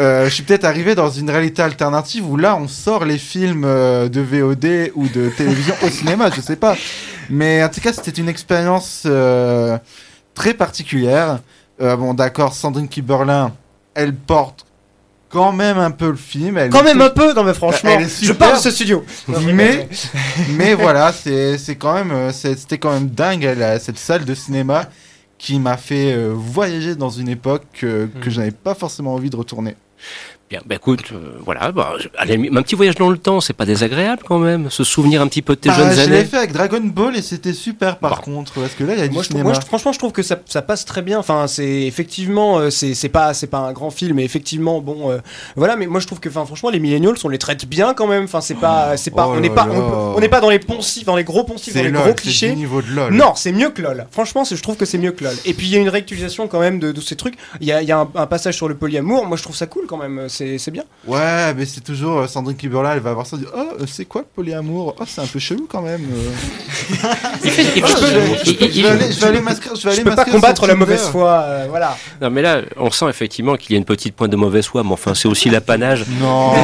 Euh, 0.01 0.25
je 0.25 0.35
suis 0.35 0.43
peut-être 0.43 0.65
arrivé 0.65 0.97
dans 0.97 1.11
une 1.11 1.31
réalité 1.31 1.63
alternative 1.63 2.29
où 2.29 2.37
là 2.37 2.57
on 2.57 2.67
sort 2.67 3.05
les 3.05 3.19
films 3.19 3.65
euh, 3.65 4.09
de 4.09 4.21
VOD 4.21 4.91
ou 4.97 5.07
de 5.07 5.29
télévision 5.29 5.75
au 5.85 5.89
cinéma, 5.89 6.31
je 6.35 6.41
sais 6.41 6.57
pas. 6.57 6.77
Mais 7.31 7.63
en 7.63 7.69
tout 7.69 7.81
cas, 7.81 7.93
c'était 7.93 8.11
une 8.11 8.29
expérience 8.29 9.05
euh, 9.07 9.79
très 10.35 10.55
particulière. 10.55 11.41
Euh, 11.81 11.97
bon, 11.97 12.15
d'accord, 12.15 12.55
Sandrine 12.55 12.89
Kiberlin, 12.89 13.53
elle 13.95 14.15
porte 14.15 14.67
quand 15.35 15.53
même 15.53 15.77
un 15.79 15.91
peu 15.91 16.09
le 16.11 16.17
film. 16.17 16.57
Elle 16.57 16.71
quand 16.71 16.83
même 16.85 16.97
tout- 16.99 17.03
un 17.05 17.11
peu, 17.11 17.35
non 17.35 17.43
mais 17.45 17.53
franchement, 17.55 17.91
Elle 17.93 18.05
est 18.05 18.25
je 18.25 18.33
parle 18.33 18.55
de 18.55 18.61
ce 18.63 18.71
studio. 18.71 19.05
mais, 19.53 19.89
mais 20.57 20.75
voilà, 20.75 21.13
c'est 21.13 21.59
c'est 21.59 21.75
quand 21.77 21.93
même, 21.95 22.13
euh, 22.13 22.33
c'est- 22.33 22.57
c'était 22.59 22.79
quand 22.79 22.93
même 22.93 23.09
dingue 23.09 23.43
elle, 23.45 23.61
euh, 23.63 23.79
cette 23.81 23.99
salle 23.99 24.25
de 24.25 24.35
cinéma 24.35 24.89
qui 25.37 25.59
m'a 25.59 25.77
fait 25.77 26.13
euh, 26.15 26.33
voyager 26.35 26.95
dans 26.95 27.11
une 27.11 27.29
époque 27.29 27.67
euh, 27.83 28.07
que 28.23 28.31
je 28.31 28.39
n'avais 28.39 28.53
pas 28.53 28.75
forcément 28.75 29.13
envie 29.15 29.29
de 29.29 29.37
retourner. 29.37 29.75
Bien, 30.55 30.63
bah 30.67 30.77
écoute, 30.77 31.03
euh, 31.11 31.33
voilà, 31.45 31.73
bah, 31.73 31.95
allez, 32.17 32.49
un 32.55 32.63
petit 32.63 32.77
voyage 32.77 32.95
dans 32.95 33.11
le 33.11 33.19
temps, 33.19 33.41
c'est 33.41 33.55
pas 33.55 33.65
désagréable 33.67 34.23
quand 34.25 34.39
même, 34.39 34.71
se 34.71 34.85
souvenir 34.85 35.21
un 35.21 35.27
petit 35.27 35.43
peu 35.43 35.57
de 35.57 35.61
tes 35.61 35.69
Bah, 35.69 35.75
jeunes 35.77 35.91
je 35.91 35.97
l'ai 35.97 36.03
années. 36.19 36.25
fait 36.27 36.37
avec 36.37 36.53
Dragon 36.53 36.81
Ball 36.81 37.17
et 37.17 37.23
c'était 37.23 37.53
super 37.53 37.99
par 37.99 38.21
contre, 38.21 38.53
parce 38.53 38.75
que 38.75 38.85
là 38.85 38.93
il 38.95 39.01
y 39.01 39.03
a 39.03 39.09
du 39.09 39.15
Moi, 39.15 39.25
je, 39.29 39.37
moi, 39.37 39.53
je- 39.53 39.61
franchement, 39.63 39.93
je 39.93 39.99
trouve 39.99 40.13
que 40.13 40.23
ça, 40.23 40.39
ça 40.47 40.63
passe 40.63 40.85
très 40.85 41.03
bien. 41.03 41.19
Enfin, 41.19 41.49
c'est 41.49 41.83
effectivement, 41.83 42.59
euh, 42.59 42.71
c'est 42.71 42.95
c'est 42.95 43.09
pas, 43.09 43.35
c'est 43.35 43.49
pas 43.49 43.59
un 43.59 43.73
grand 43.73 43.91
film, 43.91 44.15
mais 44.19 44.25
effectivement, 44.25 44.81
bon, 44.81 45.11
euh, 45.11 45.19
voilà. 45.57 45.75
Mais 45.75 45.89
moi, 45.89 45.99
je 45.99 46.07
trouve 46.07 46.21
que, 46.21 46.29
enfin, 46.29 46.45
franchement, 46.47 46.71
les 46.71 46.79
millennials, 46.79 47.17
on 47.25 47.29
les 47.29 47.39
traite 47.39 47.67
bien 47.67 47.93
quand 47.93 48.07
même. 48.07 48.23
Enfin, 48.25 48.41
c'est 48.41 48.55
pas, 48.55 48.97
c'est 48.97 49.11
pas, 49.11 49.27
Oh 49.27 49.35
on 49.37 49.41
n'est 49.41 49.51
pas, 49.51 49.67
on, 49.69 50.15
on 50.17 50.21
n'est 50.21 50.29
pas 50.29 50.41
dans 50.41 50.51
les 50.51 50.61
poncifs, 50.61 51.05
dans 51.05 51.17
les 51.17 51.25
gros 51.25 51.43
poncifs, 51.43 51.73
C'est 51.73 51.81
dans 51.81 51.85
les 51.87 51.91
LOL, 51.91 52.03
gros 52.03 52.11
c'est 52.11 52.23
clichés. 52.23 52.51
du 52.51 52.57
niveau 52.57 52.81
de 52.81 52.91
LOL. 52.95 53.13
Non, 53.13 53.33
c'est 53.35 53.51
mieux 53.51 53.71
que 53.71 53.83
LOL. 53.83 54.07
Franchement, 54.13 54.45
je 54.45 54.55
trouve 54.63 54.77
que 54.77 54.85
c'est 54.85 54.99
mieux 54.99 55.11
que 55.11 55.25
LOL. 55.25 55.35
Et 55.47 55.53
puis 55.55 55.67
il 55.67 55.73
y 55.73 55.77
a 55.77 55.81
une 55.81 55.89
réactualisation 55.89 56.47
quand 56.47 56.61
même 56.61 56.79
de, 56.79 56.93
de 56.93 57.01
ces 57.01 57.17
trucs. 57.17 57.35
Il 57.61 57.67
y 57.67 57.73
a, 57.73 57.83
il 57.83 57.89
y 57.89 57.93
a 57.93 57.99
un, 57.99 58.09
un 58.15 58.27
passage 58.27 58.55
sur 58.55 58.69
le 58.69 58.77
polyamour. 58.77 59.27
Moi, 59.27 59.37
je 59.37 59.43
trouve 59.43 59.57
ça 59.57 59.67
cool 59.67 59.87
quand 59.89 59.97
même. 59.97 60.27
C'est 60.29 60.44
c'est 60.59 60.71
bien. 60.71 60.85
Ouais, 61.07 61.53
mais 61.55 61.65
c'est 61.67 61.81
toujours 61.83 62.21
euh, 62.21 62.27
Sandrine 62.27 62.57
Kiberlin, 62.57 62.93
elle 62.95 63.01
va 63.01 63.11
avoir 63.11 63.27
ça, 63.27 63.37
dit, 63.37 63.45
oh, 63.55 63.59
euh, 63.81 63.85
c'est 63.87 64.05
quoi 64.07 64.23
le 64.23 64.27
polyamour? 64.35 64.95
Oh, 64.99 65.05
c'est 65.07 65.21
un 65.21 65.27
peu 65.27 65.39
chelou 65.39 65.67
quand 65.71 65.83
même. 65.83 66.03
euh. 66.13 66.31
Fait- 67.51 67.81
je 68.73 68.83
vais- 69.21 69.27
aller- 69.27 69.41
m'inscrire, 69.41 69.75
je 69.75 70.01
peux 70.03 70.15
pas 70.15 70.25
combattre 70.25 70.67
la 70.67 70.75
mauvaise 70.75 71.03
foi. 71.09 71.45
voilà. 71.69 71.97
Non 72.21 72.31
mais 72.31 72.43
là, 72.43 72.63
on 72.77 72.91
sent 72.91 73.09
effectivement 73.09 73.57
qu'il 73.57 73.73
y 73.73 73.75
a 73.75 73.79
une 73.79 73.85
petite 73.85 74.15
pointe 74.15 74.31
de 74.31 74.37
mauvaise 74.37 74.67
foi, 74.67 74.83
mais 74.83 74.93
enfin 74.93 75.15
c'est 75.15 75.29
aussi 75.29 75.51
l'apanage 75.51 76.05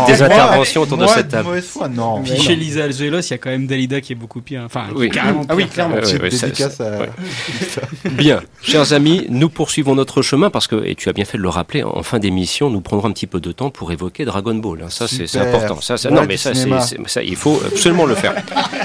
des 0.07 0.23
interventions 0.23 0.83
autour 0.83 0.99
de 0.99 1.07
cette 1.07 1.29
table. 1.29 1.49
mauvaise 1.49 1.67
foi, 1.67 1.89
non. 1.89 2.23
Puis 2.23 2.37
chez 2.41 2.57
Lisa 2.57 2.85
Alzuelos, 2.85 3.21
il 3.21 3.31
y 3.31 3.35
a 3.35 3.39
quand 3.39 3.51
même 3.51 3.67
Dalida 3.67 4.01
qui 4.01 4.13
est 4.13 4.17
beaucoup 4.17 4.41
pire. 4.41 4.63
Enfin, 4.65 4.85
carrément 5.13 5.43
Ah 5.49 5.55
oui, 5.55 5.67
clairement. 5.67 5.97
Bien, 8.13 8.41
chers 8.63 8.93
amis, 8.93 9.27
nous 9.29 9.49
poursuivons 9.49 9.95
notre 9.95 10.23
chemin 10.23 10.51
parce 10.51 10.67
que, 10.67 10.85
et 10.85 10.95
tu 10.95 11.09
as 11.09 11.13
bien 11.13 11.25
fait 11.25 11.39
de 11.39 11.43
le 11.43 11.49
rappeler, 11.49 11.83
en 11.83 12.03
fin 12.03 12.19
d'émission, 12.19 12.71
nous 12.71 12.81
prendrons 12.81 13.09
un 13.09 13.13
petit 13.13 13.27
peu 13.27 13.41
de 13.41 13.53
temps 13.53 13.60
pour 13.69 13.93
évoquer 13.93 14.25
Dragon 14.25 14.55
Ball. 14.55 14.85
hein. 14.85 14.89
Ça, 14.89 15.07
c'est 15.07 15.37
important. 15.37 15.81
Ça, 15.83 15.99
ça- 15.99 16.09
Ouais, 16.09 16.15
non, 16.17 16.25
mais 16.27 16.39
ça, 16.39 16.53
ça, 17.07 17.23
il 17.23 17.37
faut 17.37 17.61
absolument 17.67 18.07
le 18.07 18.15
faire. 18.15 18.35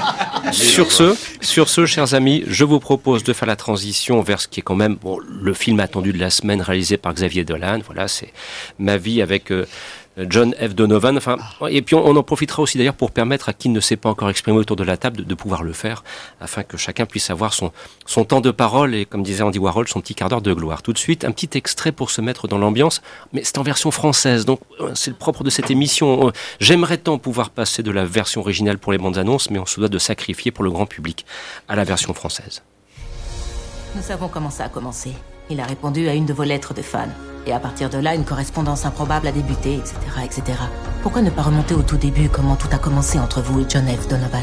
sur 0.52 0.92
ce, 0.92 1.16
sur 1.40 1.68
ce, 1.70 1.86
chers 1.86 2.12
amis, 2.14 2.44
je 2.46 2.64
vous 2.64 2.78
propose 2.80 3.24
de 3.24 3.32
faire 3.32 3.48
la 3.48 3.56
transition 3.56 4.20
vers 4.20 4.40
ce 4.40 4.48
qui 4.48 4.60
est 4.60 4.62
quand 4.62 4.74
même 4.74 4.96
bon, 4.96 5.18
le 5.42 5.54
film 5.54 5.80
attendu 5.80 6.12
de 6.12 6.18
la 6.18 6.28
semaine 6.30 6.60
réalisé 6.60 6.98
par 6.98 7.14
Xavier 7.14 7.44
Dolan. 7.44 7.78
Voilà, 7.86 8.08
c'est 8.08 8.32
ma 8.78 8.98
vie 8.98 9.22
avec. 9.22 9.50
euh, 9.50 9.64
John 10.18 10.54
F. 10.54 10.74
Donovan. 10.74 11.16
Enfin, 11.16 11.36
et 11.68 11.82
puis 11.82 11.94
on, 11.94 12.16
en 12.16 12.22
profitera 12.22 12.62
aussi 12.62 12.78
d'ailleurs 12.78 12.94
pour 12.94 13.10
permettre 13.10 13.48
à 13.48 13.52
qui 13.52 13.68
ne 13.68 13.80
s'est 13.80 13.96
pas 13.96 14.08
encore 14.08 14.30
exprimé 14.30 14.58
autour 14.58 14.76
de 14.76 14.84
la 14.84 14.96
table 14.96 15.18
de, 15.18 15.22
de 15.22 15.34
pouvoir 15.34 15.62
le 15.62 15.72
faire, 15.72 16.04
afin 16.40 16.62
que 16.62 16.76
chacun 16.76 17.06
puisse 17.06 17.30
avoir 17.30 17.52
son, 17.52 17.72
son 18.06 18.24
temps 18.24 18.40
de 18.40 18.50
parole 18.50 18.94
et, 18.94 19.04
comme 19.04 19.22
disait 19.22 19.42
Andy 19.42 19.58
Warhol, 19.58 19.88
son 19.88 20.00
petit 20.00 20.14
quart 20.14 20.28
d'heure 20.28 20.42
de 20.42 20.52
gloire. 20.52 20.82
Tout 20.82 20.92
de 20.92 20.98
suite, 20.98 21.24
un 21.24 21.32
petit 21.32 21.56
extrait 21.56 21.92
pour 21.92 22.10
se 22.10 22.20
mettre 22.20 22.48
dans 22.48 22.58
l'ambiance, 22.58 23.02
mais 23.32 23.42
c'est 23.44 23.58
en 23.58 23.62
version 23.62 23.90
française, 23.90 24.44
donc 24.44 24.60
euh, 24.80 24.90
c'est 24.94 25.10
le 25.10 25.16
propre 25.16 25.44
de 25.44 25.50
cette 25.50 25.70
émission. 25.70 26.28
Euh, 26.28 26.32
J'aimerais 26.60 26.98
tant 26.98 27.18
pouvoir 27.18 27.50
passer 27.50 27.82
de 27.82 27.90
la 27.90 28.04
version 28.04 28.40
originale 28.40 28.78
pour 28.78 28.92
les 28.92 28.98
bandes 28.98 29.18
annonces, 29.18 29.50
mais 29.50 29.58
on 29.58 29.66
se 29.66 29.78
doit 29.80 29.88
de 29.88 29.98
sacrifier 29.98 30.50
pour 30.50 30.64
le 30.64 30.70
grand 30.70 30.86
public 30.86 31.26
à 31.68 31.76
la 31.76 31.84
version 31.84 32.14
française. 32.14 32.62
Nous 33.94 34.02
savons 34.02 34.28
comment 34.28 34.50
ça 34.50 34.64
a 34.64 34.68
commencé. 34.68 35.12
Il 35.48 35.60
a 35.60 35.64
répondu 35.64 36.08
à 36.08 36.14
une 36.14 36.26
de 36.26 36.32
vos 36.32 36.42
lettres 36.42 36.74
de 36.74 36.82
fan. 36.82 37.08
Et 37.46 37.52
à 37.52 37.60
partir 37.60 37.88
de 37.88 37.98
là, 37.98 38.16
une 38.16 38.24
correspondance 38.24 38.84
improbable 38.84 39.28
a 39.28 39.32
débuté, 39.32 39.74
etc., 39.76 39.94
etc. 40.24 40.58
Pourquoi 41.02 41.22
ne 41.22 41.30
pas 41.30 41.42
remonter 41.42 41.74
au 41.74 41.82
tout 41.82 41.96
début, 41.96 42.28
comment 42.28 42.56
tout 42.56 42.66
a 42.72 42.78
commencé 42.78 43.20
entre 43.20 43.40
vous 43.40 43.60
et 43.60 43.66
John 43.68 43.86
F. 43.86 44.08
Donovan? 44.08 44.42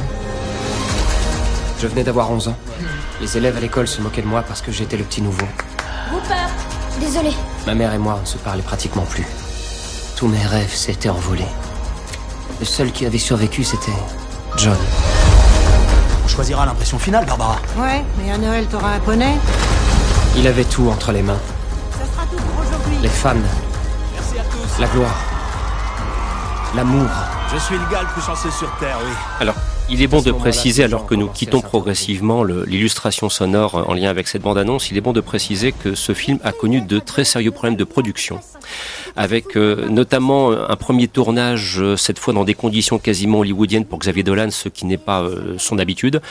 Je 1.82 1.88
venais 1.88 2.06
d'avoir 2.06 2.32
11 2.32 2.48
ans. 2.48 2.56
Les 3.20 3.36
élèves 3.36 3.58
à 3.58 3.60
l'école 3.60 3.90
se 3.90 4.02
moquaient 4.02 4.22
de 4.22 4.28
moi 4.28 4.44
parce 4.44 4.62
que 4.62 4.72
j'étais 4.72 4.96
le 4.96 5.04
petit 5.04 5.22
nouveau. 5.22 5.46
Rupert 6.10 6.50
Désolé. 7.02 7.32
Ma 7.66 7.76
mère 7.76 7.94
et 7.94 7.98
moi, 7.98 8.16
on 8.18 8.22
ne 8.22 8.26
se 8.26 8.38
parlait 8.38 8.62
pratiquement 8.62 9.04
plus. 9.04 9.26
Tous 10.16 10.28
mes 10.28 10.46
rêves 10.46 10.74
s'étaient 10.74 11.10
envolés. 11.10 11.44
Le 12.62 12.66
seul 12.66 12.94
qui 12.94 13.06
avait 13.06 13.18
survécu, 13.18 13.66
c'était 13.66 13.92
John. 14.56 14.78
On 16.24 16.28
choisira 16.30 16.66
l'impression 16.66 16.98
finale, 16.98 17.26
Barbara. 17.26 17.58
Ouais, 17.78 18.04
mais 18.18 18.32
à 18.32 18.38
Noël, 18.38 18.68
t'auras 18.68 18.94
un 18.94 19.00
poney? 19.00 19.36
Il 20.38 20.48
avait 20.48 20.64
tout 20.66 20.88
entre 20.90 21.12
les 21.12 21.22
mains. 21.22 21.40
Ça 21.92 22.06
sera 22.06 22.26
tout 22.26 22.36
pour 22.38 22.62
aujourd'hui. 22.66 22.98
Les 23.02 23.08
femmes, 23.10 23.42
Merci 24.14 24.40
à 24.40 24.44
tous. 24.44 24.82
la 24.82 24.88
gloire, 24.88 25.16
l'amour. 26.76 27.08
Je 27.54 27.60
suis 27.60 27.76
le 27.76 27.92
gars 27.92 28.02
le 28.02 28.08
plus 28.08 28.22
chanceux 28.22 28.50
sur 28.50 28.70
Terre, 28.80 28.98
oui. 29.06 29.12
Alors, 29.40 29.54
il 29.90 30.02
est 30.02 30.08
bon 30.08 30.22
de 30.22 30.32
préciser, 30.32 30.84
alors 30.84 31.06
que 31.06 31.14
nous 31.14 31.28
quittons 31.28 31.62
progressivement 31.62 32.44
l'illustration 32.44 33.30
sonore 33.30 33.86
en 33.88 33.94
lien 33.94 34.10
avec 34.10 34.28
cette 34.28 34.42
bande-annonce, 34.42 34.90
il 34.90 34.98
est 34.98 35.02
bon 35.02 35.14
de 35.14 35.22
préciser 35.22 35.72
que 35.72 35.94
ce 35.94 36.14
film 36.14 36.40
a 36.44 36.52
connu 36.52 36.82
de 36.82 36.98
très 37.00 37.26
sérieux 37.26 37.52
problèmes 37.52 37.76
de 37.76 37.84
production, 37.84 38.40
avec 39.16 39.56
euh, 39.56 39.88
notamment 39.90 40.52
euh, 40.52 40.66
un 40.70 40.76
premier 40.76 41.08
tournage, 41.08 41.80
euh, 41.80 41.96
cette 41.96 42.20
fois 42.20 42.34
dans 42.34 42.44
des 42.44 42.54
conditions 42.54 43.00
quasiment 43.00 43.40
hollywoodiennes 43.40 43.86
pour 43.86 44.00
Xavier 44.00 44.24
Dolan, 44.24 44.50
ce 44.52 44.70
qui 44.70 44.86
n'est 44.86 44.98
pas 44.98 45.26
son 45.58 45.78
habitude, 45.78 46.22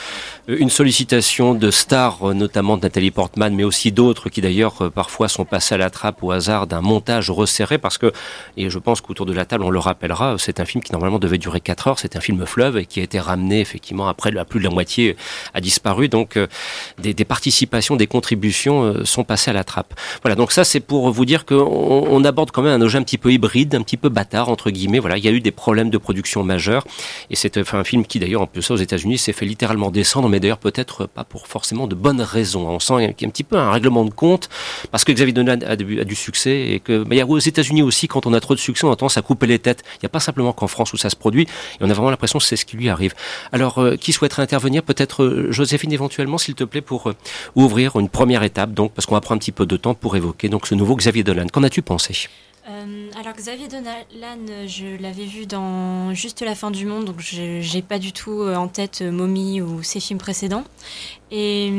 une 0.47 0.69
sollicitation 0.69 1.53
de 1.53 1.71
stars, 1.71 2.33
notamment 2.33 2.77
de 2.77 2.83
Nathalie 2.83 3.11
Portman, 3.11 3.53
mais 3.55 3.63
aussi 3.63 3.91
d'autres 3.91 4.29
qui 4.29 4.41
d'ailleurs 4.41 4.91
parfois 4.91 5.27
sont 5.27 5.45
passés 5.45 5.75
à 5.75 5.77
la 5.77 5.89
trappe 5.89 6.23
au 6.23 6.31
hasard 6.31 6.67
d'un 6.67 6.81
montage 6.81 7.29
resserré, 7.29 7.77
parce 7.77 7.97
que, 7.97 8.11
et 8.57 8.69
je 8.69 8.79
pense 8.79 9.01
qu'autour 9.01 9.25
de 9.25 9.33
la 9.33 9.45
table 9.45 9.63
on 9.63 9.69
le 9.69 9.79
rappellera, 9.79 10.35
c'est 10.37 10.59
un 10.59 10.65
film 10.65 10.83
qui 10.83 10.91
normalement 10.91 11.19
devait 11.19 11.37
durer 11.37 11.61
4 11.61 11.87
heures, 11.87 11.99
c'est 11.99 12.15
un 12.15 12.21
film 12.21 12.45
fleuve 12.45 12.77
et 12.77 12.85
qui 12.85 12.99
a 12.99 13.03
été 13.03 13.19
ramené 13.19 13.61
effectivement 13.61 14.07
après 14.07 14.31
la 14.31 14.45
plus 14.45 14.59
de 14.59 14.65
la 14.65 14.71
moitié 14.71 15.15
a 15.53 15.61
disparu, 15.61 16.09
donc 16.09 16.37
des, 16.99 17.13
des 17.13 17.25
participations, 17.25 17.95
des 17.95 18.07
contributions 18.07 19.05
sont 19.05 19.23
passées 19.23 19.51
à 19.51 19.53
la 19.53 19.63
trappe. 19.63 19.93
Voilà, 20.21 20.35
donc 20.35 20.51
ça 20.51 20.63
c'est 20.63 20.79
pour 20.79 21.11
vous 21.11 21.25
dire 21.25 21.45
qu'on 21.45 21.55
on 22.09 22.23
a 22.23 22.31
aborde 22.33 22.49
quand 22.51 22.63
même 22.63 22.73
un 22.73 22.81
objet 22.81 22.97
un 22.97 23.03
petit 23.03 23.19
peu 23.19 23.31
hybride, 23.31 23.75
un 23.75 23.83
petit 23.83 23.97
peu 23.97 24.09
bâtard 24.09 24.49
entre 24.49 24.71
guillemets. 24.71 24.97
Voilà, 24.97 25.17
il 25.17 25.23
y 25.23 25.27
a 25.27 25.31
eu 25.31 25.39
des 25.39 25.51
problèmes 25.51 25.91
de 25.91 25.99
production 25.99 26.43
majeurs 26.43 26.83
et 27.29 27.35
c'est 27.35 27.57
un 27.57 27.83
film 27.83 28.05
qui 28.05 28.17
d'ailleurs 28.19 28.41
en 28.41 28.47
plus 28.47 28.63
ça 28.63 28.73
aux 28.73 28.77
États-Unis 28.77 29.19
s'est 29.19 29.33
fait 29.33 29.45
littéralement 29.45 29.91
descendre, 29.91 30.29
mais 30.29 30.39
d'ailleurs 30.39 30.57
peut-être 30.57 31.05
pas 31.05 31.23
pour 31.23 31.47
forcément 31.47 31.85
de 31.87 31.95
bonnes 31.95 32.21
raisons. 32.21 32.67
On 32.67 32.79
sent 32.79 32.93
qu'il 33.15 33.21
y 33.21 33.25
a 33.25 33.27
un 33.27 33.31
petit 33.31 33.43
peu 33.43 33.57
un 33.57 33.71
règlement 33.71 34.03
de 34.05 34.09
compte 34.09 34.49
parce 34.91 35.03
que 35.03 35.11
Xavier 35.11 35.33
Dolan 35.33 35.59
a, 35.65 35.75
du, 35.75 36.15
succès 36.15 36.69
et 36.69 36.79
que 36.79 37.03
a 37.21 37.25
aux 37.25 37.39
États-Unis 37.39 37.83
aussi 37.83 38.07
quand 38.07 38.25
on 38.25 38.33
a 38.33 38.39
trop 38.39 38.55
de 38.55 38.59
succès, 38.59 38.85
on 38.85 38.91
a 38.91 38.95
tendance 38.95 39.17
à 39.17 39.21
couper 39.21 39.47
les 39.47 39.59
têtes. 39.59 39.83
Il 39.95 39.99
n'y 40.03 40.07
a 40.07 40.09
pas 40.09 40.19
simplement 40.19 40.53
qu'en 40.53 40.67
France 40.67 40.93
où 40.93 40.97
ça 40.97 41.09
se 41.09 41.15
produit 41.15 41.43
et 41.43 41.81
on 41.81 41.89
a 41.89 41.93
vraiment 41.93 42.09
l'impression 42.09 42.39
que 42.39 42.45
c'est 42.45 42.55
ce 42.55 42.65
qui 42.65 42.77
lui 42.77 42.89
arrive. 42.89 43.13
Alors 43.51 43.77
euh, 43.77 43.95
qui 43.95 44.11
souhaiterait 44.11 44.41
intervenir? 44.41 44.83
Peut-être 44.83 45.23
euh, 45.23 45.51
Joséphine 45.51 45.91
éventuellement, 45.93 46.37
s'il 46.37 46.55
te 46.55 46.63
plaît, 46.63 46.81
pour 46.81 47.09
euh, 47.09 47.15
ouvrir 47.55 47.97
une 47.97 48.09
première 48.09 48.43
étape. 48.43 48.73
Donc 48.73 48.93
parce 48.93 49.05
qu'on 49.05 49.15
va 49.15 49.21
prendre 49.21 49.37
un 49.37 49.39
petit 49.39 49.51
peu 49.51 49.65
de 49.65 49.77
temps 49.77 49.93
pour 49.93 50.15
évoquer 50.15 50.49
donc 50.49 50.67
ce 50.67 50.75
nouveau 50.75 50.95
Xavier 50.95 51.23
Dolan. 51.23 51.47
Qu'en 51.51 51.63
as-tu 51.63 51.81
pensé? 51.81 52.12
Euh, 52.69 53.09
alors 53.19 53.33
Xavier 53.33 53.67
Dolan, 53.67 54.37
je 54.67 55.01
l'avais 55.01 55.25
vu 55.25 55.45
dans 55.45 56.13
Juste 56.13 56.41
la 56.41 56.55
fin 56.55 56.71
du 56.71 56.85
monde, 56.85 57.05
donc 57.05 57.19
j'ai 57.19 57.81
pas 57.81 57.99
du 57.99 58.13
tout 58.13 58.41
euh, 58.41 58.55
en 58.55 58.69
tête 58.69 59.01
euh, 59.01 59.11
Mommy 59.11 59.61
ou 59.61 59.83
ses 59.83 59.99
films 59.99 60.19
précédents. 60.19 60.63
Et 61.29 61.71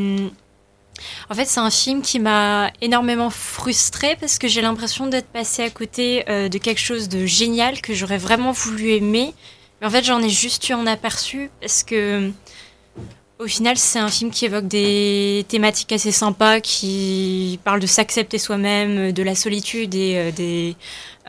en 1.30 1.34
fait, 1.34 1.46
c'est 1.46 1.60
un 1.60 1.70
film 1.70 2.02
qui 2.02 2.20
m'a 2.20 2.70
énormément 2.82 3.30
frustrée 3.30 4.16
parce 4.20 4.38
que 4.38 4.46
j'ai 4.46 4.60
l'impression 4.60 5.06
d'être 5.06 5.28
passée 5.28 5.62
à 5.62 5.70
côté 5.70 6.24
de 6.26 6.58
quelque 6.58 6.80
chose 6.80 7.08
de 7.08 7.26
génial 7.26 7.80
que 7.80 7.94
j'aurais 7.94 8.18
vraiment 8.18 8.52
voulu 8.52 8.90
aimer. 8.90 9.34
Mais 9.80 9.86
en 9.86 9.90
fait, 9.90 10.04
j'en 10.04 10.22
ai 10.22 10.28
juste 10.28 10.68
eu 10.68 10.72
un 10.72 10.86
aperçu 10.86 11.50
parce 11.60 11.82
que 11.82 12.30
au 13.38 13.46
final, 13.46 13.76
c'est 13.76 13.98
un 13.98 14.08
film 14.08 14.30
qui 14.30 14.44
évoque 14.44 14.68
des 14.68 15.44
thématiques 15.48 15.92
assez 15.92 16.12
sympas, 16.12 16.60
qui 16.60 17.58
parle 17.64 17.80
de 17.80 17.86
s'accepter 17.86 18.38
soi-même, 18.38 19.12
de 19.12 19.22
la 19.22 19.34
solitude 19.34 19.94
et 19.94 20.16
euh, 20.16 20.30
des, 20.30 20.76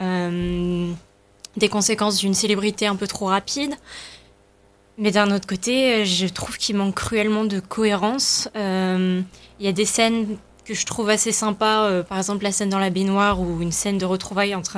euh, 0.02 0.92
des 1.58 1.70
conséquences 1.70 2.18
d'une 2.18 2.36
célébrité 2.36 2.86
un 2.86 2.96
peu 2.96 3.08
trop 3.08 3.26
rapide. 3.26 3.74
Mais 4.98 5.12
d'un 5.12 5.32
autre 5.32 5.48
côté, 5.48 6.06
je 6.06 6.28
trouve 6.28 6.58
qu'il 6.58 6.78
manque 6.78 6.96
cruellement 6.96 7.44
de 7.44 7.60
cohérence. 7.60 8.50
Euh, 8.56 9.22
Il 9.60 9.66
y 9.66 9.70
a 9.70 9.74
des 9.74 9.86
scènes 9.86 10.38
que 10.64 10.74
je 10.74 10.86
trouve 10.86 11.10
assez 11.10 11.32
sympas, 11.32 12.04
par 12.04 12.18
exemple 12.18 12.44
la 12.44 12.52
scène 12.52 12.70
dans 12.70 12.80
la 12.80 12.90
baignoire 12.90 13.40
ou 13.40 13.62
une 13.62 13.72
scène 13.72 13.98
de 13.98 14.06
retrouvailles 14.06 14.56
entre 14.56 14.78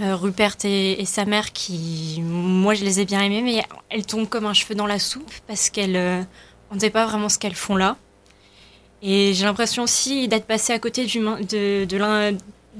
euh, 0.00 0.16
Rupert 0.16 0.56
et, 0.64 1.04
sa 1.04 1.24
mère 1.24 1.52
qui, 1.52 2.20
moi, 2.22 2.74
je 2.74 2.84
les 2.84 3.00
ai 3.00 3.04
bien 3.04 3.20
aimées, 3.20 3.42
mais 3.42 3.62
elles 3.90 4.06
tombent 4.06 4.28
comme 4.28 4.46
un 4.46 4.54
cheveu 4.54 4.74
dans 4.74 4.86
la 4.86 4.98
soupe 4.98 5.32
parce 5.46 5.70
qu'elles, 5.70 5.96
euh, 5.96 6.22
on 6.70 6.74
ne 6.74 6.80
sait 6.80 6.90
pas 6.90 7.06
vraiment 7.06 7.28
ce 7.28 7.38
qu'elles 7.38 7.54
font 7.54 7.76
là. 7.76 7.96
Et 9.06 9.34
j'ai 9.34 9.44
l'impression 9.44 9.82
aussi 9.82 10.28
d'être 10.28 10.46
passé 10.46 10.72
à 10.72 10.78
côté 10.78 11.04
du, 11.04 11.20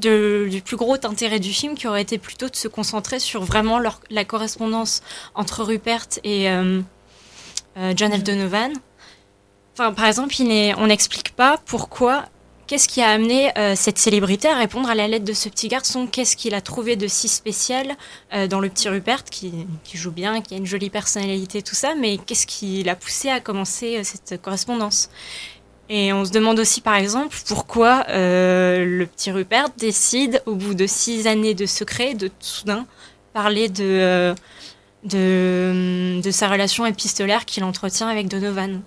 plus 0.01 0.77
gros 0.77 0.95
intérêt 0.95 1.39
du 1.39 1.53
film 1.53 1.75
qui 1.75 1.87
aurait 1.87 2.01
été 2.01 2.17
plutôt 2.17 2.49
de 2.49 2.57
se 2.57 2.67
concentrer 2.67 3.19
sur 3.19 3.45
vraiment 3.45 3.79
la 3.79 4.25
correspondance 4.25 5.03
entre 5.35 5.63
Rupert 5.63 6.07
et 6.25 6.49
euh, 6.49 6.81
euh, 7.77 7.93
John 7.95 8.11
F. 8.13 8.23
Donovan. 8.23 8.73
Enfin, 9.75 9.93
par 9.93 10.07
exemple, 10.07 10.35
on 10.79 10.87
n'explique 10.87 11.37
pas 11.37 11.59
pourquoi, 11.67 12.25
qu'est-ce 12.67 12.89
qui 12.89 13.03
a 13.03 13.09
amené 13.11 13.57
euh, 13.59 13.75
cette 13.77 13.99
célébrité 13.99 14.49
à 14.49 14.57
répondre 14.57 14.89
à 14.89 14.95
la 14.95 15.09
lettre 15.09 15.25
de 15.25 15.33
ce 15.33 15.49
petit 15.49 15.69
garçon, 15.69 16.07
qu'est-ce 16.07 16.37
qu'il 16.37 16.55
a 16.55 16.61
trouvé 16.61 16.97
de 16.97 17.07
si 17.07 17.29
spécial 17.29 17.97
euh, 18.33 18.47
dans 18.47 18.61
le 18.61 18.69
petit 18.69 18.89
Rupert 18.89 19.25
qui, 19.25 19.67
joue 19.93 20.11
bien, 20.11 20.41
qui 20.41 20.55
a 20.55 20.57
une 20.57 20.67
jolie 20.67 20.91
personnalité, 20.91 21.63
tout 21.63 21.75
ça, 21.75 21.95
mais 21.95 22.19
qu'est-ce 22.19 22.47
qui 22.47 22.83
l'a 22.83 22.97
poussé 22.97 23.29
à 23.29 23.41
commencer 23.41 23.99
euh, 23.99 24.03
cette 24.03 24.41
correspondance? 24.41 25.11
Et 25.91 26.13
on 26.13 26.25
se 26.25 26.31
demande 26.31 26.59
aussi, 26.59 26.81
par 26.81 26.95
exemple, 26.95 27.37
pourquoi 27.47 28.07
le 28.09 29.05
petit 29.05 29.31
Rupert 29.31 29.69
décide, 29.77 30.43
au 30.47 30.55
bout 30.55 30.73
de 30.73 30.87
six 30.87 31.27
années 31.27 31.53
de 31.53 31.67
secret, 31.67 32.15
de 32.15 32.31
soudain 32.41 32.87
parler 33.35 33.69
de, 33.69 34.35
de 35.03 36.31
sa 36.31 36.49
relation 36.49 36.87
épistolaire 36.87 37.45
qu'il 37.45 37.65
entretient 37.65 38.09
avec 38.09 38.29
Donovan. 38.29 38.81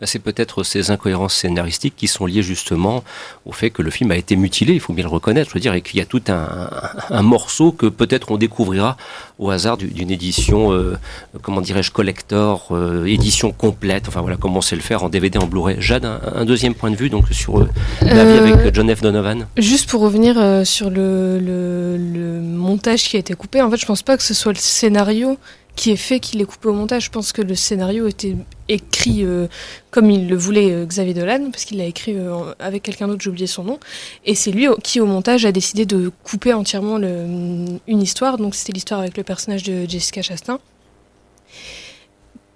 Ben, 0.00 0.06
c'est 0.06 0.18
peut-être 0.18 0.62
ces 0.64 0.90
incohérences 0.90 1.34
scénaristiques 1.34 1.94
qui 1.96 2.08
sont 2.08 2.26
liées 2.26 2.42
justement 2.42 3.02
au 3.46 3.52
fait 3.52 3.70
que 3.70 3.82
le 3.82 3.90
film 3.90 4.10
a 4.10 4.16
été 4.16 4.36
mutilé, 4.36 4.74
il 4.74 4.80
faut 4.80 4.92
bien 4.92 5.04
le 5.04 5.10
reconnaître, 5.10 5.48
je 5.50 5.54
veux 5.54 5.60
dire, 5.60 5.74
et 5.74 5.80
qu'il 5.82 5.98
y 5.98 6.02
a 6.02 6.06
tout 6.06 6.22
un, 6.28 6.70
un 7.10 7.22
morceau 7.22 7.72
que 7.72 7.86
peut-être 7.86 8.30
on 8.30 8.36
découvrira 8.36 8.96
au 9.38 9.50
hasard 9.50 9.76
du- 9.76 9.88
d'une 9.88 10.10
édition, 10.10 10.72
euh, 10.72 10.96
comment 11.42 11.60
dirais-je, 11.60 11.90
collector, 11.90 12.68
euh, 12.72 13.04
édition 13.06 13.52
complète, 13.52 14.08
enfin 14.08 14.20
voilà, 14.20 14.36
comment 14.36 14.58
on 14.58 14.62
sait 14.62 14.76
le 14.76 14.82
faire 14.82 15.02
en 15.04 15.08
DVD, 15.08 15.38
en 15.38 15.46
Blu-ray. 15.46 15.76
Jade, 15.80 16.04
un, 16.04 16.20
un 16.34 16.44
deuxième 16.44 16.74
point 16.74 16.90
de 16.90 16.96
vue 16.96 17.08
donc 17.10 17.26
sur 17.30 17.60
euh, 17.60 17.68
la 18.02 18.24
vie 18.24 18.50
Euh, 18.50 18.54
avec 18.54 18.74
John 18.74 18.94
F. 18.94 19.00
Donovan 19.00 19.46
Juste 19.56 19.88
pour 19.88 20.00
revenir 20.00 20.36
euh, 20.38 20.64
sur 20.64 20.90
le, 20.90 21.38
le- 21.38 21.96
le 21.96 22.40
montage 22.40 23.04
qui 23.04 23.16
a 23.16 23.20
été 23.20 23.34
coupé, 23.34 23.62
en 23.62 23.70
fait, 23.70 23.76
je 23.76 23.86
pense 23.86 24.02
pas 24.02 24.16
que 24.16 24.22
ce 24.22 24.34
soit 24.34 24.52
le 24.52 24.58
scénario 24.58 25.38
qui 25.78 25.92
est 25.92 25.96
fait 25.96 26.18
qu'il 26.18 26.40
est 26.40 26.44
coupé 26.44 26.68
au 26.68 26.72
montage. 26.72 27.04
Je 27.04 27.10
pense 27.10 27.32
que 27.32 27.40
le 27.40 27.54
scénario 27.54 28.08
était 28.08 28.34
écrit 28.68 29.24
euh, 29.24 29.46
comme 29.92 30.10
il 30.10 30.28
le 30.28 30.34
voulait 30.36 30.72
euh, 30.72 30.84
Xavier 30.84 31.14
Dolan, 31.14 31.50
parce 31.52 31.64
qu'il 31.64 31.78
l'a 31.78 31.84
écrit 31.84 32.14
euh, 32.16 32.52
avec 32.58 32.82
quelqu'un 32.82 33.06
d'autre, 33.06 33.22
j'ai 33.22 33.30
oublié 33.30 33.46
son 33.46 33.62
nom. 33.62 33.78
Et 34.26 34.34
c'est 34.34 34.50
lui 34.50 34.66
qui, 34.82 35.00
au 35.00 35.06
montage, 35.06 35.46
a 35.46 35.52
décidé 35.52 35.86
de 35.86 36.10
couper 36.24 36.52
entièrement 36.52 36.98
le- 36.98 37.78
une 37.86 38.02
histoire. 38.02 38.38
Donc, 38.38 38.56
c'était 38.56 38.72
l'histoire 38.72 38.98
avec 38.98 39.16
le 39.16 39.22
personnage 39.22 39.62
de 39.62 39.88
Jessica 39.88 40.20
Chastain 40.20 40.58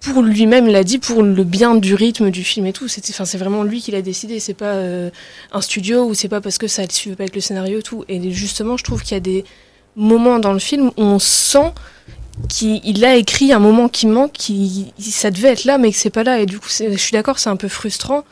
pour 0.01 0.21
lui-même 0.21 0.67
l'a 0.67 0.83
dit 0.83 0.99
pour 0.99 1.23
le 1.23 1.45
bien 1.45 1.77
du 1.77 1.95
rythme 1.95 2.33
du 2.33 2.43
film 2.43 2.67
et 2.67 2.73
tout 2.73 2.89
c'est 2.89 3.37
vraiment 3.39 3.63
lui 3.63 3.81
qui 3.81 3.93
l'a 3.93 4.03
décidé 4.03 4.41
c'est 4.41 4.53
pas 4.53 4.75
un 5.53 5.61
studio 5.61 6.07
ou 6.07 6.15
c'est 6.15 6.29
pas 6.29 6.41
parce 6.41 6.59
que 6.59 6.67
ça 6.67 6.83
ne 6.83 6.91
suivait 6.91 7.15
pas 7.15 7.23
avec 7.23 7.37
le 7.37 7.41
scénario 7.41 7.79
et 7.79 7.83
tout 7.85 8.05
et 8.09 8.33
justement 8.33 8.77
je 8.77 8.83
trouve 8.83 9.01
qu'il 9.05 9.13
y 9.13 9.17
a 9.17 9.21
des 9.21 9.45
moments 9.95 10.41
dans 10.41 10.53
le 10.53 10.59
film 10.59 10.89
où 10.89 11.03
on 11.03 11.21
sent 11.21 11.71
qu'il 12.49 12.81
il 12.85 13.05
a 13.05 13.17
écrit 13.17 13.53
un 13.53 13.59
moment 13.59 13.89
qui 13.89 14.07
manque 14.07 14.33
qui 14.33 14.93
ça 14.99 15.31
devait 15.31 15.49
être 15.49 15.65
là 15.65 15.79
mais 15.79 15.91
que 15.91 15.97
c'est 15.97 16.11
pas 16.11 16.25
là. 16.25 16.41
Et 16.41 16.47
du 16.47 16.59
coup 16.59 16.69
je 16.69 16.97
suis 16.97 17.13
d'accord 17.13 17.39
c'est 17.39 17.51
un 17.51 17.57
peu 17.57 17.69
frustrant. 17.69 18.25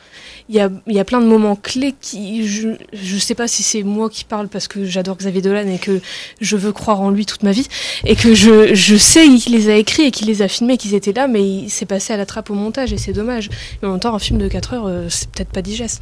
Il 0.49 0.55
y 0.55 0.59
a, 0.59 0.69
il 0.87 0.95
y 0.95 0.99
a 0.99 1.05
plein 1.05 1.21
de 1.21 1.27
moments 1.27 1.55
clés 1.55 1.93
qui 2.01 2.45
je, 2.45 2.69
je 2.93 3.17
sais 3.17 3.35
pas 3.35 3.47
si 3.47 3.63
c'est 3.63 3.83
moi 3.83 4.09
qui 4.09 4.25
parle 4.25 4.49
parce 4.49 4.67
que 4.67 4.83
j'adore 4.83 5.15
Xavier 5.17 5.41
Dolan 5.41 5.67
et 5.67 5.77
que 5.77 6.01
je 6.41 6.57
veux 6.57 6.73
croire 6.73 6.99
en 6.99 7.09
lui 7.09 7.25
toute 7.25 7.43
ma 7.43 7.51
vie 7.51 7.67
et 8.05 8.15
que 8.15 8.33
je, 8.33 8.73
je 8.73 8.95
sais 8.97 9.27
qu'il 9.35 9.53
les 9.53 9.69
a 9.69 9.75
écrits 9.75 10.03
et 10.03 10.11
qu'il 10.11 10.27
les 10.27 10.41
a 10.41 10.47
filmés 10.47 10.77
qu'ils 10.77 10.93
étaient 10.93 11.13
là 11.13 11.27
mais 11.27 11.41
il 11.41 11.69
s'est 11.69 11.85
passé 11.85 12.11
à 12.11 12.17
la 12.17 12.25
trappe 12.25 12.49
au 12.49 12.55
montage 12.55 12.91
et 12.91 12.97
c'est 12.97 13.13
dommage. 13.13 13.49
Mais 13.81 13.87
en 13.87 13.91
même 13.91 13.99
temps 13.99 14.13
un 14.13 14.19
film 14.19 14.39
de 14.39 14.47
4 14.47 14.73
heures 14.73 14.87
euh, 14.87 15.05
c'est 15.09 15.29
peut-être 15.29 15.51
pas 15.51 15.61
digeste. 15.61 16.01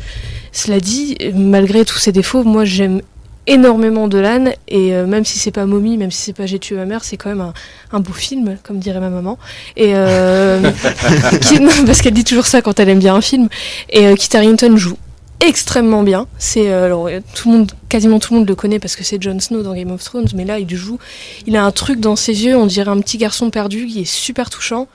Cela 0.52 0.80
dit 0.80 1.18
malgré 1.36 1.86
tous 1.86 2.00
ses 2.00 2.12
défauts 2.12 2.44
moi 2.44 2.66
j'aime 2.66 3.02
énormément 3.48 4.08
Dolan 4.08 4.46
et 4.68 4.94
euh, 4.94 5.06
même 5.08 5.26
si 5.26 5.40
c'est 5.40 5.52
pas 5.52 5.66
Mommy, 5.66 5.98
même 5.98 6.12
si 6.12 6.22
c'est 6.22 6.34
pas 6.34 6.46
J'ai 6.46 6.60
tué 6.60 6.76
ma 6.76 6.86
mère, 6.86 7.04
c'est 7.04 7.18
quand 7.18 7.30
même 7.30 7.42
un, 7.42 7.54
un 7.92 8.00
beau 8.00 8.14
film, 8.14 8.58
comme 8.64 8.80
dirait 8.80 9.00
ma 9.00 9.10
maman. 9.10 9.38
Et 9.76 9.92
euh, 9.96 10.62
qui- 11.42 11.60
non, 11.60 11.72
parce 11.86 12.02
qu'elle 12.02 12.14
dit 12.14 12.24
toujours 12.24 12.46
ça 12.46 12.62
quand 12.62 12.80
elle 12.80 12.90
aime 12.90 13.00
bien 13.00 13.16
un 13.16 13.22
film. 13.22 13.50
Et 13.90 14.06
euh, 14.08 14.16
Kit 14.16 14.36
Harington 14.38 14.78
joue 14.78 14.98
extrêmement 15.40 16.04
bien. 16.04 16.28
C'est 16.38 16.70
euh, 16.70 16.86
alors 16.86 17.10
tout 17.34 17.50
le 17.52 17.58
monde, 17.60 17.72
quasiment 17.88 18.20
tout 18.20 18.34
le 18.34 18.40
monde 18.40 18.48
le 18.50 18.56
connaît 18.56 18.80
parce 18.80 18.96
que 18.96 19.04
c'est 19.04 19.22
Jon 19.22 19.40
Snow 19.40 19.64
dans 19.64 19.74
Game 19.74 19.92
of 19.92 20.04
Thrones, 20.04 20.28
mais 20.36 20.46
là 20.46 20.60
il 20.60 20.70
joue, 20.76 21.00
il 21.48 21.56
a 21.56 21.64
un 21.64 21.72
truc 21.72 22.00
dans 22.00 22.16
ses 22.16 22.46
yeux, 22.46 22.56
on 22.58 22.66
dirait 22.66 22.92
un 22.92 23.00
petit 23.00 23.18
garçon 23.18 23.50
perdu, 23.50 23.88
qui 23.88 24.02
est 24.02 24.06
super 24.06 24.50
touchant. 24.50 24.88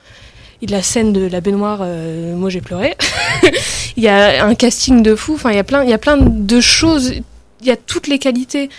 Il 0.61 0.73
a 0.73 0.77
la 0.77 0.83
scène 0.83 1.11
de 1.11 1.25
la 1.27 1.41
baignoire, 1.41 1.79
moi 2.35 2.49
j'ai 2.49 2.61
pleuré. 2.61 2.95
il 3.97 4.03
y 4.03 4.07
a 4.07 4.45
un 4.45 4.55
casting 4.55 5.03
de 5.03 5.13
fou. 5.15 5.33
Enfin, 5.33 5.51
il 5.51 5.55
y 5.57 5.59
a 5.59 5.63
plein, 5.65 5.83
il 5.83 5.89
y 5.89 5.93
a 5.93 5.97
plein 5.97 6.15
de 6.17 6.61
choses. 6.61 7.11
Il 7.65 7.69
y 7.69 7.71
a 7.71 7.77
toutes 7.77 8.05
les 8.07 8.19
qualités 8.19 8.69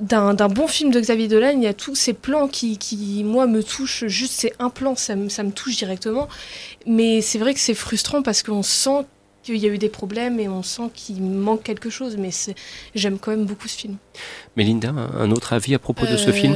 d'un 0.00 0.34
d'un 0.34 0.48
bon 0.48 0.66
film 0.68 0.90
de 0.90 1.00
Xavier 1.00 1.28
Dolan. 1.28 1.52
Il 1.56 1.62
y 1.62 1.66
a 1.66 1.72
tous 1.72 1.94
ces 1.94 2.12
plans 2.12 2.46
qui, 2.46 2.76
qui 2.76 3.24
moi, 3.24 3.46
me 3.46 3.62
touchent. 3.62 4.04
Juste, 4.06 4.34
c'est 4.36 4.52
un 4.58 4.68
plan, 4.68 4.94
ça 4.96 5.16
me, 5.16 5.30
ça 5.30 5.42
me 5.42 5.50
touche 5.50 5.76
directement. 5.78 6.28
Mais 6.86 7.22
c'est 7.22 7.38
vrai 7.38 7.54
que 7.54 7.60
c'est 7.60 7.72
frustrant 7.74 8.20
parce 8.22 8.42
qu'on 8.42 8.62
sent 8.62 9.06
qu'il 9.42 9.56
y 9.56 9.64
a 9.66 9.70
eu 9.70 9.78
des 9.78 9.88
problèmes 9.88 10.38
et 10.40 10.48
on 10.48 10.62
sent 10.62 10.90
qu'il 10.94 11.22
manque 11.22 11.62
quelque 11.62 11.88
chose. 11.88 12.16
Mais 12.18 12.30
c'est- 12.30 12.54
j'aime 12.94 13.18
quand 13.18 13.30
même 13.30 13.46
beaucoup 13.46 13.66
ce 13.66 13.76
film. 13.78 13.96
Mélinda, 14.56 14.90
un 14.90 15.20
un 15.24 15.30
autre 15.30 15.54
avis 15.54 15.74
à 15.74 15.78
propos 15.78 16.04
de 16.06 16.16
ce 16.18 16.28
Euh, 16.28 16.32
film? 16.34 16.54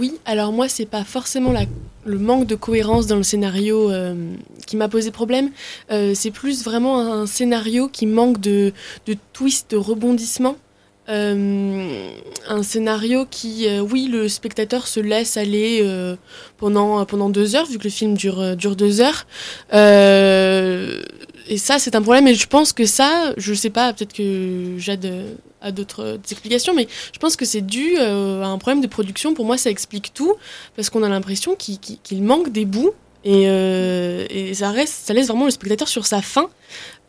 Oui, 0.00 0.14
alors 0.24 0.50
moi, 0.52 0.68
c'est 0.68 0.86
pas 0.86 1.04
forcément 1.04 1.52
la- 1.52 1.66
le 2.04 2.18
manque 2.18 2.46
de 2.46 2.56
cohérence 2.56 3.06
dans 3.06 3.16
le 3.16 3.22
scénario 3.22 3.90
euh, 3.92 4.14
qui 4.66 4.76
m'a 4.76 4.88
posé 4.88 5.12
problème. 5.12 5.50
Euh, 5.92 6.14
c'est 6.16 6.30
plus 6.32 6.64
vraiment 6.64 6.98
un 7.00 7.26
scénario 7.26 7.88
qui 7.88 8.06
manque 8.06 8.40
de, 8.40 8.72
de 9.06 9.16
twist, 9.32 9.70
de 9.70 9.76
rebondissement. 9.76 10.56
Euh, 11.08 12.10
un 12.48 12.62
scénario 12.64 13.26
qui, 13.30 13.68
euh, 13.68 13.80
oui, 13.80 14.08
le 14.10 14.28
spectateur 14.28 14.88
se 14.88 14.98
laisse 14.98 15.36
aller 15.36 15.80
euh, 15.82 16.16
pendant, 16.58 17.04
pendant 17.04 17.28
deux 17.28 17.54
heures, 17.54 17.66
vu 17.66 17.78
que 17.78 17.84
le 17.84 17.90
film 17.90 18.14
dure, 18.14 18.56
dure 18.56 18.74
deux 18.76 19.00
heures. 19.00 19.26
Et 21.48 21.58
ça, 21.58 21.78
c'est 21.78 21.94
un 21.94 22.02
problème. 22.02 22.26
Et 22.26 22.34
je 22.34 22.46
pense 22.48 22.72
que 22.72 22.86
ça, 22.86 23.32
je 23.36 23.54
sais 23.54 23.70
pas, 23.70 23.92
peut-être 23.92 24.12
que 24.12 24.78
euh, 25.04 25.34
a 25.60 25.70
d'autres 25.72 26.18
explications, 26.30 26.74
mais 26.74 26.88
je 27.12 27.18
pense 27.18 27.36
que 27.36 27.44
c'est 27.44 27.60
dû 27.60 27.96
à 27.98 28.46
un 28.46 28.58
problème 28.58 28.80
de 28.80 28.88
production. 28.88 29.34
Pour 29.34 29.44
moi, 29.44 29.56
ça 29.56 29.70
explique 29.70 30.12
tout, 30.12 30.34
parce 30.74 30.90
qu'on 30.90 31.02
a 31.02 31.08
l'impression 31.08 31.54
qu'il 31.54 32.22
manque 32.22 32.50
des 32.50 32.64
bouts. 32.64 32.92
Et, 33.24 33.42
et 33.44 34.54
ça, 34.54 34.70
reste, 34.70 35.06
ça 35.06 35.12
laisse 35.12 35.26
vraiment 35.26 35.46
le 35.46 35.50
spectateur 35.50 35.88
sur 35.88 36.06
sa 36.06 36.22
faim. 36.22 36.48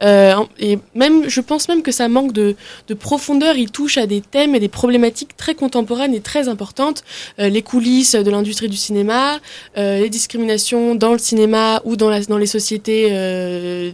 Euh, 0.03 0.35
et 0.59 0.79
même, 0.95 1.27
je 1.27 1.41
pense 1.41 1.67
même 1.69 1.81
que 1.81 1.91
ça 1.91 2.07
manque 2.07 2.33
de, 2.33 2.55
de 2.87 2.93
profondeur. 2.93 3.55
Il 3.55 3.71
touche 3.71 3.97
à 3.97 4.05
des 4.05 4.21
thèmes 4.21 4.55
et 4.55 4.59
des 4.59 4.67
problématiques 4.67 5.35
très 5.35 5.55
contemporaines 5.55 6.13
et 6.13 6.21
très 6.21 6.47
importantes. 6.47 7.03
Euh, 7.39 7.49
les 7.49 7.61
coulisses 7.61 8.15
de 8.15 8.29
l'industrie 8.29 8.69
du 8.69 8.77
cinéma, 8.77 9.39
euh, 9.77 9.99
les 9.99 10.09
discriminations 10.09 10.95
dans 10.95 11.13
le 11.13 11.19
cinéma 11.19 11.81
ou 11.85 11.95
dans, 11.95 12.09
les 12.09 12.45
sociétés 12.45 13.09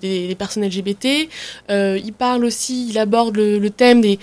des, 0.02 0.36
personnes 0.38 0.66
LGBT. 0.66 1.30
Il 1.70 2.14
parle 2.18 2.46
aussi, 2.46 2.88
il 2.90 2.98
aborde 2.98 3.36
le, 3.38 3.70
thème 3.70 4.02
des, 4.02 4.20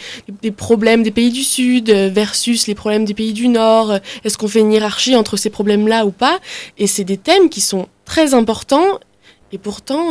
problèmes 0.51 1.03
des 1.03 1.11
pays 1.11 1.31
du 1.31 1.43
Sud 1.43 1.91
versus 1.91 2.67
les 2.67 2.75
problèmes 2.75 3.05
des 3.05 3.15
pays 3.15 3.33
du 3.33 3.49
Nord. 3.49 3.95
Est-ce 4.25 4.37
qu'on 4.37 4.49
fait 4.49 4.61
une 4.61 4.73
hiérarchie 4.73 5.17
entre 5.17 5.37
ces 5.37 5.51
problèmes-là 5.51 6.05
ou 6.07 6.11
pas? 6.11 6.41
Et 6.79 6.87
c'est 6.87 7.05
des 7.05 7.17
thèmes 7.17 7.49
qui 7.49 7.61
sont 7.61 7.89
très 8.05 8.35
importants 8.35 8.99
et 9.53 9.59
pourtant, 9.59 10.11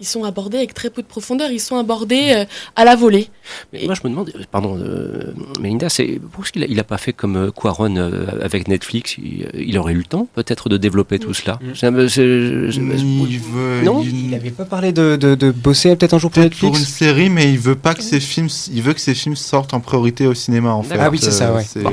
ils 0.00 0.06
sont 0.06 0.24
abordés 0.24 0.56
avec 0.58 0.74
très 0.74 0.90
peu 0.90 1.02
de 1.02 1.06
profondeur. 1.06 1.50
Ils 1.50 1.60
sont 1.60 1.76
abordés 1.76 2.32
euh, 2.34 2.44
à 2.74 2.84
la 2.84 2.96
volée. 2.96 3.28
Mais 3.72 3.84
moi, 3.84 3.94
je 3.94 4.00
me 4.04 4.08
demande, 4.10 4.32
pardon, 4.50 4.78
euh, 4.78 5.32
Melinda, 5.60 5.88
c'est 5.88 6.18
pourquoi 6.20 6.44
est-ce 6.44 6.52
qu'il 6.52 6.62
a, 6.64 6.66
il 6.66 6.80
a 6.80 6.84
pas 6.84 6.98
fait 6.98 7.12
comme 7.12 7.36
euh, 7.36 7.50
Quaron 7.50 7.94
euh, 7.96 8.26
avec 8.42 8.66
Netflix? 8.68 9.16
Il, 9.18 9.48
il 9.54 9.76
aurait 9.78 9.92
eu 9.92 9.98
le 9.98 10.04
temps, 10.04 10.26
peut-être, 10.34 10.68
de 10.68 10.76
développer 10.76 11.18
tout 11.18 11.34
cela? 11.34 11.58
Un 11.62 12.08
c'est- 12.08 12.22
Il 12.22 13.40
veut, 13.40 13.82
Non? 13.82 14.02
Il 14.02 14.34
avait 14.34 14.50
pas 14.50 14.64
parlé 14.64 14.92
de, 14.92 15.16
de, 15.16 15.34
de 15.34 15.50
bosser 15.50 15.94
peut-être 15.96 16.14
un 16.14 16.18
jour 16.18 16.30
pour 16.30 16.42
Peut-être 16.42 16.58
pour 16.58 16.68
une 16.70 16.74
Netflix 16.74 16.96
série, 16.98 17.28
mais 17.28 17.50
il 17.52 17.58
veut 17.58 17.74
pas 17.76 17.94
que 17.94 18.02
ses 18.02 18.20
films, 18.20 18.48
il 18.72 18.82
veut 18.82 18.94
que 18.94 19.00
ses 19.00 19.14
films 19.14 19.36
sortent 19.36 19.74
en 19.74 19.80
priorité 19.80 20.26
au 20.26 20.34
cinéma 20.34 20.72
en 20.72 20.82
fait. 20.82 20.96
Ah 20.98 21.10
oui, 21.10 21.18
c'est 21.20 21.30
ça, 21.30 21.54
ouais. 21.54 21.64
Bon. 21.76 21.92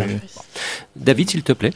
David, 0.95 1.29
s'il 1.29 1.43
te 1.43 1.53
plaît. 1.53 1.73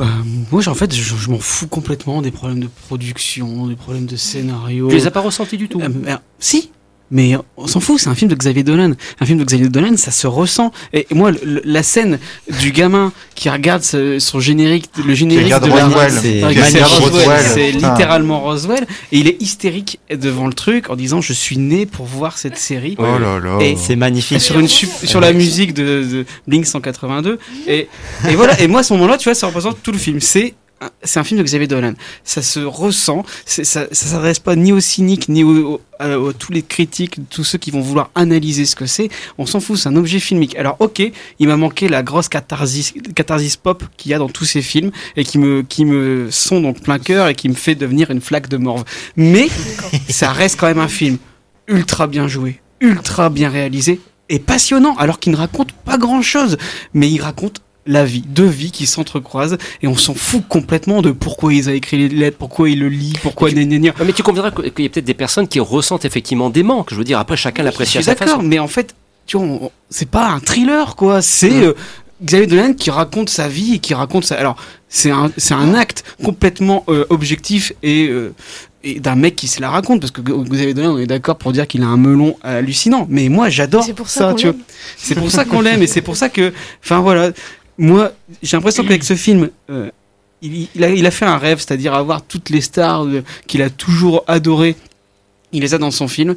Bah, 0.00 0.06
moi, 0.50 0.66
en 0.66 0.74
fait, 0.74 0.94
je, 0.94 1.14
je 1.14 1.30
m'en 1.30 1.38
fous 1.38 1.66
complètement 1.66 2.22
des 2.22 2.30
problèmes 2.30 2.60
de 2.60 2.68
production, 2.88 3.66
des 3.66 3.76
problèmes 3.76 4.06
de 4.06 4.16
scénario. 4.16 4.88
Tu 4.88 4.94
les 4.94 5.06
as 5.06 5.10
pas 5.10 5.20
ressentis 5.20 5.58
du 5.58 5.68
tout 5.68 5.78
Euh, 5.78 6.16
si, 6.38 6.70
mais 7.10 7.36
on 7.56 7.66
s'en 7.66 7.80
fout, 7.80 7.98
c'est 7.98 8.08
un 8.08 8.14
film 8.14 8.30
de 8.30 8.34
Xavier 8.36 8.62
Dolan. 8.62 8.92
Un 9.20 9.26
film 9.26 9.38
de 9.38 9.44
Xavier 9.44 9.68
Dolan, 9.68 9.96
ça 9.96 10.10
se 10.10 10.26
ressent. 10.26 10.70
Et, 10.92 11.06
moi, 11.12 11.32
le- 11.32 11.60
la 11.64 11.82
scène 11.82 12.18
du 12.60 12.70
gamin 12.72 13.12
qui 13.34 13.48
regarde 13.50 13.82
ce- 13.82 14.18
son 14.18 14.38
générique, 14.40 14.88
le 15.04 15.14
générique 15.14 15.48
de 15.48 15.70
Roswell. 15.70 16.12
c'est 16.12 16.32
Qui 16.32 16.38
c'est 16.40 16.46
regarde 16.46 16.92
Roswell, 16.92 17.10
Roswell, 17.22 17.44
c'est 17.54 17.72
putain. 17.72 17.90
littéralement 17.92 18.40
Roswell, 18.40 18.86
et 19.12 19.18
il 19.18 19.28
est 19.28 19.40
hystérique 19.42 19.98
devant 20.10 20.46
le 20.46 20.52
truc 20.54 20.90
en 20.90 20.96
disant 20.96 21.20
je 21.20 21.32
suis 21.32 21.58
né 21.58 21.86
pour 21.86 22.06
voir 22.06 22.38
cette 22.38 22.56
série. 22.58 22.94
Oh 22.98 23.02
là 23.18 23.38
là. 23.40 23.58
Et 23.60 23.76
C'est 23.76 23.96
magnifique. 23.96 24.36
et 24.36 24.40
sur 24.40 24.58
une 24.58 24.68
sup- 24.68 25.04
sur 25.04 25.20
la 25.20 25.32
musique 25.32 25.74
de, 25.74 26.04
de 26.04 26.26
Blink 26.46 26.66
182 26.66 27.38
et, 27.66 27.88
et 28.28 28.34
voilà 28.36 28.60
et 28.60 28.68
moi 28.68 28.80
à 28.80 28.82
ce 28.82 28.92
moment-là 28.94 29.16
tu 29.18 29.24
vois 29.28 29.34
ça 29.34 29.46
représente 29.46 29.82
tout 29.82 29.92
le 29.92 29.98
film 29.98 30.20
c'est 30.20 30.54
c'est 31.02 31.20
un 31.20 31.24
film 31.24 31.38
de 31.38 31.44
Xavier 31.44 31.66
Dolan. 31.66 31.92
Ça 32.24 32.42
se 32.42 32.60
ressent 32.60 33.24
ça 33.46 33.64
ça 33.64 33.86
s'adresse 33.92 34.38
pas 34.38 34.56
ni 34.56 34.72
aux 34.72 34.80
cyniques 34.80 35.28
ni 35.28 35.44
aux, 35.44 35.74
aux- 35.74 35.80
à- 35.98 36.18
aux- 36.18 36.32
tous 36.32 36.52
les 36.52 36.62
critiques 36.62 37.18
tous 37.28 37.44
ceux 37.44 37.58
qui 37.58 37.70
vont 37.70 37.80
vouloir 37.82 38.10
analyser 38.14 38.64
ce 38.64 38.74
que 38.76 38.86
c'est. 38.86 39.08
On 39.38 39.46
s'en 39.46 39.60
fout 39.60 39.76
c'est 39.78 39.88
un 39.88 39.96
objet 39.96 40.20
filmique. 40.20 40.56
Alors 40.56 40.76
ok 40.80 41.02
il 41.38 41.48
m'a 41.48 41.56
manqué 41.56 41.88
la 41.88 42.02
grosse 42.02 42.28
catharsis 42.28 42.94
catharsis 43.14 43.56
pop 43.56 43.84
qu'il 43.96 44.10
y 44.10 44.14
a 44.14 44.18
dans 44.18 44.28
tous 44.28 44.44
ces 44.46 44.62
films 44.62 44.90
et 45.16 45.24
qui 45.24 45.38
me 45.38 45.62
qui 45.62 45.84
me 45.84 46.28
sont 46.30 46.60
dans 46.60 46.68
le 46.68 46.74
plein 46.74 46.98
cœur 46.98 47.28
et 47.28 47.34
qui 47.34 47.48
me 47.48 47.54
fait 47.54 47.74
devenir 47.74 48.10
une 48.10 48.20
flaque 48.20 48.48
de 48.48 48.56
morve. 48.56 48.84
Mais 49.16 49.48
ça 50.08 50.32
reste 50.32 50.58
quand 50.58 50.66
même 50.66 50.78
un 50.78 50.88
film 50.88 51.18
ultra 51.68 52.06
bien 52.06 52.26
joué, 52.26 52.60
ultra 52.80 53.28
bien 53.30 53.48
réalisé 53.50 54.00
et 54.28 54.38
passionnant, 54.38 54.96
alors 54.96 55.18
qu'il 55.20 55.32
ne 55.32 55.36
raconte 55.36 55.72
pas 55.72 55.98
grand 55.98 56.22
chose, 56.22 56.56
mais 56.94 57.10
il 57.10 57.20
raconte 57.20 57.60
la 57.86 58.04
vie, 58.04 58.22
deux 58.26 58.46
vies 58.46 58.70
qui 58.70 58.86
s'entrecroisent 58.86 59.56
et 59.82 59.86
on 59.88 59.96
s'en 59.96 60.14
fout 60.14 60.42
complètement 60.48 61.00
de 61.02 61.10
pourquoi 61.12 61.52
ils 61.54 61.68
ont 61.68 61.72
écrit 61.72 61.96
les 61.96 62.08
lettres, 62.08 62.36
pourquoi 62.38 62.68
ils 62.68 62.78
le 62.78 62.88
lisent, 62.88 63.14
pourquoi 63.22 63.50
gna. 63.50 63.60
Ouais, 63.90 63.92
Mais 64.04 64.12
tu 64.12 64.22
conviendras 64.22 64.50
qu'il 64.50 64.84
y 64.84 64.86
a 64.86 64.90
peut-être 64.90 65.04
des 65.04 65.14
personnes 65.14 65.48
qui 65.48 65.60
ressentent 65.60 66.04
effectivement 66.04 66.50
des 66.50 66.62
manques. 66.62 66.88
Je 66.90 66.96
veux 66.96 67.04
dire, 67.04 67.18
après, 67.18 67.36
chacun 67.36 67.62
l'apprécie 67.62 67.98
à 67.98 68.02
suis 68.02 68.04
sa 68.06 68.14
d'accord, 68.14 68.36
façon. 68.36 68.42
mais 68.42 68.58
en 68.58 68.68
fait, 68.68 68.94
tu 69.26 69.36
vois, 69.38 69.46
on- 69.46 69.70
c'est 69.88 70.08
pas 70.10 70.28
un 70.28 70.40
thriller, 70.40 70.94
quoi. 70.96 71.22
C'est 71.22 71.62
euh, 71.64 71.72
Xavier 72.22 72.46
Dolan 72.46 72.74
qui 72.74 72.90
raconte 72.90 73.30
sa 73.30 73.48
vie 73.48 73.74
et 73.74 73.78
qui 73.78 73.94
raconte 73.94 74.24
sa. 74.24 74.36
Alors, 74.36 74.56
c'est 74.88 75.10
un, 75.10 75.30
c'est 75.38 75.54
un 75.54 75.72
acte 75.74 76.04
complètement 76.22 76.84
euh, 76.88 77.06
objectif 77.08 77.72
et, 77.82 78.08
euh, 78.08 78.34
et 78.84 79.00
d'un 79.00 79.14
mec 79.14 79.36
qui 79.36 79.46
se 79.48 79.60
la 79.60 79.70
raconte, 79.70 80.00
parce 80.00 80.10
que 80.10 80.20
Xavier 80.20 80.74
Dolan, 80.74 80.94
on 80.94 80.98
est 80.98 81.06
d'accord 81.06 81.36
pour 81.36 81.52
dire 81.52 81.66
qu'il 81.66 81.82
a 81.82 81.86
un 81.86 81.96
melon 81.96 82.36
hallucinant. 82.42 83.06
Mais 83.08 83.28
moi, 83.30 83.48
j'adore 83.48 83.84
C'est 83.84 83.94
pour 83.94 84.08
ça 84.10 84.34
tu 84.34 84.46
vois. 84.46 84.52
l'aime. 84.54 84.62
C'est 84.98 85.14
pour 85.14 85.30
ça 85.30 85.44
qu'on 85.46 85.60
l'aime 85.62 85.82
et 85.82 85.86
c'est 85.86 86.02
pour 86.02 86.16
ça 86.16 86.28
que. 86.28 86.52
Enfin, 86.84 87.00
voilà. 87.00 87.30
Moi, 87.80 88.12
j'ai 88.42 88.56
l'impression 88.56 88.82
qu'avec 88.84 89.04
ce 89.04 89.16
film. 89.16 89.48
euh, 89.70 89.90
il, 90.42 90.68
il 90.74 90.84
a, 90.84 90.90
il 90.90 91.06
a 91.06 91.10
fait 91.10 91.24
un 91.24 91.38
rêve, 91.38 91.58
c'est-à-dire 91.58 91.94
avoir 91.94 92.20
toutes 92.22 92.50
les 92.50 92.60
stars 92.60 93.04
euh, 93.04 93.22
qu'il 93.46 93.62
a 93.62 93.70
toujours 93.70 94.22
adorées. 94.26 94.76
Il 95.52 95.62
les 95.62 95.72
a 95.74 95.78
dans 95.78 95.90
son 95.90 96.06
film. 96.06 96.36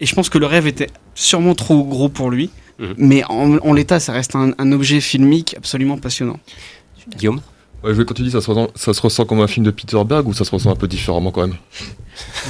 Et 0.00 0.06
je 0.06 0.14
pense 0.14 0.28
que 0.30 0.38
le 0.38 0.46
rêve 0.46 0.66
était 0.66 0.88
sûrement 1.14 1.54
trop 1.54 1.84
gros 1.84 2.08
pour 2.08 2.30
lui. 2.30 2.50
Mhm. 2.78 2.94
Mais 2.96 3.22
en, 3.24 3.58
en 3.58 3.72
l'état, 3.72 4.00
ça 4.00 4.12
reste 4.12 4.34
un, 4.34 4.52
un 4.56 4.72
objet 4.72 5.00
filmique 5.00 5.54
absolument 5.56 5.98
passionnant. 5.98 6.38
Guillaume? 7.16 7.40
Ouais, 7.82 7.92
je 7.92 7.98
vais 7.98 8.04
quand 8.04 8.14
tu 8.14 8.22
dis 8.22 8.30
ça 8.30 8.40
se, 8.40 8.50
ressent, 8.50 8.70
ça 8.74 8.92
se 8.92 9.00
ressent 9.00 9.24
comme 9.24 9.40
un 9.40 9.46
film 9.46 9.64
de 9.64 9.70
Peter 9.70 10.02
Berg 10.04 10.26
ou 10.26 10.32
ça 10.32 10.44
se 10.44 10.50
ressent 10.50 10.70
un 10.70 10.76
peu 10.76 10.88
différemment 10.88 11.30
quand 11.30 11.46
même? 11.46 11.56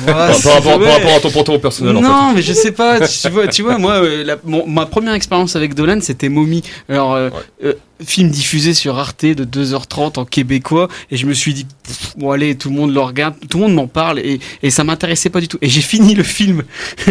Par, 0.07 0.17
rapport, 0.29 0.63
par 0.63 0.93
rapport 0.93 1.15
à 1.17 1.21
ton 1.21 1.31
propos 1.31 1.59
personnel 1.59 1.97
en 1.97 2.01
non, 2.01 2.29
fait. 2.31 2.35
mais 2.37 2.43
je 2.43 2.53
sais 2.53 2.73
pas. 2.73 3.01
Tu 3.07 3.29
vois, 3.31 3.49
tu 3.49 3.63
vois 3.63 3.79
moi, 3.79 3.95
euh, 3.95 4.23
la- 4.25 4.37
mon- 4.45 4.67
ma 4.67 4.87
première 4.87 5.15
expérience 5.15 5.57
avec 5.57 5.75
Dolan, 5.75 5.99
c'était 6.01 6.29
Mommy. 6.29 6.63
Alors, 6.89 7.15
euh, 7.15 7.31
euh, 7.65 7.73
film 8.05 8.31
diffusé 8.31 8.75
sur 8.75 8.97
Arte 8.99 9.25
de 9.25 9.45
2h30 9.45 10.19
en 10.19 10.25
québécois. 10.25 10.89
Et 11.11 11.17
je 11.17 11.27
me 11.27 11.33
suis 11.35 11.53
dit, 11.55 11.67
pff, 11.83 12.13
bon, 12.17 12.31
allez, 12.31 12.55
tout 12.57 12.69
le 12.71 12.77
monde 12.77 12.93
le 12.95 13.01
regarde, 13.01 13.35
tout 13.51 13.59
le 13.59 13.65
monde 13.65 13.75
m'en 13.75 13.87
parle. 13.89 14.21
Et, 14.21 14.39
et 14.63 14.71
ça 14.71 14.85
m'intéressait 14.85 15.31
pas 15.31 15.41
du 15.41 15.49
tout. 15.49 15.59
Et 15.63 15.69
j'ai 15.69 15.81
fini 15.81 16.15
le 16.15 16.23
film 16.23 16.63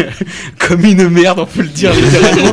comme 0.58 0.84
une 0.84 1.08
merde, 1.08 1.40
on 1.40 1.46
peut 1.46 1.62
le 1.62 1.68
dire 1.68 1.92
littéralement, 1.94 2.52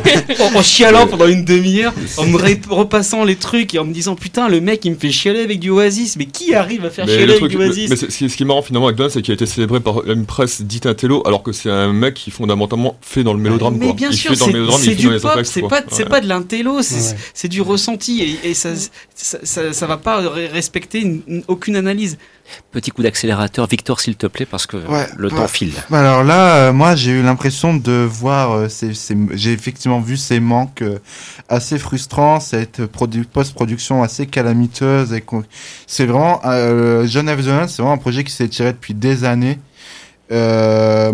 en, 0.54 0.58
en 0.58 0.62
chialant 0.62 1.06
pendant 1.06 1.26
une 1.28 1.44
demi-heure, 1.44 1.94
en 2.18 2.26
me 2.26 2.36
repassant 2.68 3.24
les 3.24 3.36
trucs 3.36 3.74
et 3.74 3.78
en 3.78 3.84
me 3.84 3.92
disant, 3.92 4.14
putain, 4.16 4.48
le 4.48 4.60
mec, 4.60 4.84
il 4.84 4.92
me 4.92 4.96
fait 4.96 5.10
chialer 5.12 5.40
avec 5.40 5.60
du 5.60 5.70
Oasis. 5.70 6.16
Mais 6.16 6.26
qui 6.26 6.54
arrive 6.54 6.84
à 6.84 6.90
faire 6.90 7.06
Mais, 7.06 7.12
chialer 7.12 7.26
le 7.26 7.32
avec 7.32 7.40
truc, 7.40 7.52
du 7.52 7.58
le- 7.58 7.68
Oasis? 7.68 7.90
mais 7.90 7.96
ce 8.28 8.36
qui 8.36 8.42
est 8.42 8.46
marrant 8.46 8.62
finalement 8.62 8.86
avec 8.86 8.96
Dolan, 8.98 9.10
c'est 9.10 9.22
qu'il 9.22 9.32
a 9.32 9.34
été 9.34 9.46
célébré 9.46 9.80
par 9.80 9.95
une 10.04 10.26
presse 10.26 10.62
dite 10.62 10.86
intello, 10.86 11.22
alors 11.26 11.42
que 11.42 11.52
c'est 11.52 11.70
un 11.70 11.92
mec 11.92 12.14
qui 12.14 12.30
fondamentalement 12.30 12.96
fait 13.00 13.22
dans 13.24 13.32
le 13.32 13.38
mélodrame. 13.40 13.76
Mais 13.78 13.86
quoi. 13.86 13.94
bien 13.94 14.10
il 14.10 14.16
sûr, 14.16 14.34
c'est 14.36 14.94
du 14.94 15.08
pop, 15.20 15.40
c'est 15.44 15.62
pas, 15.62 15.82
c'est 15.90 16.02
Ouais. 16.04 16.08
pas 16.08 16.20
de 16.20 16.28
l'intello, 16.28 16.82
c'est 16.82 17.14
Ouais. 17.44 17.48
du 17.48 17.60
ressenti 17.62 18.22
et, 18.22 18.50
et 18.50 18.54
ça, 18.54 18.70
ça, 19.14 19.38
ça, 19.42 19.72
ça 19.72 19.86
va 19.86 19.96
pas 19.96 20.20
respecter 20.52 21.00
une- 21.00 21.22
une- 21.26 21.42
aucune 21.48 21.76
analyse. 21.76 22.18
Petit 22.70 22.92
coup 22.92 23.02
d'accélérateur, 23.02 23.66
Victor, 23.66 23.98
s'il 23.98 24.14
te 24.14 24.28
plaît, 24.28 24.46
parce 24.46 24.66
que 24.66 24.76
Ouais, 24.76 25.08
le 25.16 25.30
temps 25.30 25.48
file. 25.48 25.72
Bah 25.90 25.98
Alors 25.98 26.22
là, 26.22 26.68
euh, 26.68 26.72
moi, 26.72 26.94
j'ai 26.94 27.10
eu 27.10 27.22
l'impression 27.22 27.74
de 27.74 28.06
voir, 28.08 28.52
euh, 28.52 28.68
j'ai 29.32 29.52
effectivement 29.52 29.98
vu 30.00 30.16
ces 30.16 30.38
manques 30.38 30.82
euh, 30.82 31.00
assez 31.48 31.76
frustrants, 31.76 32.38
cette 32.38 32.82
produ- 32.82 33.24
post-production 33.24 34.04
assez 34.04 34.26
calamiteuse. 34.26 35.12
C'est 35.88 36.06
vraiment, 36.06 36.40
euh, 36.44 37.04
John 37.08 37.28
F. 37.28 37.42
Dolan, 37.44 37.66
c'est 37.66 37.82
vraiment 37.82 37.94
un 37.94 37.98
projet 37.98 38.22
qui 38.22 38.32
s'est 38.32 38.46
tiré 38.48 38.72
depuis 38.72 38.94
des 38.94 39.24
années. 39.24 39.58
Euh, 40.32 41.12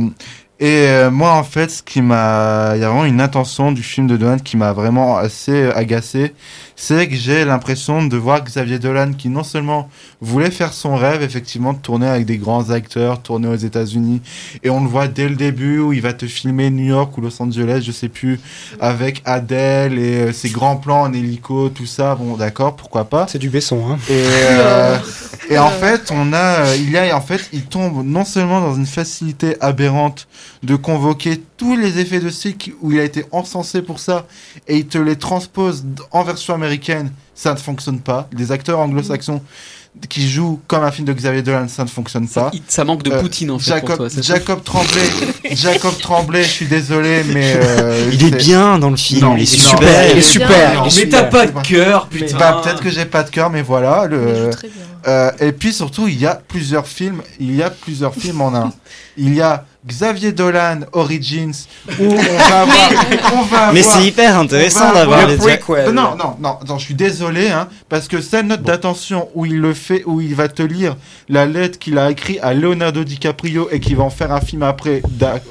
et 0.60 0.86
euh, 0.86 1.10
moi, 1.10 1.32
en 1.32 1.42
fait, 1.42 1.70
ce 1.70 1.82
qui 1.82 2.02
m'a, 2.02 2.72
il 2.76 2.80
y 2.80 2.84
a 2.84 2.88
vraiment 2.88 3.04
une 3.04 3.20
intention 3.20 3.72
du 3.72 3.82
film 3.82 4.06
de 4.06 4.16
Dolan 4.16 4.38
qui 4.38 4.56
m'a 4.56 4.72
vraiment 4.72 5.16
assez 5.16 5.70
agacé, 5.72 6.34
c'est 6.76 7.08
que 7.08 7.14
j'ai 7.14 7.44
l'impression 7.44 8.04
de 8.04 8.16
voir 8.16 8.42
Xavier 8.44 8.78
Dolan 8.78 9.12
qui 9.12 9.28
non 9.28 9.44
seulement 9.44 9.88
voulait 10.20 10.50
faire 10.50 10.72
son 10.72 10.96
rêve, 10.96 11.22
effectivement, 11.22 11.72
de 11.72 11.78
tourner 11.78 12.06
avec 12.06 12.26
des 12.26 12.38
grands 12.38 12.70
acteurs, 12.70 13.22
tourner 13.22 13.48
aux 13.48 13.56
États-Unis, 13.56 14.20
et 14.62 14.70
on 14.70 14.82
le 14.82 14.88
voit 14.88 15.08
dès 15.08 15.28
le 15.28 15.36
début 15.36 15.78
où 15.78 15.92
il 15.92 16.00
va 16.00 16.12
te 16.12 16.26
filmer 16.26 16.70
New 16.70 16.84
York 16.86 17.16
ou 17.16 17.20
Los 17.20 17.42
Angeles, 17.42 17.82
je 17.84 17.92
sais 17.92 18.08
plus, 18.08 18.40
avec 18.80 19.22
Adele 19.24 19.98
et 19.98 20.14
euh, 20.14 20.32
ses 20.32 20.50
grands 20.50 20.76
plans 20.76 21.02
en 21.02 21.12
hélico, 21.12 21.68
tout 21.68 21.86
ça. 21.86 22.14
Bon, 22.14 22.36
d'accord, 22.36 22.76
pourquoi 22.76 23.04
pas. 23.04 23.26
C'est 23.28 23.38
du 23.38 23.50
Besson, 23.50 23.82
hein. 23.90 23.98
Et, 24.08 24.24
euh, 24.26 24.98
et 25.50 25.58
en 25.58 25.70
fait, 25.70 26.10
on 26.10 26.32
a, 26.32 26.66
euh, 26.66 26.76
il 26.76 26.90
y 26.90 26.98
a, 26.98 27.16
en 27.16 27.20
fait, 27.20 27.48
il 27.52 27.62
tombe 27.62 28.04
non 28.04 28.24
seulement 28.24 28.60
dans 28.60 28.74
une 28.74 28.86
facilité 28.86 29.56
aberrante 29.60 30.28
de 30.62 30.76
convoquer 30.76 31.42
tous 31.56 31.76
les 31.76 31.98
effets 31.98 32.20
de 32.20 32.30
style 32.30 32.56
où 32.80 32.92
il 32.92 33.00
a 33.00 33.04
été 33.04 33.24
encensé 33.32 33.82
pour 33.82 33.98
ça, 33.98 34.26
et 34.68 34.76
il 34.78 34.86
te 34.86 34.98
les 34.98 35.16
transpose 35.16 35.84
en 36.10 36.22
version 36.22 36.54
américaine, 36.62 37.12
ça 37.34 37.52
ne 37.52 37.58
fonctionne 37.58 38.00
pas. 38.00 38.28
Les 38.36 38.52
acteurs 38.52 38.78
anglo-saxons 38.78 39.42
qui 40.08 40.26
jouent 40.26 40.58
comme 40.68 40.84
un 40.84 40.90
film 40.90 41.06
de 41.06 41.12
Xavier 41.12 41.42
Dolan, 41.42 41.68
ça 41.68 41.84
ne 41.84 41.88
fonctionne 41.88 42.26
pas. 42.26 42.50
ça 42.66 42.82
manque 42.82 43.02
de 43.02 43.12
Euh, 43.12 43.20
Poutine, 43.20 43.50
en 43.50 43.58
fait, 43.58 43.72
Jacob, 43.72 43.98
pour 43.98 44.08
toi, 44.08 44.22
Jacob 44.22 44.62
Tremblay, 44.64 45.02
Jacob 45.52 45.98
Tremblay, 46.00 46.42
je 46.44 46.48
suis 46.48 46.66
désolé, 46.66 47.22
mais 47.28 47.52
euh, 47.56 48.08
Il 48.10 48.24
est 48.24 48.36
bien 48.38 48.78
dans 48.78 48.88
le 48.88 48.96
film, 48.96 49.20
Non, 49.20 49.36
il 49.36 49.42
est 49.42 49.58
non, 49.58 49.68
super, 49.68 50.10
il 50.12 50.18
est 50.18 50.22
super, 50.22 50.84
Mais 50.96 51.08
t'as 51.10 51.24
pas 51.24 51.46
de 51.46 51.60
cœur, 51.60 52.06
putain. 52.06 52.38
bah, 52.38 52.62
peut-être 52.64 52.80
que 52.80 52.88
j'ai 52.90 53.04
pas 53.04 53.22
de 53.22 53.28
cœur, 53.30 53.50
mais 53.50 53.60
voilà. 53.60 54.06
Le... 54.06 54.48
Euh, 55.06 55.30
et 55.40 55.52
puis 55.52 55.72
surtout, 55.74 56.08
il 56.08 56.18
y 56.18 56.26
a 56.26 56.40
plusieurs 56.48 56.86
films. 56.86 57.20
Il 57.38 57.54
y 57.54 57.62
a 57.62 57.68
plusieurs 57.68 58.14
films 58.14 58.40
en 58.40 58.54
un. 58.54 58.72
Il 59.16 59.34
y 59.34 59.42
a 59.42 59.66
Xavier 59.86 60.32
Dolan 60.32 60.80
Origins 60.92 61.52
où 61.98 62.04
on 62.04 62.14
va 62.16 62.60
avoir, 62.62 62.90
on 63.34 63.42
va 63.42 63.72
Mais 63.72 63.82
c'est 63.82 64.04
hyper 64.04 64.38
intéressant 64.38 64.92
d'avoir 64.92 65.20
avoir- 65.20 65.26
les 65.28 65.58
Euh, 65.70 65.92
Non, 65.92 66.14
non, 66.16 66.36
non, 66.40 66.58
non, 66.68 66.78
je 66.78 66.84
suis 66.84 66.94
désolé, 66.94 67.48
hein, 67.48 67.68
parce 67.88 68.06
que 68.08 68.20
cette 68.20 68.46
note 68.46 68.62
d'attention 68.62 69.28
où 69.34 69.44
il 69.44 69.58
le 69.60 69.74
fait, 69.74 70.02
où 70.06 70.20
il 70.20 70.34
va 70.34 70.48
te 70.48 70.62
lire 70.62 70.96
la 71.28 71.46
lettre 71.46 71.78
qu'il 71.78 71.98
a 71.98 72.10
écrite 72.10 72.38
à 72.42 72.54
Leonardo 72.54 73.02
DiCaprio 73.04 73.68
et 73.72 73.80
qui 73.80 73.94
va 73.94 74.04
en 74.04 74.10
faire 74.10 74.32
un 74.32 74.40
film 74.40 74.62
après. 74.62 75.02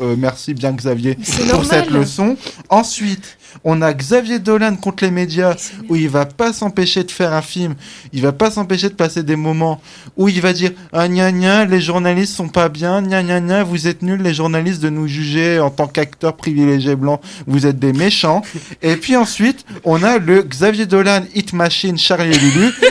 Euh, 0.01 0.15
merci 0.17 0.53
bien 0.53 0.71
Xavier 0.71 1.15
pour 1.15 1.45
normal. 1.45 1.65
cette 1.65 1.89
leçon. 1.91 2.37
Ensuite, 2.69 3.37
on 3.63 3.81
a 3.81 3.93
Xavier 3.93 4.39
Dolan 4.39 4.75
contre 4.75 5.03
les 5.03 5.11
médias 5.11 5.55
où 5.89 5.95
il 5.95 6.09
va 6.09 6.25
pas 6.25 6.53
s'empêcher 6.53 7.03
de 7.03 7.11
faire 7.11 7.33
un 7.33 7.41
film, 7.41 7.75
il 8.13 8.21
va 8.21 8.31
pas 8.31 8.51
s'empêcher 8.51 8.89
de 8.89 8.95
passer 8.95 9.23
des 9.23 9.35
moments 9.35 9.81
où 10.17 10.29
il 10.29 10.41
va 10.41 10.53
dire 10.53 10.71
ah 10.93 11.07
gna 11.07 11.31
gna 11.31 11.65
les 11.65 11.81
journalistes 11.81 12.35
sont 12.35 12.49
pas 12.49 12.69
bien, 12.69 13.01
gna 13.01 13.23
gna 13.23 13.39
gna 13.39 13.63
vous 13.63 13.87
êtes 13.87 14.01
nuls 14.01 14.21
les 14.21 14.33
journalistes 14.33 14.81
de 14.81 14.89
nous 14.89 15.07
juger 15.07 15.59
en 15.59 15.69
tant 15.69 15.87
qu'acteurs 15.87 16.35
privilégiés 16.35 16.95
blancs, 16.95 17.21
vous 17.47 17.65
êtes 17.65 17.79
des 17.79 17.93
méchants. 17.93 18.41
Et 18.81 18.95
puis 18.95 19.15
ensuite, 19.15 19.65
on 19.83 20.03
a 20.03 20.17
le 20.17 20.41
Xavier 20.41 20.85
Dolan 20.85 21.23
Hit 21.35 21.53
Machine 21.53 21.97
Charlie 21.97 22.31
et 22.35 22.39
Lulu. 22.39 22.71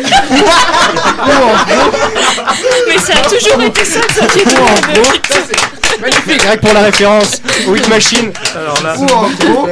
Mais 2.89 2.99
ça 2.99 3.15
a 3.15 3.29
toujours 3.29 3.63
été 3.63 3.85
ça, 3.85 4.01
Xavier 4.09 4.45
Dolan. 4.45 4.67
Magnifique, 6.01 6.61
pour 6.61 6.73
la 6.73 6.81
référence. 6.83 7.41
Hit 7.75 7.89
Machine. 7.89 8.33
où 8.99 9.03
en 9.13 9.29
gros, 9.31 9.69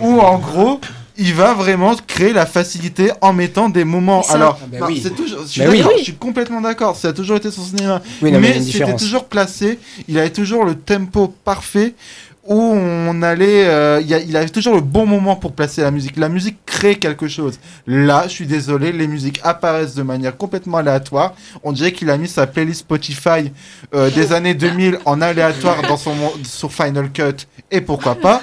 où 0.00 0.20
en 0.20 0.38
gros, 0.38 0.80
il 1.16 1.34
va 1.34 1.52
vraiment 1.54 1.94
créer 2.06 2.32
la 2.32 2.46
facilité 2.46 3.10
en 3.20 3.32
mettant 3.32 3.68
des 3.68 3.84
moments. 3.84 4.22
ça- 4.22 4.34
Alors, 4.34 4.58
bah 4.70 4.78
non, 4.80 4.86
oui. 4.86 5.00
c'est 5.02 5.10
toujours, 5.14 5.40
je 5.42 5.48
suis, 5.48 5.60
Bah 5.60 5.66
oui. 5.70 5.78
d'accord, 5.78 5.92
Oui. 5.94 5.98
je 6.00 6.04
suis 6.04 6.14
complètement 6.14 6.60
d'accord. 6.60 6.96
Ça 6.96 7.08
a 7.08 7.12
toujours 7.12 7.36
été 7.36 7.50
son 7.50 7.62
cinéma, 7.64 8.00
Oui, 8.22 8.32
non, 8.32 8.40
mais 8.40 8.54
mais 8.58 8.62
c'était 8.62 8.96
toujours 8.96 9.24
placé. 9.26 9.78
Il 10.08 10.18
avait 10.18 10.30
toujours 10.30 10.64
le 10.64 10.74
tempo 10.76 11.28
parfait. 11.44 11.94
Où 12.46 12.58
on 12.58 13.22
allait, 13.22 13.66
euh, 13.66 14.00
il 14.00 14.08
y 14.08 14.14
a- 14.14 14.18
il 14.18 14.34
avait 14.36 14.48
toujours 14.48 14.74
le 14.74 14.80
bon 14.80 15.04
moment 15.04 15.36
pour 15.36 15.52
placer 15.52 15.82
la 15.82 15.90
musique. 15.90 16.16
La 16.16 16.28
musique 16.30 16.56
crée 16.64 16.96
quelque 16.96 17.28
chose. 17.28 17.58
Là, 17.86 18.24
je 18.26 18.30
suis 18.32 18.46
désolé, 18.46 18.92
les 18.92 19.06
musiques 19.06 19.40
apparaissent 19.44 19.94
de 19.94 20.02
manière 20.02 20.36
complètement 20.36 20.78
aléatoire. 20.78 21.34
On 21.64 21.72
dirait 21.72 21.92
qu'il 21.92 22.08
a 22.10 22.16
mis 22.16 22.28
sa 22.28 22.46
playlist 22.46 22.80
Spotify 22.80 23.52
euh, 23.94 24.10
des 24.10 24.32
années 24.32 24.54
2000 24.54 24.98
en 25.04 25.20
aléatoire 25.20 25.82
dans 25.86 25.98
son 25.98 26.14
sur 26.44 26.72
Final 26.72 27.10
Cut 27.12 27.46
et 27.70 27.82
pourquoi 27.82 28.14
pas? 28.14 28.42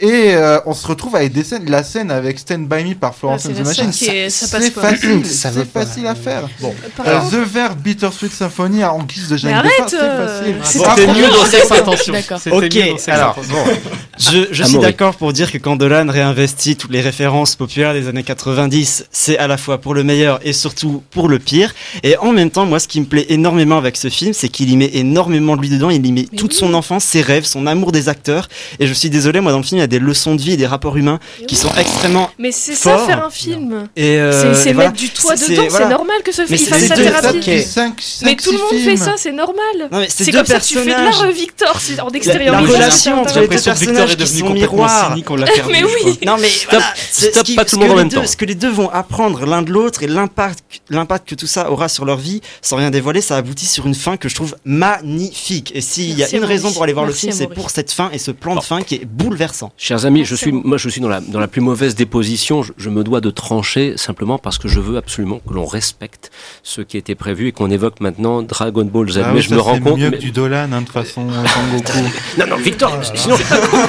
Et 0.00 0.34
euh, 0.34 0.58
on 0.64 0.72
se 0.72 0.86
retrouve 0.86 1.14
avec 1.16 1.32
des 1.32 1.44
scènes, 1.44 1.70
la 1.70 1.84
scène 1.84 2.10
avec 2.10 2.38
Stand 2.38 2.66
By 2.66 2.82
Me 2.82 2.94
par 2.94 3.14
Florence 3.14 3.44
Ouais, 3.44 3.50
and 3.52 3.54
c'est 3.56 3.62
the 3.62 3.66
Machine, 3.66 3.92
c'est 3.92 4.30
facile, 4.70 5.24
c'est 5.26 5.70
facile 5.70 6.06
à 6.06 6.14
faire. 6.14 6.48
Bon. 6.60 6.74
Euh, 7.06 7.20
The 7.30 7.46
Verve 7.46 7.76
Bittersweet 7.76 8.32
Symphony 8.32 8.82
en 8.84 9.02
guise 9.02 9.28
de 9.28 9.36
fin, 9.36 9.48
arrête, 9.52 9.72
c'est 9.88 9.96
euh, 10.00 10.26
facile. 10.40 10.56
c'est 10.64 10.78
Ah, 10.82 10.88
franchement, 10.96 11.12
mieux 11.14 11.28
dans 11.28 11.44
c'est 11.44 11.60
Sex 11.60 11.72
Intention. 11.72 12.12
D'accord. 12.14 12.38
C'était 12.40 12.56
Ok, 12.56 12.74
mieux 12.74 12.90
dans 12.92 12.96
Sex 12.98 13.08
alors 13.10 13.35
Intention. 13.36 13.98
je, 14.18 14.46
je 14.50 14.64
suis 14.64 14.78
d'accord 14.78 15.14
pour 15.16 15.32
dire 15.32 15.50
que 15.52 15.58
quand 15.58 15.76
Dolan 15.76 16.06
réinvestit 16.08 16.76
toutes 16.76 16.90
les 16.90 17.00
références 17.00 17.54
populaires 17.56 17.92
des 17.94 18.08
années 18.08 18.22
90, 18.22 19.06
c'est 19.10 19.38
à 19.38 19.46
la 19.46 19.56
fois 19.56 19.78
pour 19.78 19.94
le 19.94 20.04
meilleur 20.04 20.40
et 20.42 20.52
surtout 20.52 21.02
pour 21.10 21.28
le 21.28 21.38
pire. 21.38 21.74
Et 22.02 22.16
en 22.16 22.32
même 22.32 22.50
temps, 22.50 22.66
moi, 22.66 22.78
ce 22.80 22.88
qui 22.88 23.00
me 23.00 23.06
plaît 23.06 23.26
énormément 23.28 23.76
avec 23.78 23.96
ce 23.96 24.08
film, 24.08 24.32
c'est 24.32 24.48
qu'il 24.48 24.70
y 24.70 24.76
met 24.76 24.90
énormément 24.94 25.56
de 25.56 25.60
lui 25.62 25.68
dedans. 25.68 25.90
Il 25.90 26.04
y 26.06 26.12
met 26.12 26.26
toute 26.36 26.52
son 26.52 26.72
enfance, 26.74 27.04
ses 27.04 27.20
rêves, 27.20 27.44
son 27.44 27.66
amour 27.66 27.92
des 27.92 28.08
acteurs. 28.08 28.48
Et 28.80 28.86
je 28.86 28.92
suis 28.94 29.10
désolé, 29.10 29.40
moi, 29.40 29.52
dans 29.52 29.58
le 29.58 29.64
film, 29.64 29.78
il 29.78 29.82
y 29.82 29.84
a 29.84 29.88
des 29.88 29.98
leçons 29.98 30.34
de 30.34 30.40
vie 30.42 30.52
et 30.52 30.56
des 30.56 30.66
rapports 30.66 30.96
humains 30.96 31.18
qui 31.46 31.56
sont 31.56 31.70
extrêmement 31.78 32.30
Mais 32.38 32.52
c'est 32.52 32.74
ça 32.74 32.98
faire 32.98 33.24
un 33.24 33.30
film. 33.30 33.88
Et 33.96 34.18
euh, 34.18 34.54
c'est 34.54 34.72
voilà. 34.72 34.90
mettre 34.90 35.00
du 35.00 35.10
toit 35.10 35.34
dedans, 35.36 35.46
c'est- 35.46 35.68
voilà. 35.68 35.88
normal 35.88 36.16
que 36.24 36.32
ce 36.32 36.46
c'est 36.46 36.56
fasse 36.56 36.86
sa 36.86 36.96
deux 36.96 37.02
thérapie. 37.02 37.62
Cinq- 37.62 38.02
Mais 38.22 38.36
tout 38.36 38.52
le 38.52 38.58
monde 38.58 38.82
fait 38.84 38.96
ça, 38.96 39.14
c'est 39.16 39.32
normal. 39.32 40.06
C'est 40.08 40.32
comme 40.32 40.46
ça 40.46 40.58
que 40.60 40.64
tu 40.64 40.74
fais 40.74 40.80
de 40.80 40.86
personnages. 40.86 41.20
l'art, 41.20 41.30
Victor, 41.32 41.80
c'est 41.80 42.00
en 42.00 42.08
La, 42.08 42.16
extérieur. 42.16 42.52
la 42.54 42.60
relation 42.60 43.20
entre 43.20 43.40
les 43.40 43.48
deux 43.48 43.56
Victor 43.56 44.05
personnages 44.06 44.12
est 44.12 44.16
qui 44.16 44.22
devenu 44.22 44.38
sont 44.40 44.46
complètement 44.46 44.72
miroirs. 44.76 45.08
cynique, 45.10 45.30
on 45.30 45.36
l'a 45.36 45.46
perdu. 45.54 45.72
Mais 45.72 45.84
oui. 45.84 46.18
Non 46.24 46.36
mais 46.40 46.48
Stop, 46.48 46.70
voilà, 46.70 46.86
stop, 47.10 47.44
qui- 47.44 47.54
pas 47.56 47.64
tout 47.64 47.76
ce 47.76 47.76
le 47.76 47.80
monde 47.80 47.88
que 47.88 47.92
en 47.92 47.96
les 47.96 48.02
même 48.02 48.08
deux- 48.10 48.16
temps. 48.20 48.26
Ce 48.26 48.36
que 48.36 48.44
les 48.44 48.54
deux 48.54 48.70
vont 48.70 48.88
apprendre 48.90 49.44
l'un 49.46 49.62
de 49.62 49.70
l'autre 49.70 50.02
et 50.02 50.06
l'impact, 50.06 50.62
l'impact 50.90 51.28
que 51.28 51.34
tout 51.34 51.46
ça 51.46 51.70
aura 51.70 51.88
sur 51.88 52.04
leur 52.04 52.16
vie, 52.18 52.40
sans 52.62 52.76
rien 52.76 52.90
dévoiler, 52.90 53.20
ça 53.20 53.36
aboutit 53.36 53.66
sur 53.66 53.86
une 53.86 53.94
fin 53.94 54.16
que 54.16 54.28
je 54.28 54.34
trouve 54.34 54.56
magnifique. 54.64 55.72
Et 55.74 55.80
s'il 55.80 56.16
y 56.18 56.22
a 56.24 56.30
une 56.36 56.44
raison 56.44 56.72
pour 56.72 56.82
aller 56.82 56.92
voir 56.92 57.06
Merci, 57.06 57.26
le 57.26 57.32
film, 57.32 57.48
c'est 57.48 57.54
pour 57.54 57.70
cette 57.70 57.90
fin 57.92 58.10
et 58.12 58.18
ce 58.18 58.30
plan 58.30 58.54
de 58.54 58.60
fin 58.60 58.82
qui 58.82 58.96
est 58.96 59.04
bouleversant. 59.04 59.72
Chers 59.76 60.04
amis, 60.06 60.24
je 60.24 60.34
suis, 60.34 60.52
moi, 60.52 60.76
je 60.78 60.88
suis 60.88 61.00
dans 61.00 61.08
la, 61.08 61.20
dans 61.20 61.40
la 61.40 61.48
plus 61.48 61.60
mauvaise 61.60 61.94
des 61.94 62.06
positions. 62.06 62.62
Je, 62.62 62.72
je 62.76 62.90
me 62.90 63.04
dois 63.04 63.20
de 63.20 63.30
trancher 63.30 63.94
simplement 63.96 64.38
parce 64.38 64.58
que 64.58 64.68
je 64.68 64.80
veux 64.80 64.96
absolument 64.96 65.40
que 65.46 65.52
l'on 65.54 65.66
respecte 65.66 66.30
ce 66.62 66.80
qui 66.80 66.96
était 66.96 67.14
prévu 67.14 67.48
et 67.48 67.52
qu'on 67.52 67.70
évoque 67.70 68.00
maintenant 68.00 68.42
Dragon 68.42 68.84
Ball 68.84 69.10
Z. 69.10 69.18
Ah 69.24 69.28
mais 69.28 69.36
oui, 69.36 69.42
je 69.42 69.48
ça, 69.48 69.54
me 69.54 69.60
rends 69.60 69.74
c'est 69.74 69.80
compte. 69.80 69.98
mieux 69.98 70.10
mais- 70.10 70.16
que 70.16 70.22
du 70.22 70.30
Dolan, 70.30 70.68
hein, 70.72 70.80
de 70.80 70.86
toute 70.86 70.92
façon. 70.92 71.26
Non, 72.38 72.46
non, 72.46 72.56
Victor, 72.56 72.92
sinon. 73.14 73.36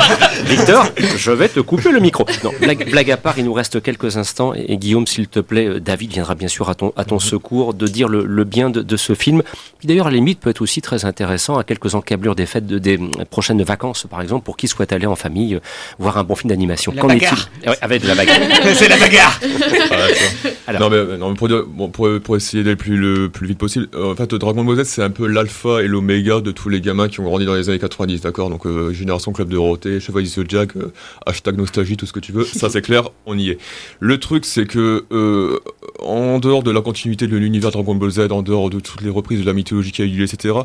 Victor, 0.45 0.85
je 1.17 1.31
vais 1.31 1.49
te 1.49 1.59
couper 1.59 1.91
le 1.91 1.99
micro. 1.99 2.25
Non, 2.43 2.51
blague, 2.61 2.89
blague 2.89 3.11
à 3.11 3.17
part, 3.17 3.37
il 3.37 3.45
nous 3.45 3.53
reste 3.53 3.81
quelques 3.81 4.17
instants. 4.17 4.53
Et, 4.55 4.65
et 4.73 4.77
Guillaume, 4.77 5.07
s'il 5.07 5.27
te 5.27 5.39
plaît, 5.39 5.67
euh, 5.67 5.79
David 5.79 6.11
viendra 6.11 6.35
bien 6.35 6.47
sûr 6.47 6.69
à 6.69 6.75
ton, 6.75 6.93
à 6.95 7.05
ton 7.05 7.19
secours 7.19 7.73
de 7.73 7.87
dire 7.87 8.07
le, 8.07 8.25
le 8.25 8.43
bien 8.43 8.69
de, 8.69 8.81
de 8.81 8.97
ce 8.97 9.13
film, 9.15 9.41
qui 9.81 9.87
d'ailleurs, 9.87 10.07
à 10.07 10.11
la 10.11 10.15
limite, 10.17 10.39
peut 10.39 10.49
être 10.49 10.61
aussi 10.61 10.81
très 10.81 11.05
intéressant 11.05 11.57
à 11.57 11.63
quelques 11.63 11.95
encablures 11.95 12.35
des 12.35 12.45
fêtes 12.45 12.67
de, 12.67 12.77
des 12.79 12.99
prochaines 13.29 13.61
vacances, 13.63 14.05
par 14.09 14.21
exemple, 14.21 14.45
pour 14.45 14.57
qui 14.57 14.67
souhaite 14.67 14.91
aller 14.93 15.05
en 15.07 15.15
famille 15.15 15.55
euh, 15.55 15.59
voir 15.99 16.17
un 16.17 16.23
bon 16.23 16.35
film 16.35 16.49
d'animation. 16.49 16.91
La 16.95 17.01
Qu'en 17.01 17.09
est-il 17.09 17.19
bagarre. 17.21 17.49
Ouais, 17.65 17.77
Avec 17.81 18.01
de 18.03 18.07
la 18.07 18.15
bagarre. 18.15 18.37
C'est 18.75 18.87
la 18.89 18.97
bagarre. 18.97 19.39
Alors. 20.67 20.81
Non 20.81 20.89
mais, 20.89 20.95
euh, 20.97 21.17
non, 21.17 21.29
mais 21.29 21.35
pour, 21.35 21.47
dire- 21.47 21.63
bon, 21.67 21.89
pour, 21.89 22.09
pour 22.23 22.35
essayer 22.35 22.63
d'aller 22.63 22.75
plus, 22.75 22.97
le 22.97 23.29
plus 23.29 23.47
vite 23.47 23.57
possible, 23.57 23.87
euh, 23.95 24.11
en 24.11 24.15
fait 24.15 24.33
Dragon 24.35 24.63
Ball 24.63 24.77
Z 24.83 24.87
c'est 24.87 25.03
un 25.03 25.09
peu 25.09 25.25
l'alpha 25.27 25.81
et 25.81 25.87
l'oméga 25.87 26.41
de 26.41 26.51
tous 26.51 26.69
les 26.69 26.81
gamins 26.81 27.07
qui 27.07 27.19
ont 27.19 27.23
grandi 27.23 27.45
dans 27.45 27.53
les 27.55 27.69
années 27.69 27.79
90, 27.79 28.21
d'accord? 28.21 28.49
Donc 28.49 28.65
euh, 28.65 28.91
Génération 28.93 29.31
Club 29.31 29.47
de 29.49 29.53
Dorothée, 29.55 29.96
Chevalier 29.99 30.27
Zodiac, 30.27 30.75
euh, 30.75 30.91
hashtag 31.25 31.57
nostalgie, 31.57 31.97
tout 31.97 32.05
ce 32.05 32.13
que 32.13 32.19
tu 32.19 32.31
veux, 32.31 32.43
ça 32.43 32.69
c'est 32.69 32.81
clair, 32.81 33.09
on 33.25 33.37
y 33.37 33.49
est. 33.49 33.57
Le 33.99 34.19
truc 34.19 34.45
c'est 34.45 34.65
que 34.65 35.05
euh, 35.11 35.59
en 35.99 36.39
dehors 36.39 36.63
de 36.63 36.71
la 36.71 36.81
continuité 36.81 37.27
de 37.27 37.37
l'univers 37.37 37.71
Dragon 37.71 37.95
Ball 37.95 38.09
Z, 38.11 38.31
en 38.31 38.41
dehors 38.41 38.69
de 38.69 38.79
toutes 38.79 39.01
les 39.01 39.09
reprises 39.09 39.39
de 39.41 39.45
la 39.45 39.53
mythologie 39.53 39.91
qui 39.91 40.01
a 40.01 40.05
eu 40.05 40.09
lieu, 40.09 40.23
etc., 40.23 40.55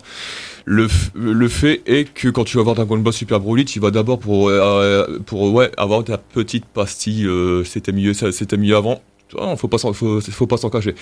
le, 0.65 0.87
f- 0.87 1.11
le 1.15 1.49
fait 1.49 1.83
est 1.87 2.13
que 2.13 2.29
quand 2.29 2.45
tu 2.45 2.57
vas 2.57 2.63
voir 2.63 2.77
Dragon 2.77 2.97
Ball 2.99 3.13
Super 3.13 3.41
Broly, 3.41 3.65
tu 3.65 3.81
vas 3.81 3.91
d'abord 3.91 4.19
pour, 4.19 4.49
euh, 4.49 5.19
pour 5.27 5.53
ouais, 5.53 5.71
avoir 5.77 6.05
ta 6.05 6.19
petite 6.19 6.67
pastille, 6.67 7.27
euh, 7.27 7.65
c'était 7.65 7.93
mieux, 7.93 8.13
c'était 8.15 8.57
mieux 8.57 8.77
avant. 8.77 9.03
Ah, 9.39 9.57
faut 9.57 9.67
pas 9.69 9.79
s'en 9.79 9.93
faut, 9.93 10.21
faut 10.21 10.47
pas 10.47 10.59
s'en 10.59 10.69
cacher. 10.71 10.95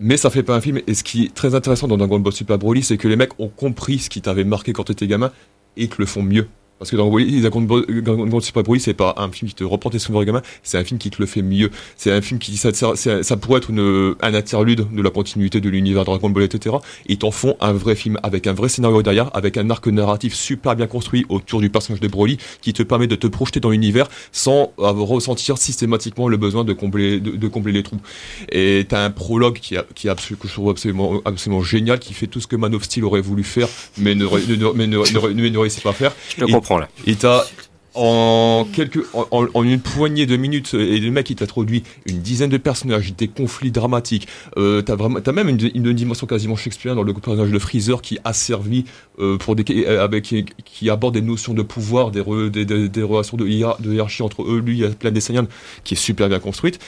Mais 0.00 0.16
ça 0.16 0.30
fait 0.30 0.42
pas 0.42 0.54
un 0.56 0.60
film. 0.60 0.80
Et 0.86 0.94
ce 0.94 1.02
qui 1.04 1.24
est 1.24 1.34
très 1.34 1.54
intéressant 1.54 1.88
dans 1.88 1.96
Dragon 1.96 2.18
Ball 2.20 2.32
Super 2.32 2.56
Broly, 2.58 2.82
c'est 2.82 2.96
que 2.96 3.06
les 3.08 3.16
mecs 3.16 3.38
ont 3.38 3.48
compris 3.48 3.98
ce 3.98 4.08
qui 4.08 4.20
t'avait 4.22 4.44
marqué 4.44 4.72
quand 4.72 4.84
t'étais 4.84 5.06
gamin 5.06 5.30
et 5.76 5.88
que 5.88 5.96
le 5.98 6.06
font 6.06 6.22
mieux. 6.22 6.46
Parce 6.78 6.90
que 6.90 6.96
dans 6.96 7.08
Broly- 7.08 7.40
Dragon 7.40 7.60
Ball, 7.60 7.84
Dragon 8.02 8.26
Ball 8.26 8.42
Super 8.42 8.62
Broly, 8.64 8.80
c'est 8.80 8.94
pas 8.94 9.14
un 9.16 9.30
film 9.30 9.48
qui 9.48 9.54
te 9.54 9.62
reprend 9.64 9.90
tes 9.90 10.00
souvenirs 10.00 10.24
gamin, 10.24 10.42
c'est 10.64 10.78
un 10.78 10.84
film 10.84 10.98
qui 10.98 11.10
te 11.10 11.16
le 11.20 11.26
fait 11.26 11.42
mieux. 11.42 11.70
C'est 11.96 12.10
un 12.10 12.20
film 12.20 12.40
qui, 12.40 12.56
ça, 12.56 12.72
ça, 12.72 13.36
pourrait 13.36 13.58
être 13.58 13.70
une, 13.70 14.14
un 14.20 14.34
interlude 14.34 14.86
de 14.92 15.00
la 15.02 15.10
continuité 15.10 15.60
de 15.60 15.68
l'univers 15.68 16.04
Dragon 16.04 16.28
Ball, 16.30 16.42
etc. 16.42 16.76
Ils 17.06 17.18
t'en 17.18 17.30
font 17.30 17.56
un 17.60 17.72
vrai 17.72 17.94
film 17.94 18.18
avec 18.24 18.46
un 18.48 18.52
vrai 18.52 18.68
scénario 18.68 19.02
derrière, 19.02 19.30
avec 19.36 19.56
un 19.56 19.70
arc 19.70 19.86
narratif 19.86 20.34
super 20.34 20.74
bien 20.74 20.86
construit 20.88 21.24
autour 21.28 21.60
du 21.60 21.70
personnage 21.70 22.00
de 22.00 22.08
Broly, 22.08 22.38
qui 22.60 22.72
te 22.72 22.82
permet 22.82 23.06
de 23.06 23.14
te 23.16 23.26
projeter 23.28 23.60
dans 23.60 23.70
l'univers 23.70 24.08
sans 24.32 24.72
ressentir 24.76 25.58
systématiquement 25.58 26.28
le 26.28 26.36
besoin 26.36 26.64
de 26.64 26.72
combler, 26.72 27.20
de, 27.20 27.32
de 27.36 27.48
combler 27.48 27.72
les 27.72 27.82
trous. 27.82 28.00
Et 28.50 28.86
t'as 28.88 29.04
un 29.04 29.10
prologue 29.10 29.58
qui, 29.58 29.76
a, 29.76 29.84
qui 29.94 30.08
que 30.08 30.48
je 30.48 30.52
trouve 30.52 30.70
absolument, 30.70 31.20
absolument 31.24 31.62
génial, 31.62 31.98
qui 31.98 32.12
fait 32.14 32.26
tout 32.26 32.40
ce 32.40 32.46
que 32.46 32.56
Man 32.56 32.74
of 32.74 32.82
Steel 32.82 33.04
aurait 33.04 33.20
voulu 33.20 33.44
faire, 33.44 33.68
mais 33.98 34.14
ne, 34.14 34.26
mais 34.74 34.86
ne, 34.86 34.98
ne- 34.98 35.32
ne- 35.32 35.48
ne 35.48 35.58
réussit 35.58 35.82
pas 35.82 35.90
à 35.90 35.92
faire. 35.92 36.12
Je 36.30 36.36
te 36.44 36.48
Et- 36.48 36.52
comprends 36.72 36.78
là. 36.78 36.88
Et 37.06 37.14
t'as 37.14 37.44
en 37.94 38.66
quelques, 38.72 39.04
en, 39.12 39.62
une 39.62 39.80
poignée 39.80 40.24
de 40.24 40.36
minutes, 40.38 40.72
et 40.72 40.98
le 40.98 41.10
mec 41.10 41.28
il 41.28 41.36
t'introduit 41.36 41.82
une 42.06 42.20
dizaine 42.20 42.48
de 42.48 42.56
personnages, 42.56 43.14
des 43.14 43.28
conflits 43.28 43.70
dramatiques. 43.70 44.28
Euh, 44.56 44.80
t'as 44.80 44.96
vraiment, 44.96 45.20
même 45.34 45.50
une, 45.50 45.92
dimension 45.92 46.26
quasiment 46.26 46.56
shakespearienne 46.56 46.96
dans 46.96 47.02
le 47.02 47.12
personnage 47.12 47.50
de 47.50 47.58
Freezer 47.58 48.00
qui 48.00 48.18
a 48.24 48.32
servi 48.32 48.86
euh, 49.18 49.36
pour 49.36 49.56
des, 49.56 49.84
euh, 49.84 50.02
avec 50.02 50.34
qui, 50.64 50.90
aborde 50.90 51.14
des 51.14 51.20
notions 51.20 51.52
de 51.52 51.60
pouvoir, 51.60 52.10
des, 52.10 52.22
des, 52.88 53.02
relations 53.02 53.36
de, 53.36 53.46
hiérar- 53.46 53.80
de 53.82 53.92
hiérarchie 53.92 54.22
entre 54.22 54.42
eux, 54.42 54.62
lui, 54.64 54.78
il 54.78 54.84
a 54.86 54.88
plein 54.88 55.10
des 55.10 55.20
qui 55.84 55.94
est 55.94 55.96
super 55.96 56.30
bien 56.30 56.40
construite. 56.40 56.80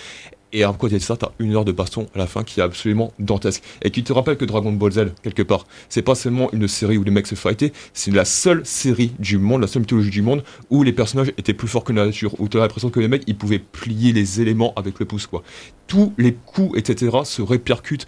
Et 0.54 0.62
à 0.62 0.72
côté 0.72 0.94
de 0.94 1.02
ça, 1.02 1.16
t'as 1.16 1.32
une 1.40 1.56
heure 1.56 1.64
de 1.64 1.72
baston 1.72 2.06
à 2.14 2.18
la 2.18 2.28
fin 2.28 2.44
qui 2.44 2.60
est 2.60 2.62
absolument 2.62 3.12
dantesque. 3.18 3.62
Et 3.82 3.90
qui 3.90 4.04
te 4.04 4.12
rappelle 4.12 4.36
que 4.36 4.44
Dragon 4.44 4.70
Ball 4.70 4.92
Z, 4.92 5.06
quelque 5.22 5.42
part, 5.42 5.66
c'est 5.88 6.02
pas 6.02 6.14
seulement 6.14 6.48
une 6.52 6.68
série 6.68 6.96
où 6.96 7.02
les 7.02 7.10
mecs 7.10 7.26
se 7.26 7.34
fightaient, 7.34 7.72
c'est 7.92 8.12
la 8.12 8.24
seule 8.24 8.64
série 8.64 9.12
du 9.18 9.36
monde, 9.36 9.62
la 9.62 9.66
seule 9.66 9.82
mythologie 9.82 10.10
du 10.10 10.22
monde, 10.22 10.44
où 10.70 10.84
les 10.84 10.92
personnages 10.92 11.32
étaient 11.38 11.54
plus 11.54 11.66
forts 11.66 11.82
que 11.82 11.92
la 11.92 12.06
nature, 12.06 12.40
où 12.40 12.46
t'as 12.46 12.60
l'impression 12.60 12.88
que 12.88 13.00
les 13.00 13.08
mecs, 13.08 13.24
ils 13.26 13.36
pouvaient 13.36 13.58
plier 13.58 14.12
les 14.12 14.40
éléments 14.40 14.72
avec 14.76 15.00
le 15.00 15.06
pouce, 15.06 15.26
quoi. 15.26 15.42
Tous 15.88 16.12
les 16.18 16.34
coups, 16.34 16.78
etc., 16.78 17.18
se 17.24 17.42
répercutent 17.42 18.06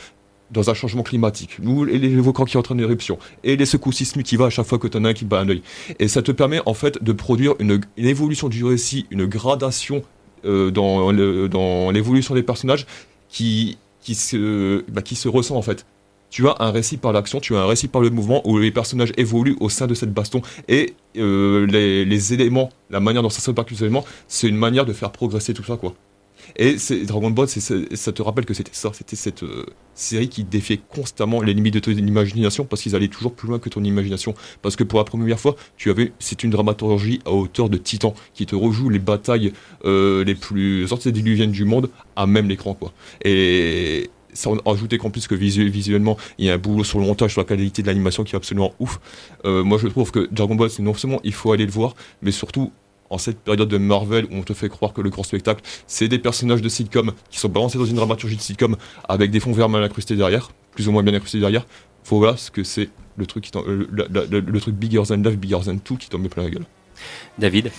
dans 0.53 0.71
un 0.71 0.75
changement 0.75 1.03
climatique, 1.03 1.59
et 1.91 1.99
les 1.99 2.15
volcans 2.17 2.45
qui 2.45 2.57
entraînent 2.57 2.79
l'éruption, 2.79 3.19
et 3.43 3.57
les 3.57 3.67
secousses 3.67 3.97
sismiques 3.97 4.27
qui 4.27 4.37
va 4.37 4.47
à 4.47 4.51
chaque 4.51 4.67
fois 4.67 4.79
que 4.79 4.87
t'en 4.87 5.05
as 5.05 5.09
un 5.09 5.13
qui 5.13 5.25
bat 5.25 5.41
un 5.41 5.49
œil. 5.49 5.63
Et 5.99 6.09
ça 6.09 6.23
te 6.23 6.31
permet 6.31 6.61
en 6.67 6.75
fait 6.75 7.03
de 7.03 7.13
produire 7.13 7.55
une, 7.59 7.81
évolution 7.97 8.49
du 8.49 8.65
récit, 8.65 9.07
une 9.11 9.27
gradation 9.27 10.03
dans 10.45 11.11
le- 11.13 11.49
dans 11.49 11.91
l'évolution 11.91 12.35
des 12.35 12.43
personnages 12.43 12.87
qui, 13.29 13.79
qui, 14.01 14.15
se, 14.15 14.85
bah, 14.91 15.03
qui 15.03 15.17
se 15.17 15.29
ressent 15.29 15.57
en 15.57 15.63
fait. 15.63 15.85
tu 16.31 16.47
as 16.49 16.57
un 16.59 16.71
récit 16.71 16.97
par 16.97 17.13
l'action, 17.13 17.41
tu 17.41 17.55
as 17.57 17.61
un 17.61 17.67
récit 17.67 17.89
par 17.89 18.03
le 18.03 18.11
mouvement 18.11 18.43
où 18.49 18.59
les 18.59 18.71
personnages 18.73 19.13
évoluent 19.17 19.57
au 19.61 19.69
sein 19.69 19.87
de 19.87 19.95
cette 19.95 20.13
baston 20.13 20.43
et 20.69 20.95
euh, 21.17 21.67
les, 21.67 22.05
éléments, 22.35 22.71
la 22.91 23.01
manière 23.01 23.23
dont 23.23 23.31
ça 23.31 23.41
se 23.41 23.51
les 23.71 23.83
éléments, 23.83 24.05
c'est 24.29 24.49
une 24.49 24.57
manière 24.57 24.85
de 24.85 24.93
faire 24.93 25.13
progresser 25.13 25.55
tout 25.55 25.65
ça 25.65 25.77
quoi. 25.77 25.95
Et 26.57 26.77
Dragon 27.05 27.31
Ball, 27.31 27.49
ça 27.49 28.13
te 28.13 28.23
rappelle 28.23 28.45
que 28.45 28.55
c'était 28.55 28.71
ça, 28.73 28.91
c'était 28.93 29.17
cette 29.17 29.43
euh, 29.43 29.67
série 29.95 30.29
qui 30.29 30.45
défiait 30.45 30.81
constamment 30.89 31.43
les 31.43 31.55
limites 31.55 31.75
de 31.75 31.81
ton 31.81 31.93
imagination 31.93 32.65
parce 32.65 32.83
qu'ils 32.83 32.95
allaient 32.95 33.09
toujours 33.09 33.35
plus 33.35 33.49
loin 33.49 33.59
que 33.59 33.69
ton 33.69 33.83
imagination. 33.85 34.35
Parce 34.63 34.77
que 34.77 34.85
pour 34.85 34.99
la 34.99 35.05
première 35.05 35.41
fois, 35.41 35.57
tu 35.77 35.91
avais, 35.91 36.13
c'est 36.19 36.43
une 36.45 36.51
dramaturgie 36.51 37.21
à 37.27 37.33
hauteur 37.33 37.69
de 37.69 37.77
titan 37.79 38.15
qui 38.35 38.47
te 38.47 38.55
rejoue 38.55 38.89
les 38.89 38.99
batailles 38.99 39.53
euh, 39.85 40.25
les 40.25 40.35
plus 40.35 40.93
antédiluviennes 40.93 41.53
du 41.53 41.65
monde 41.65 41.91
à 42.15 42.27
même 42.27 42.49
l'écran 42.49 42.75
quoi. 42.75 42.93
Et 43.25 44.11
sans 44.33 44.57
ajouter 44.67 44.99
qu'en 44.99 45.11
plus 45.11 45.27
que 45.27 45.35
visu- 45.35 45.69
visuellement, 45.71 46.19
il 46.39 46.45
y 46.45 46.51
a 46.51 46.55
un 46.55 46.59
boulot 46.59 46.85
sur 46.85 46.99
le 46.99 47.07
montage, 47.07 47.33
sur 47.33 47.41
la 47.41 47.47
qualité 47.47 47.81
de 47.81 47.87
l'animation 47.87 48.23
qui 48.23 48.35
est 48.35 48.37
absolument 48.37 48.75
ouf. 48.79 49.01
Euh, 49.47 49.65
moi, 49.65 49.79
je 49.79 49.89
trouve 49.89 50.11
que 50.11 50.29
Dragon 50.31 50.55
Ball, 50.55 50.69
c'est 50.69 50.83
non 50.83 50.93
seulement 50.93 51.21
il 51.25 51.33
faut 51.33 51.53
aller 51.53 51.65
le 51.65 51.73
voir, 51.73 51.95
mais 52.21 52.33
surtout 52.33 52.71
en 53.11 53.19
cette 53.19 53.39
période 53.39 53.69
de 53.69 53.79
Marvel 53.79 54.27
où 54.27 54.37
on 54.37 54.43
te 54.43 54.53
fait 54.53 54.69
croire 54.69 54.93
que 54.93 55.01
le 55.01 55.11
grand 55.11 55.23
spectacle, 55.23 55.63
c'est 55.87 56.09
des 56.09 56.19
personnages 56.19 56.63
de 56.63 56.69
sitcom 56.69 57.13
qui 57.31 57.39
sont 57.39 57.49
balancés 57.49 57.79
dans 57.79 57.85
une 57.85 57.97
dramaturgie 57.97 58.37
de 58.37 58.41
sitcom 58.41 58.77
avec 59.09 59.31
des 59.31 59.41
fonds 59.41 59.53
verts 59.53 59.69
mal 59.69 59.83
incrustés 59.83 60.17
derrière, 60.17 60.51
plus 60.73 60.89
ou 60.89 60.93
moins 60.93 61.03
bien 61.03 61.15
incrustés 61.15 61.41
derrière. 61.41 61.67
Faut 62.05 62.19
voilà 62.19 62.37
ce 62.37 62.51
que 62.51 62.63
c'est 62.63 62.89
le 63.17 63.27
truc 63.27 63.45
qui 63.45 63.53
le, 63.67 64.41
le 64.41 64.61
truc 64.61 64.75
bigger 64.75 65.03
than 65.03 65.17
life, 65.17 65.39
bigger 65.39 65.61
than 65.65 65.79
tout 65.79 65.97
qui 65.97 66.15
met 66.17 66.29
plein 66.29 66.45
la 66.45 66.51
gueule. 66.51 66.67
David 67.39 67.71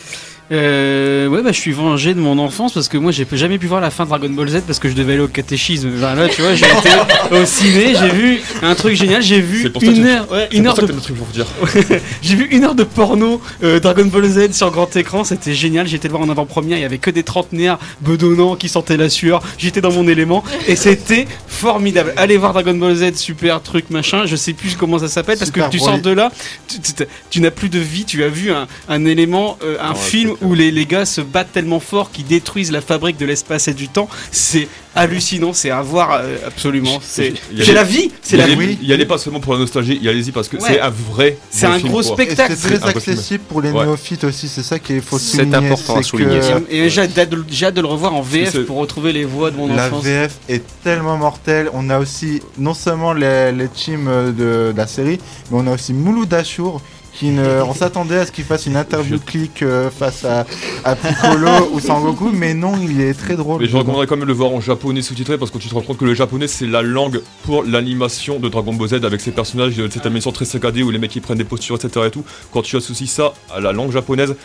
Euh, 0.50 1.28
ouais, 1.28 1.44
bah, 1.44 1.52
je 1.52 1.60
suis 1.60 1.74
vengé 1.74 2.14
de 2.14 2.22
mon 2.22 2.38
enfance 2.40 2.72
parce 2.74 2.88
que 2.88 2.98
moi, 2.98 3.12
j'ai 3.12 3.28
jamais 3.34 3.58
pu 3.58 3.68
voir 3.68 3.82
la 3.82 3.90
fin 3.90 4.06
de 4.06 4.10
Dragon 4.10 4.30
Ball 4.30 4.48
Z 4.48 4.62
parce 4.66 4.80
que 4.80 4.88
je 4.88 4.94
devais 4.94 5.14
aller 5.14 5.22
au 5.22 5.28
catéchisme. 5.28 5.92
Enfin, 5.98 6.16
là, 6.16 6.30
tu 6.30 6.42
vois, 6.42 6.56
j'ai 6.56 6.66
été 6.66 6.90
au 7.32 7.44
ciné, 7.46 7.94
j'ai 8.00 8.10
vu 8.10 8.40
un 8.62 8.74
truc 8.74 8.96
génial, 8.96 9.22
j'ai 9.22 9.42
vu 9.42 9.70
pour 9.70 9.82
une 9.84 10.06
heure, 10.06 10.32
ouais, 10.32 10.48
une 10.54 10.66
heure 10.68 10.74
de 10.76 10.88
truc 11.02 11.18
pour 11.18 11.28
dire. 11.28 11.48
j'ai 12.22 12.36
vu 12.36 12.46
une 12.52 12.64
heure 12.64 12.76
de 12.76 12.86
porno 12.86 13.42
euh, 13.62 13.82
Dragon 13.82 14.06
Ball 14.06 14.24
Z 14.30 14.54
sur 14.54 14.72
grand 14.72 14.96
écran, 14.96 15.26
c'était 15.26 15.54
génial. 15.54 15.86
J'étais 15.86 16.08
le 16.08 16.14
voir 16.14 16.24
en 16.24 16.30
avant-première, 16.30 16.78
il 16.78 16.82
y 16.82 16.86
avait 16.86 16.98
que 16.98 17.10
des 17.12 17.24
trentenaires 17.24 17.78
bedonnants 18.00 18.56
qui 18.56 18.70
sentaient 18.70 18.96
la 18.96 19.10
sueur. 19.10 19.42
J'étais 19.58 19.82
dans 19.82 19.92
mon 19.92 20.08
élément 20.08 20.46
et 20.70 20.78
c'était 20.78 21.28
formidable. 21.50 22.14
Allez 22.16 22.38
voir 22.38 22.54
Dragon 22.54 22.74
Ball 22.76 22.96
Z, 22.96 23.16
super 23.16 23.62
truc 23.62 23.90
machin. 23.90 24.26
Je 24.26 24.38
sais 24.38 24.54
plus 24.54 24.78
comment 24.78 24.98
ça 25.00 25.10
s'appelle 25.10 25.38
parce 25.38 25.52
que 25.52 25.60
tu 25.72 25.80
sors 25.80 26.00
de 26.00 26.12
là, 26.12 26.32
tu, 26.70 26.80
tu- 26.80 27.06
tu 27.32 27.42
n'as 27.42 27.52
plus 27.52 27.68
de 27.68 27.80
vie. 27.80 28.06
Tu 28.06 28.24
as 28.24 28.30
vu 28.30 28.50
un, 28.52 28.66
un 28.88 29.06
élément, 29.08 29.58
euh, 29.64 29.78
un 29.82 29.92
Ouais, 29.94 29.98
film 30.00 30.34
où 30.42 30.54
les, 30.54 30.72
les 30.72 30.86
gars 30.86 31.06
se 31.06 31.22
battent 31.22 31.52
tellement 31.54 31.80
fort 31.80 32.12
qu'ils 32.12 32.26
détruisent 32.26 32.72
la 32.72 32.82
fabrique 32.82 33.18
de 33.18 33.26
l'espace 33.26 33.68
et 33.68 33.74
du 33.74 33.88
temps. 33.88 34.08
C'est 34.32 34.68
hallucinant, 34.96 35.54
c'est 35.54 35.70
à 35.70 35.82
voir 35.82 36.12
euh, 36.14 36.38
absolument. 36.46 37.00
C'est 37.02 37.34
c'est 37.64 37.74
la 37.74 37.84
vie, 37.84 38.12
c'est 38.22 38.38
la 38.38 38.48
vie. 38.48 38.78
Il 38.82 38.88
y 38.88 38.94
allait 38.94 39.06
pas 39.06 39.18
seulement 39.18 39.40
pour 39.40 39.54
la 39.54 39.60
nostalgie, 39.60 40.00
y 40.02 40.10
allez-y 40.10 40.32
parce 40.32 40.48
que 40.48 40.58
Ouais. 40.58 40.64
c'est 40.68 40.80
un 40.82 40.90
vrai. 40.90 41.38
C'est 41.52 41.66
un 41.68 41.78
film, 41.78 41.90
gros 41.92 42.02
quoi. 42.02 42.14
spectacle. 42.14 42.54
C'est 42.58 42.68
très 42.70 42.80
C'est 42.80 42.98
accessible 42.98 43.44
pour 43.48 43.62
les 43.62 43.72
Ouais. 43.72 43.86
néophytes 43.86 44.24
aussi, 44.24 44.48
c'est 44.48 44.64
ça 44.64 44.80
qu'il 44.80 45.02
faut 45.02 45.20
C'est 45.20 45.38
souligner. 45.38 45.56
important 45.56 45.96
à 45.96 45.98
c'est 46.04 46.10
souligner, 46.10 46.40
que. 46.40 46.74
Et 46.74 46.90
j'ai 46.90 47.02
hâte 47.02 47.30
de- 47.30 47.46
j'ai 47.50 47.68
hâte 47.68 47.76
de 47.76 47.82
le 47.82 47.88
revoir 47.88 48.14
en 48.16 48.22
VF 48.22 48.52
c'est- 48.52 48.60
pour 48.62 48.78
retrouver 48.78 49.14
les 49.14 49.24
voix 49.26 49.52
de 49.52 49.58
mon 49.58 49.68
La 49.68 49.88
enfance. 49.88 50.04
VF 50.04 50.34
est 50.50 50.64
tellement 50.84 51.18
mortelle. 51.18 51.70
On 51.74 51.90
a 51.92 52.00
aussi 52.00 52.42
non 52.58 52.74
seulement 52.74 53.14
les, 53.14 53.52
les 53.52 53.68
teams 53.68 54.34
de, 54.36 54.72
de 54.72 54.74
la 54.76 54.88
série, 54.88 55.20
mais 55.52 55.58
on 55.62 55.68
a 55.68 55.74
aussi 55.76 55.94
Mouloud 55.94 56.34
Achour. 56.34 56.82
Qui 57.18 57.30
ne, 57.30 57.62
on 57.64 57.74
s'attendait 57.74 58.18
à 58.20 58.26
ce 58.28 58.32
qu'il 58.32 58.44
fasse 58.44 58.68
une 58.68 58.76
interview 58.76 59.18
clic 59.20 59.64
euh, 59.64 59.90
face 59.90 60.24
à, 60.24 60.46
à 60.84 60.96
Piccolo 60.96 61.50
ou 61.74 61.80
Sangoku, 61.80 62.30
mais 62.32 62.54
non, 62.54 62.74
il 62.80 63.02
est 63.02 63.16
très 63.16 63.36
drôle. 63.36 63.60
Mais 63.62 63.68
je 63.68 63.76
recommanderais 63.76 64.06
quand 64.06 64.16
même 64.18 64.26
de 64.26 64.28
le 64.32 64.34
voir 64.38 64.52
en 64.52 64.62
japonais 64.62 65.02
sous-titré 65.02 65.40
parce 65.40 65.50
que 65.50 65.58
tu 65.58 65.68
te 65.68 65.74
rends 65.74 65.82
compte 65.82 65.98
que 65.98 66.06
le 66.06 66.14
japonais 66.14 66.48
c'est 66.48 66.68
la 66.68 66.84
langue 66.84 67.22
pour 67.44 67.64
l'animation 67.64 68.38
de 68.40 68.48
Dragon 68.50 68.72
Ball 68.74 68.90
Z 68.90 68.94
avec 69.04 69.20
ses 69.22 69.32
personnages, 69.32 69.76
de 69.76 69.90
cette 69.90 70.06
animation 70.06 70.32
très 70.32 70.46
saccadée 70.46 70.84
où 70.84 70.92
les 70.92 71.00
mecs 71.00 71.16
ils 71.16 71.22
prennent 71.22 71.40
des 71.40 71.44
postures, 71.44 71.76
etc. 71.84 72.06
et 72.08 72.12
tout. 72.12 72.24
Quand 72.52 72.62
tu 72.62 72.76
associes 72.78 73.08
ça 73.08 73.34
à 73.52 73.60
la 73.62 73.72
langue 73.72 73.92
japonaise, 73.92 74.36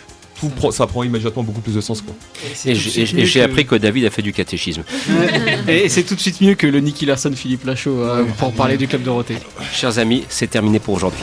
tout 0.41 0.49
prend- 0.49 0.71
ça 0.71 0.87
prend 0.87 1.03
immédiatement 1.03 1.43
beaucoup 1.43 1.61
plus 1.61 1.75
de 1.75 1.81
sens 1.83 2.01
quoi. 2.01 2.15
Et 2.65 2.75
j'ai 2.75 3.03
et 3.03 3.27
j'ai 3.27 3.43
appris 3.43 3.67
que 3.67 3.75
David 3.75 4.07
a 4.07 4.11
fait 4.11 4.23
du 4.23 4.33
catéchisme. 4.33 4.83
Et 5.69 5.91
c'est 5.91 6.05
tout 6.05 6.15
de 6.15 6.21
suite 6.21 6.41
mieux 6.41 6.55
que 6.55 6.67
le 6.67 6.81
Nicky 6.81 7.05
Larson 7.05 7.33
Philippe 7.35 7.65
Lachaud 7.67 8.01
euh, 8.01 8.25
pour 8.39 8.53
parler 8.53 8.79
du 8.79 8.89
club 8.89 9.03
Dorothée. 9.03 9.37
Chers 9.75 9.99
amis, 9.99 10.25
c'est 10.31 10.49
terminé 10.49 10.79
pour 10.79 10.95
aujourd'hui. 10.95 11.21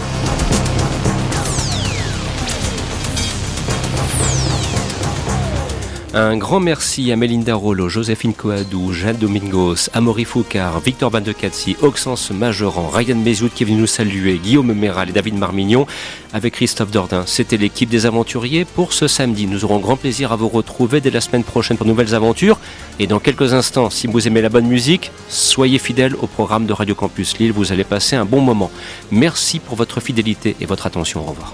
Un 6.12 6.38
grand 6.38 6.60
merci 6.60 7.12
à 7.12 7.16
Melinda 7.16 7.54
Rollo, 7.54 7.88
Joséphine 7.88 8.34
Coadou, 8.34 8.94
Jeanne 8.94 9.18
Domingos, 9.18 9.92
Amaury 9.94 10.26
Foucard, 10.26 10.80
Victor 10.80 11.12
Van 11.12 11.22
de 11.22 11.32
Catsi, 11.32 11.78
Oxens 11.84 12.32
Majoran, 12.32 12.90
Ryan 12.90 13.18
Mezoud 13.18 13.52
qui 13.54 13.62
est 13.62 13.68
venu 13.68 13.78
nous 13.78 13.86
saluer, 13.86 14.40
Guillaume 14.40 14.74
Méral 14.74 15.10
et 15.10 15.12
David 15.12 15.36
Marmignon 15.36 15.86
avec 16.34 16.56
Christophe 16.56 16.90
Dordain. 16.90 17.26
C'était 17.28 17.58
l'équipe 17.58 17.90
des 17.90 18.08
aventuriers 18.08 18.66
pour 18.66 18.94
ce 18.94 19.08
samedi. 19.08 19.46
Nous 19.46 19.66
aurons 19.66 19.78
grand 19.78 19.98
plaisir 19.98 20.32
à 20.32 20.36
vous 20.36 20.50
retrouver 20.50 21.00
dès 21.00 21.12
la 21.12 21.22
semaine 21.22 21.44
prochaine 21.44 21.78
pour 21.78 21.86
nouvelles 21.86 22.16
aventures. 22.16 22.58
Et 22.98 23.06
dans 23.06 23.20
quelques 23.20 23.54
instants, 23.54 23.92
si 23.92 24.08
vous 24.08 24.28
aimez 24.28 24.42
la 24.42 24.50
bonne 24.50 24.68
musique, 24.68 25.12
soyez 25.28 25.78
fidèles 25.78 26.16
au 26.16 26.26
programme 26.26 26.66
de 26.66 26.74
Radio 26.74 26.96
Campus 26.96 27.38
Lille. 27.38 27.52
Vous 27.52 27.72
allez 27.72 27.84
passer 27.84 28.16
un 28.16 28.26
bon 28.26 28.42
moment. 28.42 28.72
Merci 29.12 29.60
pour 29.60 29.76
votre 29.76 30.00
fidélité 30.00 30.56
et 30.60 30.66
votre 30.66 30.88
attention. 30.88 31.20
Au 31.22 31.30
revoir. 31.30 31.54